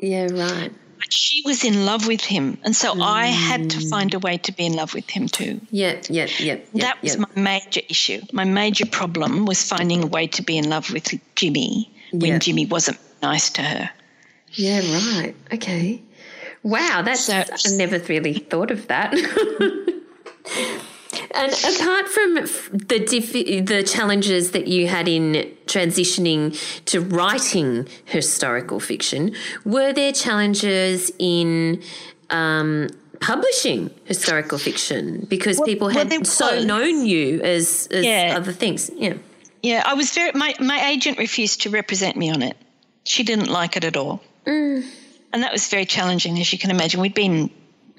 Yeah, 0.00 0.26
right. 0.32 0.72
But 0.98 1.12
she 1.12 1.42
was 1.44 1.64
in 1.64 1.84
love 1.84 2.06
with 2.06 2.20
him. 2.20 2.58
And 2.62 2.76
so 2.76 2.94
mm. 2.94 3.02
I 3.02 3.26
had 3.26 3.70
to 3.70 3.88
find 3.88 4.14
a 4.14 4.20
way 4.20 4.38
to 4.38 4.52
be 4.52 4.66
in 4.66 4.74
love 4.74 4.94
with 4.94 5.10
him 5.10 5.26
too. 5.26 5.60
Yeah, 5.70 6.00
yeah, 6.08 6.28
yeah. 6.38 6.58
that 6.74 7.02
was 7.02 7.18
my 7.18 7.28
major 7.34 7.80
issue. 7.88 8.20
My 8.32 8.44
major 8.44 8.86
problem 8.86 9.44
was 9.44 9.62
finding 9.64 10.04
a 10.04 10.06
way 10.06 10.28
to 10.28 10.42
be 10.42 10.56
in 10.56 10.70
love 10.70 10.92
with 10.92 11.08
Jimmy 11.34 11.90
when 12.12 12.38
Jimmy 12.38 12.66
wasn't 12.66 12.98
nice 13.20 13.50
to 13.50 13.62
her. 13.62 13.90
Yeah, 14.52 14.78
right. 14.78 15.34
Okay. 15.52 16.00
Wow, 16.62 17.02
that's 17.02 17.24
so, 17.24 17.34
I 17.34 17.76
never 17.76 17.98
really 18.00 18.34
thought 18.34 18.70
of 18.70 18.86
that. 18.86 19.12
and 21.34 21.52
apart 21.52 22.08
from 22.08 22.34
the 22.72 23.04
diff- 23.04 23.66
the 23.66 23.82
challenges 23.82 24.52
that 24.52 24.68
you 24.68 24.86
had 24.86 25.08
in 25.08 25.52
transitioning 25.66 26.56
to 26.84 27.00
writing 27.00 27.88
historical 28.04 28.78
fiction, 28.78 29.34
were 29.64 29.92
there 29.92 30.12
challenges 30.12 31.10
in 31.18 31.82
um, 32.30 32.88
publishing 33.20 33.90
historical 34.04 34.58
fiction 34.58 35.26
because 35.28 35.58
well, 35.58 35.66
people 35.66 35.88
had 35.88 36.10
well, 36.10 36.24
so 36.24 36.62
known 36.62 37.06
you 37.06 37.40
as, 37.42 37.88
as 37.90 38.04
yeah. 38.04 38.34
other 38.36 38.52
things? 38.52 38.90
Yeah. 38.94 39.14
Yeah, 39.62 39.82
I 39.86 39.94
was 39.94 40.12
very. 40.12 40.32
My 40.32 40.54
my 40.58 40.88
agent 40.90 41.18
refused 41.18 41.62
to 41.62 41.70
represent 41.70 42.16
me 42.16 42.30
on 42.30 42.42
it. 42.42 42.56
She 43.04 43.22
didn't 43.22 43.48
like 43.48 43.76
it 43.76 43.84
at 43.84 43.96
all. 43.96 44.20
Mm. 44.44 44.84
And 45.32 45.42
that 45.42 45.52
was 45.52 45.68
very 45.68 45.84
challenging, 45.84 46.38
as 46.38 46.52
you 46.52 46.58
can 46.58 46.70
imagine. 46.70 47.00
We'd 47.00 47.14
been 47.14 47.50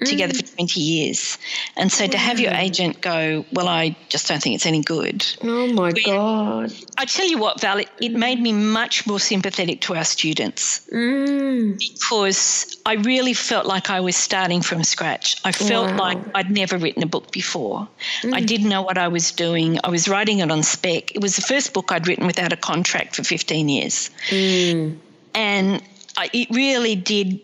together 0.04 0.32
mm. 0.32 0.48
for 0.48 0.56
20 0.56 0.80
years. 0.80 1.38
And 1.76 1.90
so 1.90 2.06
to 2.06 2.18
have 2.18 2.40
your 2.40 2.52
agent 2.52 3.00
go, 3.00 3.44
well, 3.52 3.68
I 3.68 3.96
just 4.08 4.28
don't 4.28 4.42
think 4.42 4.56
it's 4.56 4.66
any 4.66 4.82
good. 4.82 5.24
Oh 5.42 5.72
my 5.72 5.92
God. 5.92 6.72
I 6.98 7.04
tell 7.04 7.26
you 7.26 7.38
what, 7.38 7.60
Val, 7.60 7.78
it, 7.78 7.88
it, 8.00 8.12
made 8.12 8.40
me 8.40 8.52
much 8.52 9.06
more 9.06 9.20
sympathetic 9.20 9.80
to 9.82 9.94
our 9.94 10.04
students 10.04 10.88
mm. 10.92 11.78
because 11.78 12.76
I 12.86 12.94
really 12.94 13.34
felt 13.34 13.66
like 13.66 13.90
I 13.90 14.00
was 14.00 14.16
starting 14.16 14.62
from 14.62 14.84
scratch. 14.84 15.40
I 15.44 15.52
felt 15.52 15.90
wow. 15.92 15.98
like 15.98 16.18
I'd 16.34 16.50
never 16.50 16.76
written 16.76 17.02
a 17.02 17.06
book 17.06 17.30
before. 17.32 17.88
Mm. 18.22 18.34
I 18.34 18.40
didn't 18.40 18.68
know 18.68 18.82
what 18.82 18.98
I 18.98 19.08
was 19.08 19.32
doing. 19.32 19.78
I 19.84 19.90
was 19.90 20.08
writing 20.08 20.40
it 20.40 20.50
on 20.50 20.62
spec. 20.62 21.14
It 21.14 21.20
was 21.20 21.36
the 21.36 21.42
first 21.42 21.72
book 21.72 21.92
I'd 21.92 22.06
written 22.06 22.26
without 22.26 22.52
a 22.52 22.56
contract 22.56 23.16
for 23.16 23.24
15 23.24 23.68
years. 23.68 24.10
Mm. 24.30 24.98
And 25.34 25.82
I, 26.16 26.30
it 26.32 26.48
really 26.50 26.94
did 26.94 27.40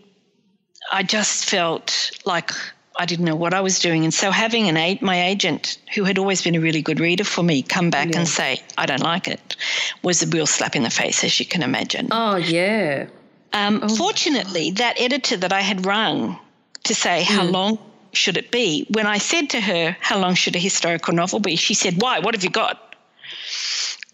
I 0.92 1.02
just 1.02 1.48
felt 1.48 2.10
like 2.24 2.52
I 2.96 3.06
didn't 3.06 3.24
know 3.24 3.36
what 3.36 3.54
I 3.54 3.60
was 3.60 3.78
doing. 3.78 4.04
And 4.04 4.12
so 4.12 4.30
having 4.30 4.68
an 4.68 4.98
my 5.00 5.22
agent, 5.22 5.78
who 5.94 6.04
had 6.04 6.18
always 6.18 6.42
been 6.42 6.54
a 6.54 6.60
really 6.60 6.82
good 6.82 7.00
reader 7.00 7.24
for 7.24 7.42
me, 7.42 7.62
come 7.62 7.90
back 7.90 8.10
yeah. 8.10 8.18
and 8.18 8.28
say, 8.28 8.62
I 8.76 8.86
don't 8.86 9.02
like 9.02 9.28
it, 9.28 9.56
was 10.02 10.22
a 10.22 10.26
real 10.26 10.46
slap 10.46 10.74
in 10.74 10.82
the 10.82 10.90
face, 10.90 11.22
as 11.22 11.38
you 11.38 11.46
can 11.46 11.62
imagine. 11.62 12.08
Oh, 12.10 12.36
yeah. 12.36 13.06
Um, 13.52 13.80
oh. 13.82 13.96
Fortunately, 13.96 14.72
that 14.72 15.00
editor 15.00 15.36
that 15.36 15.52
I 15.52 15.60
had 15.60 15.86
rung 15.86 16.38
to 16.84 16.94
say, 16.94 17.22
How 17.22 17.42
mm. 17.42 17.52
long 17.52 17.78
should 18.12 18.36
it 18.36 18.50
be? 18.50 18.86
When 18.90 19.06
I 19.06 19.18
said 19.18 19.50
to 19.50 19.60
her, 19.60 19.96
How 20.00 20.18
long 20.18 20.34
should 20.34 20.56
a 20.56 20.60
historical 20.60 21.14
novel 21.14 21.40
be? 21.40 21.56
She 21.56 21.74
said, 21.74 22.02
Why? 22.02 22.18
What 22.18 22.34
have 22.34 22.44
you 22.44 22.50
got? 22.50 22.96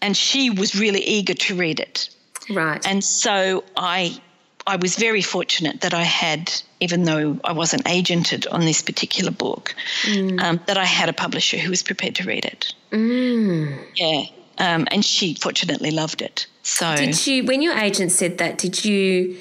And 0.01 0.15
she 0.15 0.49
was 0.49 0.75
really 0.75 1.01
eager 1.01 1.33
to 1.33 1.55
read 1.55 1.79
it. 1.79 2.09
Right. 2.49 2.85
And 2.87 3.03
so 3.03 3.63
I 3.75 4.21
I 4.67 4.75
was 4.75 4.97
very 4.97 5.21
fortunate 5.21 5.81
that 5.81 5.93
I 5.93 6.03
had, 6.03 6.51
even 6.81 7.03
though 7.03 7.39
I 7.43 7.53
wasn't 7.53 7.85
agented 7.85 8.45
on 8.51 8.61
this 8.61 8.81
particular 8.81 9.31
book, 9.31 9.73
mm. 10.03 10.39
um, 10.41 10.59
that 10.67 10.77
I 10.77 10.83
had 10.83 11.07
a 11.07 11.13
publisher 11.13 11.57
who 11.57 11.69
was 11.69 11.81
prepared 11.81 12.15
to 12.15 12.25
read 12.25 12.43
it. 12.43 12.73
Mm. 12.91 13.81
Yeah. 13.95 14.23
Um, 14.57 14.85
and 14.91 15.05
she 15.05 15.35
fortunately 15.35 15.91
loved 15.91 16.21
it. 16.21 16.47
So 16.63 16.95
did 16.97 17.25
you? 17.25 17.45
When 17.45 17.61
your 17.61 17.77
agent 17.77 18.11
said 18.11 18.39
that, 18.39 18.57
did 18.57 18.83
you 18.83 19.37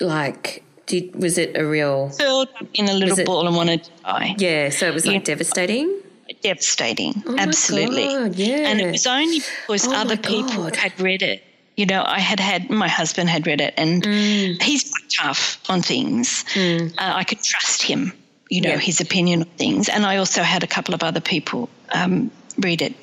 like? 0.00 0.62
Did 0.86 1.16
was 1.16 1.36
it 1.36 1.56
a 1.56 1.66
real? 1.66 2.10
Filled 2.10 2.48
in 2.74 2.88
a 2.88 2.94
little 2.94 3.24
ball 3.24 3.46
and 3.46 3.56
wanted 3.56 3.84
to 3.84 3.90
die. 4.04 4.36
Yeah. 4.38 4.70
So 4.70 4.86
it 4.86 4.94
was 4.94 5.04
like 5.04 5.14
yeah. 5.14 5.34
devastating 5.34 6.02
devastating. 6.42 7.22
Oh 7.26 7.36
absolutely. 7.38 8.06
God, 8.06 8.34
yeah. 8.36 8.68
And 8.68 8.80
it 8.80 8.92
was 8.92 9.06
only 9.06 9.40
because 9.66 9.88
oh 9.88 9.94
other 9.94 10.16
people 10.16 10.64
had 10.64 10.98
read 11.00 11.22
it 11.22 11.42
you 11.78 11.86
know, 11.86 12.02
I 12.04 12.18
had 12.18 12.40
had 12.40 12.70
my 12.70 12.88
husband 12.88 13.30
had 13.30 13.46
read 13.46 13.60
it, 13.60 13.72
and 13.76 14.02
mm. 14.02 14.60
he's 14.60 14.90
quite 14.90 15.10
tough 15.16 15.60
on 15.70 15.80
things. 15.80 16.44
Mm. 16.54 16.90
Uh, 16.98 17.12
I 17.14 17.22
could 17.22 17.40
trust 17.40 17.82
him, 17.82 18.12
you 18.50 18.60
know, 18.60 18.70
yeah. 18.70 18.78
his 18.78 19.00
opinion 19.00 19.42
on 19.42 19.48
things. 19.50 19.88
And 19.88 20.04
I 20.04 20.16
also 20.16 20.42
had 20.42 20.64
a 20.64 20.66
couple 20.66 20.92
of 20.92 21.04
other 21.04 21.20
people 21.20 21.68
um, 21.94 22.32
read 22.58 22.82
it, 22.82 22.94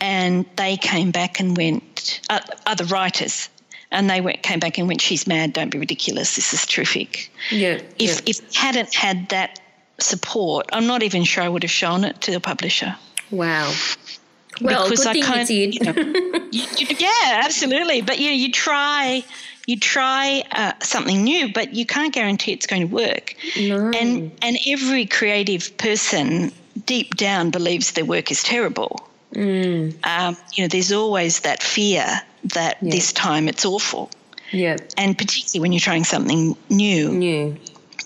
and 0.00 0.46
they 0.54 0.76
came 0.76 1.10
back 1.10 1.40
and 1.40 1.56
went, 1.56 2.20
uh, 2.30 2.38
other 2.66 2.84
writers, 2.84 3.48
and 3.90 4.08
they 4.08 4.20
went, 4.20 4.44
came 4.44 4.60
back 4.60 4.78
and 4.78 4.86
went, 4.86 5.00
"She's 5.00 5.26
mad! 5.26 5.52
Don't 5.52 5.70
be 5.70 5.78
ridiculous. 5.78 6.36
This 6.36 6.54
is 6.54 6.64
terrific." 6.64 7.32
Yeah. 7.50 7.80
If 7.98 8.20
yeah. 8.20 8.20
if 8.26 8.54
hadn't 8.54 8.94
had 8.94 9.28
that 9.30 9.58
support, 9.98 10.68
I'm 10.72 10.86
not 10.86 11.02
even 11.02 11.24
sure 11.24 11.42
I 11.42 11.48
would 11.48 11.64
have 11.64 11.72
shown 11.72 12.04
it 12.04 12.20
to 12.20 12.30
the 12.30 12.38
publisher. 12.38 12.94
Wow. 13.32 13.72
Well, 14.62 14.88
because 14.88 15.06
I 15.06 15.20
kind 15.20 15.42
of, 15.42 15.50
you 15.50 15.80
know, 15.80 15.92
you, 16.50 16.64
you, 16.78 16.86
yeah, 16.98 17.42
absolutely. 17.44 18.02
But 18.02 18.18
you 18.18 18.28
know, 18.28 18.34
you 18.34 18.50
try, 18.50 19.24
you 19.66 19.78
try 19.78 20.42
uh, 20.52 20.72
something 20.80 21.22
new, 21.22 21.52
but 21.52 21.74
you 21.74 21.86
can't 21.86 22.12
guarantee 22.12 22.52
it's 22.52 22.66
going 22.66 22.88
to 22.88 22.94
work. 22.94 23.34
No. 23.58 23.90
And 23.90 24.32
and 24.42 24.58
every 24.66 25.06
creative 25.06 25.76
person 25.78 26.52
deep 26.86 27.16
down 27.16 27.50
believes 27.50 27.92
their 27.92 28.04
work 28.04 28.30
is 28.30 28.42
terrible. 28.42 29.08
Mm. 29.34 29.94
Um, 30.06 30.36
you 30.54 30.64
know, 30.64 30.68
there's 30.68 30.92
always 30.92 31.40
that 31.40 31.62
fear 31.62 32.06
that 32.44 32.78
yeah. 32.82 32.90
this 32.90 33.12
time 33.12 33.48
it's 33.48 33.64
awful. 33.64 34.10
Yeah. 34.50 34.76
And 34.96 35.16
particularly 35.16 35.60
when 35.60 35.72
you're 35.72 35.80
trying 35.80 36.04
something 36.04 36.56
new. 36.68 37.10
New. 37.10 37.56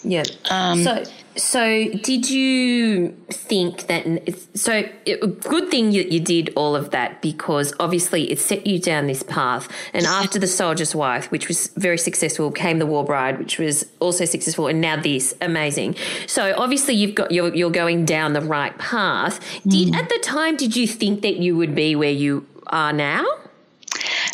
Yeah. 0.04 0.24
Um, 0.50 0.82
so 0.82 1.04
so, 1.36 1.88
did 1.88 2.30
you 2.30 3.10
think 3.28 3.88
that? 3.88 4.06
So, 4.54 4.88
it, 5.04 5.40
good 5.40 5.70
thing 5.70 5.92
you, 5.92 6.02
you 6.02 6.18
did 6.18 6.50
all 6.56 6.74
of 6.74 6.90
that 6.90 7.20
because 7.20 7.74
obviously 7.78 8.30
it 8.30 8.38
set 8.38 8.66
you 8.66 8.78
down 8.78 9.06
this 9.06 9.22
path. 9.22 9.68
And 9.92 10.06
after 10.06 10.38
the 10.38 10.46
Soldier's 10.46 10.94
Wife, 10.94 11.30
which 11.30 11.48
was 11.48 11.68
very 11.76 11.98
successful, 11.98 12.50
came 12.50 12.78
the 12.78 12.86
War 12.86 13.04
Bride, 13.04 13.38
which 13.38 13.58
was 13.58 13.86
also 14.00 14.24
successful, 14.24 14.66
and 14.66 14.80
now 14.80 14.96
this, 14.96 15.34
amazing. 15.42 15.96
So, 16.26 16.54
obviously, 16.56 16.94
you've 16.94 17.14
got 17.14 17.30
you're, 17.30 17.54
you're 17.54 17.70
going 17.70 18.06
down 18.06 18.32
the 18.32 18.40
right 18.40 18.76
path. 18.78 19.38
Did 19.66 19.88
mm. 19.88 19.96
at 19.96 20.08
the 20.08 20.18
time 20.22 20.56
did 20.56 20.74
you 20.74 20.86
think 20.86 21.20
that 21.20 21.36
you 21.36 21.56
would 21.56 21.74
be 21.74 21.96
where 21.96 22.10
you 22.10 22.46
are 22.68 22.92
now? 22.92 23.24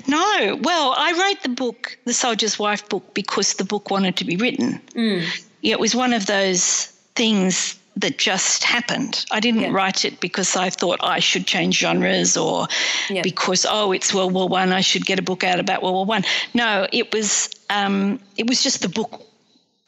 No. 0.06 0.58
Well, 0.62 0.94
I 0.96 1.12
wrote 1.12 1.42
the 1.42 1.48
book, 1.48 1.98
the 2.04 2.12
Soldier's 2.12 2.58
Wife 2.58 2.88
book, 2.88 3.14
because 3.14 3.54
the 3.54 3.64
book 3.64 3.90
wanted 3.90 4.16
to 4.16 4.24
be 4.24 4.36
written. 4.36 4.80
Mm. 4.94 5.26
Yeah, 5.62 5.72
it 5.72 5.80
was 5.80 5.94
one 5.94 6.12
of 6.12 6.26
those 6.26 6.91
things 7.14 7.78
that 7.96 8.18
just 8.18 8.64
happened. 8.64 9.24
I 9.30 9.40
didn't 9.40 9.60
yeah. 9.60 9.70
write 9.72 10.04
it 10.04 10.20
because 10.20 10.56
I 10.56 10.70
thought 10.70 10.98
I 11.02 11.18
should 11.18 11.46
change 11.46 11.78
genres 11.78 12.36
or 12.36 12.66
yeah. 13.10 13.22
because 13.22 13.66
oh 13.68 13.92
it's 13.92 14.14
World 14.14 14.32
War 14.32 14.48
One 14.48 14.72
I 14.72 14.80
should 14.80 15.04
get 15.04 15.18
a 15.18 15.22
book 15.22 15.44
out 15.44 15.60
about 15.60 15.82
World 15.82 15.94
War 15.94 16.06
One. 16.06 16.24
No, 16.54 16.86
it 16.92 17.12
was 17.12 17.50
um, 17.68 18.18
it 18.36 18.48
was 18.48 18.62
just 18.62 18.82
the 18.82 18.88
book 18.88 19.22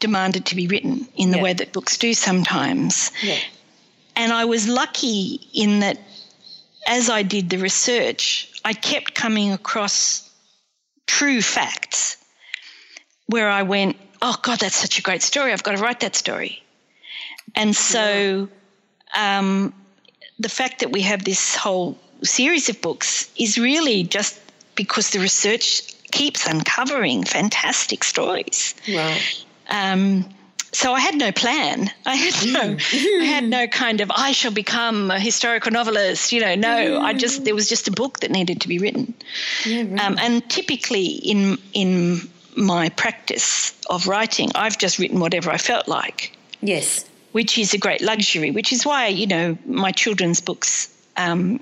demanded 0.01 0.45
to 0.47 0.57
be 0.57 0.67
written 0.67 1.09
in 1.17 1.31
the 1.31 1.39
yeah. 1.39 1.43
way 1.43 1.53
that 1.55 1.73
books 1.73 1.97
do 1.97 2.13
sometimes. 2.13 3.11
And 4.17 4.33
I 4.33 4.45
was 4.45 4.69
lucky 4.69 5.41
in 5.55 5.81
that 5.81 5.99
as 6.87 7.09
I 7.09 7.23
did 7.23 7.49
the 7.51 7.57
research, 7.57 8.51
I 8.65 8.75
kept 8.75 9.15
coming 9.15 9.53
across 9.53 10.31
true 11.07 11.41
facts 11.41 12.19
where 13.27 13.49
I 13.49 13.63
went, 13.63 13.97
oh 14.21 14.37
God, 14.43 14.61
that's 14.61 14.77
such 14.77 14.99
a 14.99 15.03
great 15.03 15.23
story. 15.23 15.53
I've 15.53 15.63
got 15.63 15.77
to 15.77 15.83
write 15.83 16.01
that 16.01 16.15
story. 16.15 16.63
And 17.55 17.75
so 17.75 18.49
um, 19.15 19.73
the 20.39 20.49
fact 20.49 20.81
that 20.81 20.91
we 20.91 21.03
have 21.03 21.25
this 21.25 21.55
whole 21.55 21.97
series 22.23 22.69
of 22.69 22.81
books 22.81 23.31
is 23.39 23.59
really 23.59 24.03
just 24.03 24.41
because 24.75 25.11
the 25.11 25.21
research 25.21 25.83
keeps 26.11 26.47
uncovering 26.47 27.25
fantastic 27.25 28.05
stories. 28.05 28.75
Right. 28.89 29.45
Um, 29.71 30.29
so 30.73 30.93
I 30.93 30.99
had 30.99 31.15
no 31.15 31.31
plan. 31.31 31.89
I 32.05 32.17
had 32.17 32.53
no, 32.53 32.75
mm. 32.75 33.21
I 33.21 33.25
had 33.25 33.45
no 33.45 33.69
kind 33.69 34.01
of 34.01 34.11
I 34.11 34.33
shall 34.33 34.51
become 34.51 35.11
a 35.11 35.21
historical 35.21 35.71
novelist. 35.71 36.33
You 36.33 36.41
know, 36.41 36.57
no. 36.57 37.01
I 37.01 37.13
just 37.13 37.45
there 37.45 37.55
was 37.55 37.69
just 37.69 37.87
a 37.87 37.93
book 37.93 38.21
that 38.21 38.33
needed 38.33 38.61
to 38.63 38.69
be 38.69 38.79
written. 38.79 39.15
Yeah, 39.65 39.83
right. 39.83 40.01
um, 40.01 40.19
and 40.19 40.49
typically 40.51 41.07
in 41.07 41.59
in 41.75 42.29
my 42.57 42.89
practice 42.89 43.73
of 43.89 44.09
writing, 44.09 44.51
I've 44.57 44.77
just 44.77 44.99
written 44.99 45.21
whatever 45.21 45.51
I 45.53 45.59
felt 45.59 45.87
like. 45.87 46.37
Yes 46.61 47.05
which 47.35 47.59
is 47.59 47.75
a 47.75 47.79
great 47.79 48.01
luxury, 48.01 48.53
which 48.53 48.73
is 48.73 48.87
why, 48.87 49.09
you 49.09 49.27
know, 49.27 49.59
my 49.67 49.91
children's 49.91 50.41
books, 50.41 50.89
um, 51.17 51.59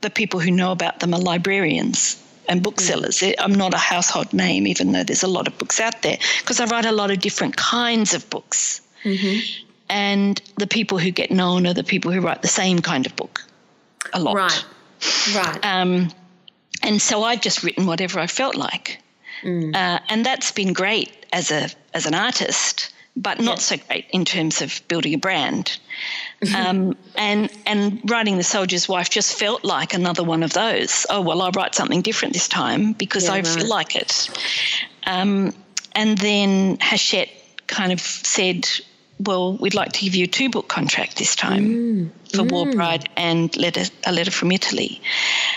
the 0.00 0.08
people 0.08 0.38
who 0.38 0.52
know 0.52 0.70
about 0.70 1.00
them 1.00 1.12
are 1.12 1.18
librarians 1.18 2.16
and 2.48 2.62
booksellers. 2.62 3.18
Mm. 3.18 3.34
I'm 3.40 3.52
not 3.52 3.74
a 3.74 3.76
household 3.78 4.32
name, 4.32 4.68
even 4.68 4.92
though 4.92 5.02
there's 5.02 5.24
a 5.24 5.28
lot 5.28 5.48
of 5.48 5.58
books 5.58 5.80
out 5.80 6.02
there, 6.02 6.16
because 6.42 6.60
I 6.60 6.66
write 6.66 6.84
a 6.84 6.92
lot 6.92 7.10
of 7.10 7.18
different 7.18 7.56
kinds 7.56 8.14
of 8.14 8.30
books. 8.30 8.80
Mm-hmm. 9.02 9.40
And 9.88 10.40
the 10.58 10.66
people 10.68 10.98
who 10.98 11.10
get 11.10 11.32
known 11.32 11.66
are 11.66 11.74
the 11.74 11.82
people 11.82 12.12
who 12.12 12.20
write 12.20 12.42
the 12.42 12.48
same 12.62 12.78
kind 12.78 13.04
of 13.04 13.16
book 13.16 13.42
a 14.12 14.20
lot. 14.20 14.36
Right. 14.36 14.64
Right. 15.34 15.66
Um, 15.66 16.12
and 16.84 17.02
so 17.02 17.24
I've 17.24 17.40
just 17.40 17.64
written 17.64 17.86
whatever 17.86 18.20
I 18.20 18.28
felt 18.28 18.54
like. 18.54 19.02
mm. 19.42 19.74
uh, 19.74 19.98
and 20.08 20.24
that's 20.24 20.52
been 20.52 20.72
great 20.72 21.26
as 21.32 21.50
a 21.50 21.68
as 21.94 22.06
an 22.06 22.14
artist, 22.14 22.92
but 23.16 23.40
not 23.40 23.60
so 23.60 23.76
great 23.88 24.06
in 24.10 24.24
terms 24.24 24.60
of 24.60 24.80
building 24.88 25.14
a 25.14 25.18
brand. 25.18 25.78
um, 26.56 26.94
and 27.16 27.50
and 27.64 28.10
writing 28.10 28.36
the 28.36 28.44
soldier's 28.44 28.88
wife 28.88 29.08
just 29.08 29.38
felt 29.38 29.64
like 29.64 29.94
another 29.94 30.22
one 30.22 30.42
of 30.42 30.52
those. 30.52 31.06
Oh 31.08 31.22
well, 31.22 31.40
I'll 31.40 31.52
write 31.52 31.74
something 31.74 32.02
different 32.02 32.34
this 32.34 32.48
time 32.48 32.92
because 32.92 33.24
yeah, 33.24 33.32
I 33.32 33.36
right. 33.36 33.46
feel 33.46 33.66
like 33.66 33.96
it. 33.96 34.28
Um, 35.06 35.54
and 35.92 36.18
then 36.18 36.76
Hachette 36.80 37.30
kind 37.66 37.90
of 37.90 38.00
said, 38.00 38.68
"Well, 39.18 39.56
we'd 39.56 39.74
like 39.74 39.92
to 39.92 40.00
give 40.04 40.14
you 40.14 40.24
a 40.24 40.28
two 40.28 40.50
book 40.50 40.68
contract 40.68 41.16
this 41.16 41.34
time 41.34 41.64
mm. 41.64 42.10
for 42.32 42.42
mm. 42.42 42.52
War 42.52 42.70
Bride 42.70 43.08
and 43.16 43.56
letter, 43.56 43.84
a 44.04 44.12
letter 44.12 44.30
from 44.30 44.52
Italy." 44.52 45.00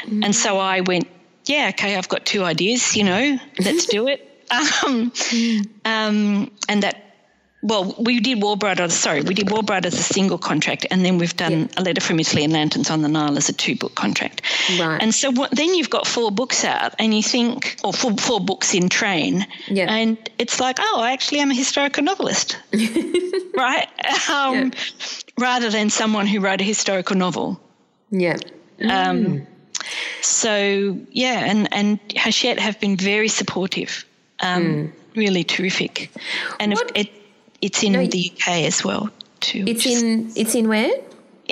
Mm. 0.05 0.23
And 0.23 0.35
so 0.35 0.59
I 0.59 0.79
went, 0.79 1.07
"Yeah, 1.45 1.71
okay, 1.73 1.97
I've 1.97 2.09
got 2.09 2.25
two 2.25 2.45
ideas. 2.45 2.95
You 2.95 3.03
know, 3.03 3.39
let's 3.59 3.85
do 3.97 4.07
it." 4.07 4.25
Um, 4.49 5.11
mm. 5.11 5.67
um, 5.83 6.49
and 6.69 6.83
that 6.83 7.08
well, 7.61 7.93
we 7.99 8.21
did 8.21 8.41
War 8.41 8.55
Bride, 8.55 8.89
sorry, 8.91 9.21
we 9.21 9.33
did 9.33 9.51
War 9.51 9.61
Bride 9.61 9.85
as 9.85 9.93
a 9.93 10.03
single 10.03 10.37
contract, 10.37 10.85
and 10.91 11.03
then 11.03 11.17
we've 11.17 11.35
done 11.35 11.61
yep. 11.61 11.71
a 11.77 11.81
letter 11.81 11.99
from 11.99 12.19
Italy 12.19 12.45
and 12.45 12.53
Lanterns 12.53 12.89
on 12.89 13.01
the 13.01 13.09
Nile 13.09 13.37
as 13.37 13.49
a 13.49 13.53
two 13.53 13.75
book 13.75 13.95
contract. 13.95 14.41
Right. 14.79 15.01
And 15.01 15.13
so 15.13 15.31
what, 15.31 15.51
then 15.51 15.73
you've 15.73 15.89
got 15.89 16.07
four 16.07 16.31
books 16.31 16.63
out, 16.63 16.95
and 16.99 17.13
you 17.13 17.21
think, 17.21 17.75
or 17.83 17.91
four, 17.91 18.15
four 18.15 18.39
books 18.39 18.73
in 18.73 18.87
train, 18.87 19.45
yep. 19.67 19.89
and 19.89 20.17
it's 20.37 20.61
like, 20.61 20.77
oh, 20.79 21.01
I 21.01 21.11
actually 21.11 21.41
am 21.41 21.51
a 21.51 21.55
historical 21.55 22.03
novelist, 22.03 22.57
right? 23.55 23.87
Um, 24.29 24.55
yep. 24.55 24.75
Rather 25.37 25.69
than 25.69 25.89
someone 25.89 26.27
who 26.27 26.39
wrote 26.39 26.61
a 26.61 26.65
historical 26.65 27.17
novel. 27.17 27.59
Yeah. 28.09 28.37
Um, 28.81 29.25
mm. 29.25 29.47
So 30.21 30.97
yeah, 31.11 31.45
and 31.45 31.71
and 31.73 31.99
Hachette 32.15 32.59
have 32.59 32.79
been 32.79 32.95
very 32.95 33.27
supportive, 33.27 34.05
um, 34.39 34.63
mm. 34.63 34.91
really 35.15 35.43
terrific, 35.43 36.11
and 36.59 36.73
what? 36.73 36.91
it 36.95 37.09
it's 37.61 37.83
in 37.83 37.93
no, 37.93 38.05
the 38.05 38.31
UK 38.33 38.65
as 38.65 38.83
well 38.83 39.09
too. 39.39 39.63
It's 39.67 39.85
in 39.85 40.31
it's 40.35 40.55
in 40.55 40.67
where? 40.67 40.91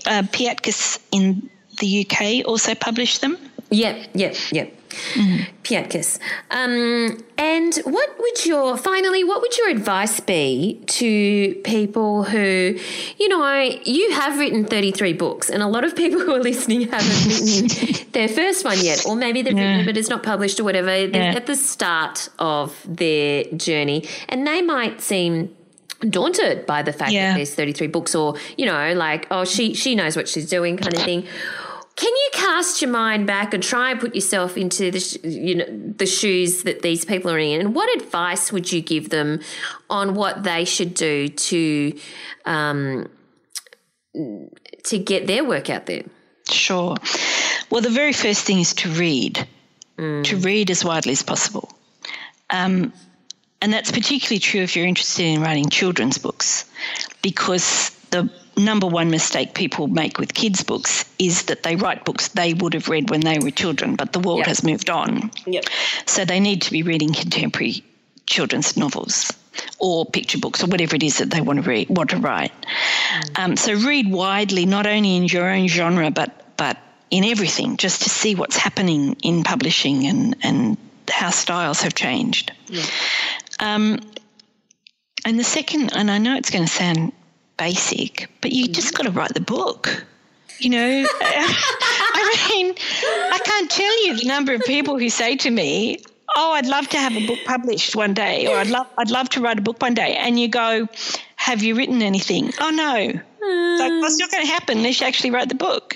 Uh, 0.05 0.23
Piatkus 0.23 0.99
in 1.11 1.49
the 1.79 2.05
UK 2.05 2.47
also 2.47 2.75
published 2.75 3.21
them. 3.21 3.37
Yep, 3.69 4.09
yep, 4.13 4.35
yep. 4.51 4.73
Mm-hmm. 5.13 5.43
Piatkus. 5.63 6.19
Um, 6.49 7.21
and 7.37 7.75
what 7.83 8.17
would 8.19 8.45
your 8.45 8.77
finally? 8.77 9.23
What 9.23 9.41
would 9.41 9.57
your 9.57 9.69
advice 9.69 10.19
be 10.21 10.81
to 10.87 11.55
people 11.65 12.23
who, 12.23 12.79
you 13.19 13.27
know, 13.27 13.61
you 13.83 14.11
have 14.13 14.39
written 14.39 14.63
thirty 14.65 14.91
three 14.91 15.13
books, 15.13 15.49
and 15.49 15.61
a 15.61 15.67
lot 15.67 15.83
of 15.83 15.95
people 15.95 16.21
who 16.25 16.33
are 16.33 16.39
listening 16.39 16.87
haven't 16.87 17.25
written 17.27 18.11
their 18.13 18.29
first 18.29 18.63
one 18.63 18.79
yet, 18.79 19.05
or 19.05 19.15
maybe 19.15 19.41
they've 19.41 19.57
yeah. 19.57 19.71
written 19.71 19.85
but 19.85 19.97
it's 19.97 20.09
not 20.09 20.23
published 20.23 20.59
or 20.59 20.63
whatever. 20.63 20.87
They're 20.87 21.31
yeah. 21.31 21.35
at 21.35 21.45
the 21.45 21.55
start 21.55 22.29
of 22.39 22.81
their 22.87 23.43
journey, 23.55 24.07
and 24.29 24.47
they 24.47 24.61
might 24.61 25.01
seem 25.01 25.56
daunted 26.09 26.65
by 26.65 26.81
the 26.81 26.93
fact 26.93 27.11
yeah. 27.11 27.31
that 27.31 27.37
there's 27.37 27.55
33 27.55 27.87
books 27.87 28.13
or 28.13 28.35
you 28.57 28.65
know 28.65 28.93
like 28.93 29.27
oh 29.31 29.45
she 29.45 29.73
she 29.73 29.95
knows 29.95 30.15
what 30.15 30.27
she's 30.27 30.49
doing 30.49 30.77
kind 30.77 30.93
of 30.93 31.03
thing. 31.03 31.25
Can 31.95 32.13
you 32.13 32.29
cast 32.33 32.79
your 32.83 32.91
mind 32.91 33.25
back 33.25 33.55
and 33.55 33.63
try 33.63 33.89
and 33.89 33.99
put 33.99 34.13
yourself 34.13 34.55
into 34.55 34.91
the 34.91 35.19
you 35.23 35.55
know 35.55 35.65
the 35.97 36.05
shoes 36.05 36.63
that 36.63 36.81
these 36.81 37.05
people 37.05 37.31
are 37.31 37.39
in? 37.39 37.59
And 37.59 37.73
what 37.73 37.95
advice 37.99 38.51
would 38.51 38.71
you 38.71 38.81
give 38.81 39.09
them 39.09 39.41
on 39.89 40.13
what 40.13 40.43
they 40.43 40.63
should 40.65 40.93
do 40.93 41.27
to 41.27 41.99
um, 42.45 43.09
to 44.13 44.99
get 44.99 45.25
their 45.27 45.43
work 45.43 45.69
out 45.69 45.87
there? 45.87 46.03
Sure. 46.49 46.95
Well 47.71 47.81
the 47.81 47.89
very 47.89 48.13
first 48.13 48.45
thing 48.45 48.59
is 48.59 48.73
to 48.75 48.89
read. 48.89 49.47
Mm. 49.97 50.23
to 50.25 50.37
read 50.37 50.69
as 50.69 50.85
widely 50.85 51.13
as 51.13 51.23
possible. 51.23 51.71
Um, 52.51 52.93
and 53.61 53.73
that's 53.73 53.91
particularly 53.91 54.39
true 54.39 54.61
if 54.61 54.75
you're 54.75 54.85
interested 54.85 55.23
in 55.23 55.41
writing 55.41 55.69
children's 55.69 56.17
books, 56.17 56.65
because 57.21 57.89
the 58.11 58.29
number 58.57 58.87
one 58.87 59.09
mistake 59.11 59.53
people 59.53 59.87
make 59.87 60.17
with 60.17 60.33
kids' 60.33 60.63
books 60.63 61.05
is 61.19 61.43
that 61.43 61.63
they 61.63 61.75
write 61.75 62.05
books 62.05 62.29
they 62.29 62.53
would 62.53 62.73
have 62.73 62.89
read 62.89 63.09
when 63.09 63.21
they 63.21 63.37
were 63.39 63.51
children, 63.51 63.95
but 63.95 64.13
the 64.13 64.19
world 64.19 64.39
yep. 64.39 64.47
has 64.47 64.63
moved 64.63 64.89
on. 64.89 65.31
Yep. 65.45 65.65
So 66.05 66.25
they 66.25 66.39
need 66.39 66.61
to 66.63 66.71
be 66.71 66.83
reading 66.83 67.13
contemporary 67.13 67.83
children's 68.25 68.75
novels 68.75 69.31
or 69.79 70.05
picture 70.05 70.37
books 70.37 70.63
or 70.63 70.67
whatever 70.67 70.95
it 70.95 71.03
is 71.03 71.17
that 71.17 71.31
they 71.31 71.41
want 71.41 71.63
to 71.63 71.69
read, 71.69 71.89
want 71.89 72.09
to 72.11 72.17
write. 72.17 72.51
Mm. 72.61 73.39
Um, 73.39 73.57
so 73.57 73.73
read 73.73 74.11
widely, 74.11 74.65
not 74.65 74.85
only 74.85 75.15
in 75.15 75.25
your 75.25 75.49
own 75.49 75.67
genre, 75.67 76.11
but 76.11 76.57
but 76.57 76.77
in 77.09 77.23
everything, 77.23 77.77
just 77.77 78.03
to 78.03 78.09
see 78.09 78.35
what's 78.35 78.57
happening 78.57 79.15
in 79.23 79.43
publishing 79.43 80.07
and 80.07 80.35
and 80.43 80.77
how 81.09 81.29
styles 81.29 81.81
have 81.81 81.93
changed. 81.93 82.51
Yeah. 82.67 82.83
Um, 83.59 83.99
and 85.25 85.39
the 85.39 85.43
second, 85.43 85.91
and 85.95 86.09
I 86.09 86.17
know 86.17 86.35
it's 86.35 86.49
going 86.49 86.65
to 86.65 86.71
sound 86.71 87.11
basic, 87.57 88.29
but 88.41 88.51
you 88.51 88.67
just 88.67 88.93
got 88.93 89.03
to 89.03 89.11
write 89.11 89.33
the 89.33 89.41
book. 89.41 90.05
You 90.59 90.69
know, 90.69 91.05
I 91.21 92.47
mean, 92.49 92.73
I 93.31 93.39
can't 93.43 93.69
tell 93.69 94.05
you 94.05 94.17
the 94.17 94.25
number 94.25 94.53
of 94.53 94.61
people 94.61 94.97
who 94.97 95.09
say 95.09 95.35
to 95.37 95.51
me, 95.51 95.99
"Oh, 96.35 96.53
I'd 96.53 96.65
love 96.65 96.87
to 96.89 96.97
have 96.97 97.15
a 97.15 97.27
book 97.27 97.39
published 97.45 97.95
one 97.95 98.13
day," 98.13 98.47
or 98.47 98.57
"I'd 98.57 98.69
love, 98.69 98.87
I'd 98.97 99.11
love 99.11 99.29
to 99.29 99.41
write 99.41 99.59
a 99.59 99.61
book 99.61 99.81
one 99.81 99.93
day," 99.93 100.15
and 100.15 100.39
you 100.39 100.47
go, 100.47 100.87
"Have 101.47 101.63
you 101.63 101.75
written 101.75 102.01
anything?" 102.01 102.53
Oh 102.59 102.69
no, 102.69 103.21
like, 103.79 104.01
what's 104.01 104.17
not 104.19 104.31
going 104.31 104.45
to 104.45 104.51
happen 104.51 104.79
unless 104.79 104.99
you 104.99 105.07
actually 105.07 105.31
write 105.31 105.49
the 105.49 105.55
book? 105.55 105.95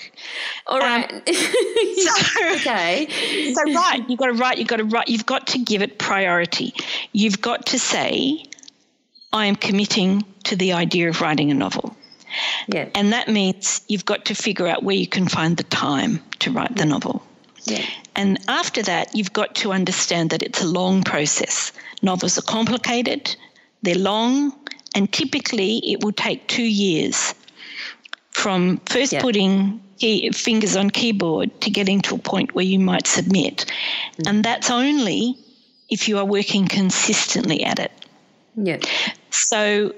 All 0.68 0.80
right. 0.80 1.12
Um, 2.02 2.08
so, 2.08 2.54
okay. 2.56 3.08
So 3.54 3.74
right, 3.74 4.04
you've 4.08 4.18
got 4.20 4.28
to 4.28 4.34
write. 4.34 4.58
You've 4.58 4.68
got 4.68 4.78
to 4.78 4.86
write. 4.86 5.08
You've 5.08 5.26
got 5.26 5.48
to 5.48 5.60
give 5.60 5.82
it 5.82 6.00
priority. 6.00 6.74
You've 7.12 7.42
got 7.42 7.68
to 7.68 7.80
say, 7.80 8.46
"I 9.32 9.46
am 9.46 9.56
committing 9.56 10.24
to 10.46 10.56
the 10.56 10.74
idea 10.74 11.10
of 11.10 11.22
writing 11.22 11.52
a 11.52 11.54
novel." 11.54 11.96
Yeah. 12.68 12.90
And 12.96 13.14
that 13.14 13.28
means 13.28 13.82
you've 13.88 14.06
got 14.06 14.26
to 14.26 14.36
figure 14.36 14.68
out 14.68 14.84
where 14.84 14.96
you 14.96 15.08
can 15.08 15.28
find 15.28 15.58
the 15.58 15.64
time 15.64 16.22
to 16.40 16.52
write 16.52 16.76
the 16.76 16.86
novel. 16.86 17.22
Yeah. 17.66 17.86
And 18.16 18.40
after 18.48 18.82
that, 18.84 19.16
you've 19.16 19.34
got 19.34 19.56
to 19.56 19.72
understand 19.72 20.30
that 20.32 20.42
it's 20.42 20.62
a 20.62 20.68
long 20.68 21.04
process. 21.04 21.72
Novels 22.02 22.38
are 22.38 22.44
complicated, 22.44 23.36
they're 23.84 23.96
long, 23.96 24.54
and 24.96 25.12
typically 25.12 25.78
it 25.92 26.04
will 26.04 26.12
take 26.12 26.48
two 26.48 26.64
years 26.64 27.34
from 28.32 28.78
first 28.86 29.14
yeah. 29.14 29.22
putting 29.22 29.82
key, 29.98 30.32
fingers 30.32 30.76
on 30.76 30.90
keyboard 30.90 31.62
to 31.62 31.70
getting 31.70 32.02
to 32.02 32.16
a 32.16 32.18
point 32.18 32.56
where 32.56 32.66
you 32.66 32.80
might 32.80 33.08
submit. 33.08 33.66
Mm. 34.18 34.30
And 34.30 34.44
that's 34.44 34.70
only 34.70 35.38
if 35.90 36.08
you 36.08 36.18
are 36.18 36.26
working 36.26 36.68
consistently 36.68 37.64
at 37.64 37.80
it. 37.80 37.92
Yeah. 38.56 38.80
So 39.30 39.94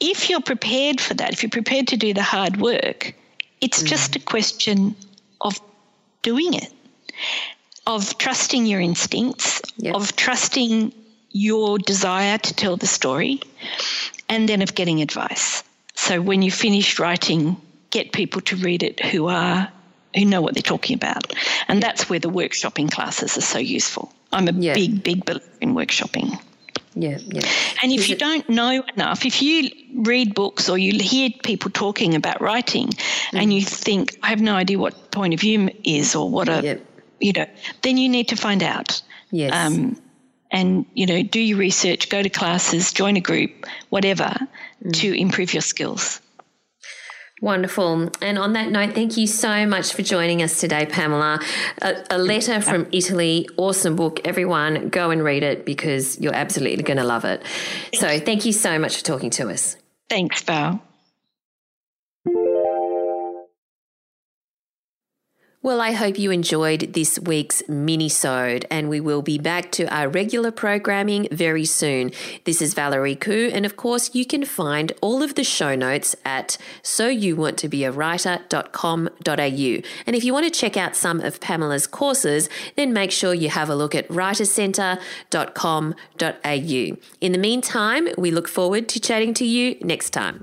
if 0.00 0.28
you're 0.28 0.42
prepared 0.42 1.00
for 1.00 1.14
that, 1.14 1.32
if 1.32 1.42
you're 1.42 1.50
prepared 1.50 1.88
to 1.88 1.96
do 1.96 2.12
the 2.12 2.22
hard 2.22 2.60
work, 2.60 3.14
it's 3.60 3.82
mm. 3.82 3.86
just 3.86 4.16
a 4.16 4.20
question 4.20 4.94
of 5.40 5.60
doing 6.22 6.54
it, 6.54 6.72
of 7.86 8.18
trusting 8.18 8.66
your 8.66 8.80
instincts, 8.80 9.62
of 9.94 10.14
trusting 10.16 10.92
your 11.32 11.78
desire 11.78 12.38
to 12.38 12.54
tell 12.54 12.76
the 12.76 12.86
story, 12.86 13.40
and 14.28 14.48
then 14.48 14.62
of 14.62 14.74
getting 14.74 15.02
advice. 15.02 15.62
So 15.94 16.20
when 16.20 16.42
you 16.42 16.50
finish 16.50 16.98
writing, 16.98 17.56
get 17.90 18.12
people 18.12 18.40
to 18.42 18.56
read 18.56 18.82
it 18.82 19.04
who 19.04 19.28
are 19.28 19.70
who 20.14 20.24
know 20.24 20.42
what 20.42 20.54
they're 20.54 20.62
talking 20.62 20.94
about. 20.94 21.32
And 21.68 21.82
that's 21.82 22.10
where 22.10 22.18
the 22.18 22.30
workshopping 22.30 22.90
classes 22.90 23.38
are 23.38 23.42
so 23.42 23.58
useful. 23.58 24.12
I'm 24.32 24.48
a 24.48 24.52
yeah. 24.52 24.74
big, 24.74 25.02
big 25.02 25.24
believer 25.24 25.44
in 25.60 25.74
workshopping. 25.74 26.38
Yeah, 26.94 27.18
yeah. 27.24 27.48
And 27.82 27.92
if 27.92 28.00
Is 28.00 28.08
you 28.10 28.16
it- 28.16 28.18
don't 28.18 28.48
know 28.48 28.84
enough, 28.94 29.24
if 29.24 29.40
you 29.40 29.70
read 29.94 30.34
books 30.34 30.68
or 30.68 30.76
you 30.76 30.98
hear 30.98 31.30
people 31.42 31.70
talking 31.70 32.14
about 32.14 32.40
writing 32.40 32.88
mm. 32.88 33.40
and 33.40 33.52
you 33.52 33.62
think, 33.62 34.18
I 34.22 34.28
have 34.28 34.42
no 34.42 34.54
idea 34.54 34.78
what 34.78 35.10
point 35.10 35.32
of 35.32 35.40
view 35.40 35.70
is 35.84 36.14
or 36.14 36.28
what 36.28 36.48
a, 36.48 36.80
you 37.18 37.32
know, 37.32 37.46
then 37.80 37.96
you 37.96 38.08
need 38.08 38.28
to 38.28 38.36
find 38.36 38.62
out. 38.62 39.00
Yes. 39.30 39.52
Um, 39.54 39.96
and 40.52 40.86
you 40.94 41.06
know 41.06 41.22
do 41.22 41.40
your 41.40 41.58
research 41.58 42.08
go 42.08 42.22
to 42.22 42.28
classes 42.28 42.92
join 42.92 43.16
a 43.16 43.20
group 43.20 43.50
whatever 43.88 44.32
mm. 44.84 44.92
to 44.92 45.12
improve 45.18 45.52
your 45.52 45.62
skills 45.62 46.20
Wonderful. 47.42 48.08
And 48.22 48.38
on 48.38 48.52
that 48.52 48.70
note, 48.70 48.94
thank 48.94 49.16
you 49.16 49.26
so 49.26 49.66
much 49.66 49.94
for 49.94 50.02
joining 50.02 50.42
us 50.44 50.60
today, 50.60 50.86
Pamela. 50.86 51.40
A, 51.82 51.96
a, 52.10 52.16
letter 52.16 52.60
from 52.60 52.86
Italy, 52.92 53.48
awesome 53.56 53.96
book. 53.96 54.20
Everyone, 54.24 54.90
go 54.90 55.10
and 55.10 55.24
read 55.24 55.42
it 55.42 55.66
because 55.66 56.20
you're 56.20 56.36
absolutely 56.36 56.84
going 56.84 56.98
to 56.98 57.04
love 57.04 57.24
it. 57.24 57.42
So, 57.94 58.20
thank 58.20 58.44
you 58.44 58.52
so 58.52 58.78
much 58.78 58.98
for 58.98 59.02
talking 59.02 59.30
to 59.30 59.50
us. 59.50 59.76
Thanks, 60.08 60.40
Val. 60.42 60.80
Well, 65.64 65.80
I 65.80 65.92
hope 65.92 66.18
you 66.18 66.32
enjoyed 66.32 66.92
this 66.92 67.20
week's 67.20 67.62
mini-sode 67.68 68.66
and 68.68 68.88
we 68.88 68.98
will 68.98 69.22
be 69.22 69.38
back 69.38 69.70
to 69.72 69.84
our 69.94 70.08
regular 70.08 70.50
programming 70.50 71.28
very 71.30 71.66
soon. 71.66 72.10
This 72.42 72.60
is 72.60 72.74
Valerie 72.74 73.14
Khoo 73.14 73.48
and 73.54 73.64
of 73.64 73.76
course 73.76 74.12
you 74.12 74.26
can 74.26 74.44
find 74.44 74.90
all 75.00 75.22
of 75.22 75.36
the 75.36 75.44
show 75.44 75.76
notes 75.76 76.16
at 76.24 76.58
soyouwanttobeawriter.com.au. 76.82 79.82
And 80.04 80.16
if 80.16 80.24
you 80.24 80.32
want 80.32 80.52
to 80.52 80.60
check 80.60 80.76
out 80.76 80.96
some 80.96 81.20
of 81.20 81.40
Pamela's 81.40 81.86
courses, 81.86 82.48
then 82.74 82.92
make 82.92 83.12
sure 83.12 83.32
you 83.32 83.48
have 83.48 83.70
a 83.70 83.76
look 83.76 83.94
at 83.94 84.08
writercentre.com.au. 84.08 86.96
In 87.20 87.32
the 87.32 87.38
meantime, 87.38 88.08
we 88.18 88.32
look 88.32 88.48
forward 88.48 88.88
to 88.88 88.98
chatting 88.98 89.32
to 89.34 89.44
you 89.44 89.76
next 89.80 90.10
time. 90.10 90.42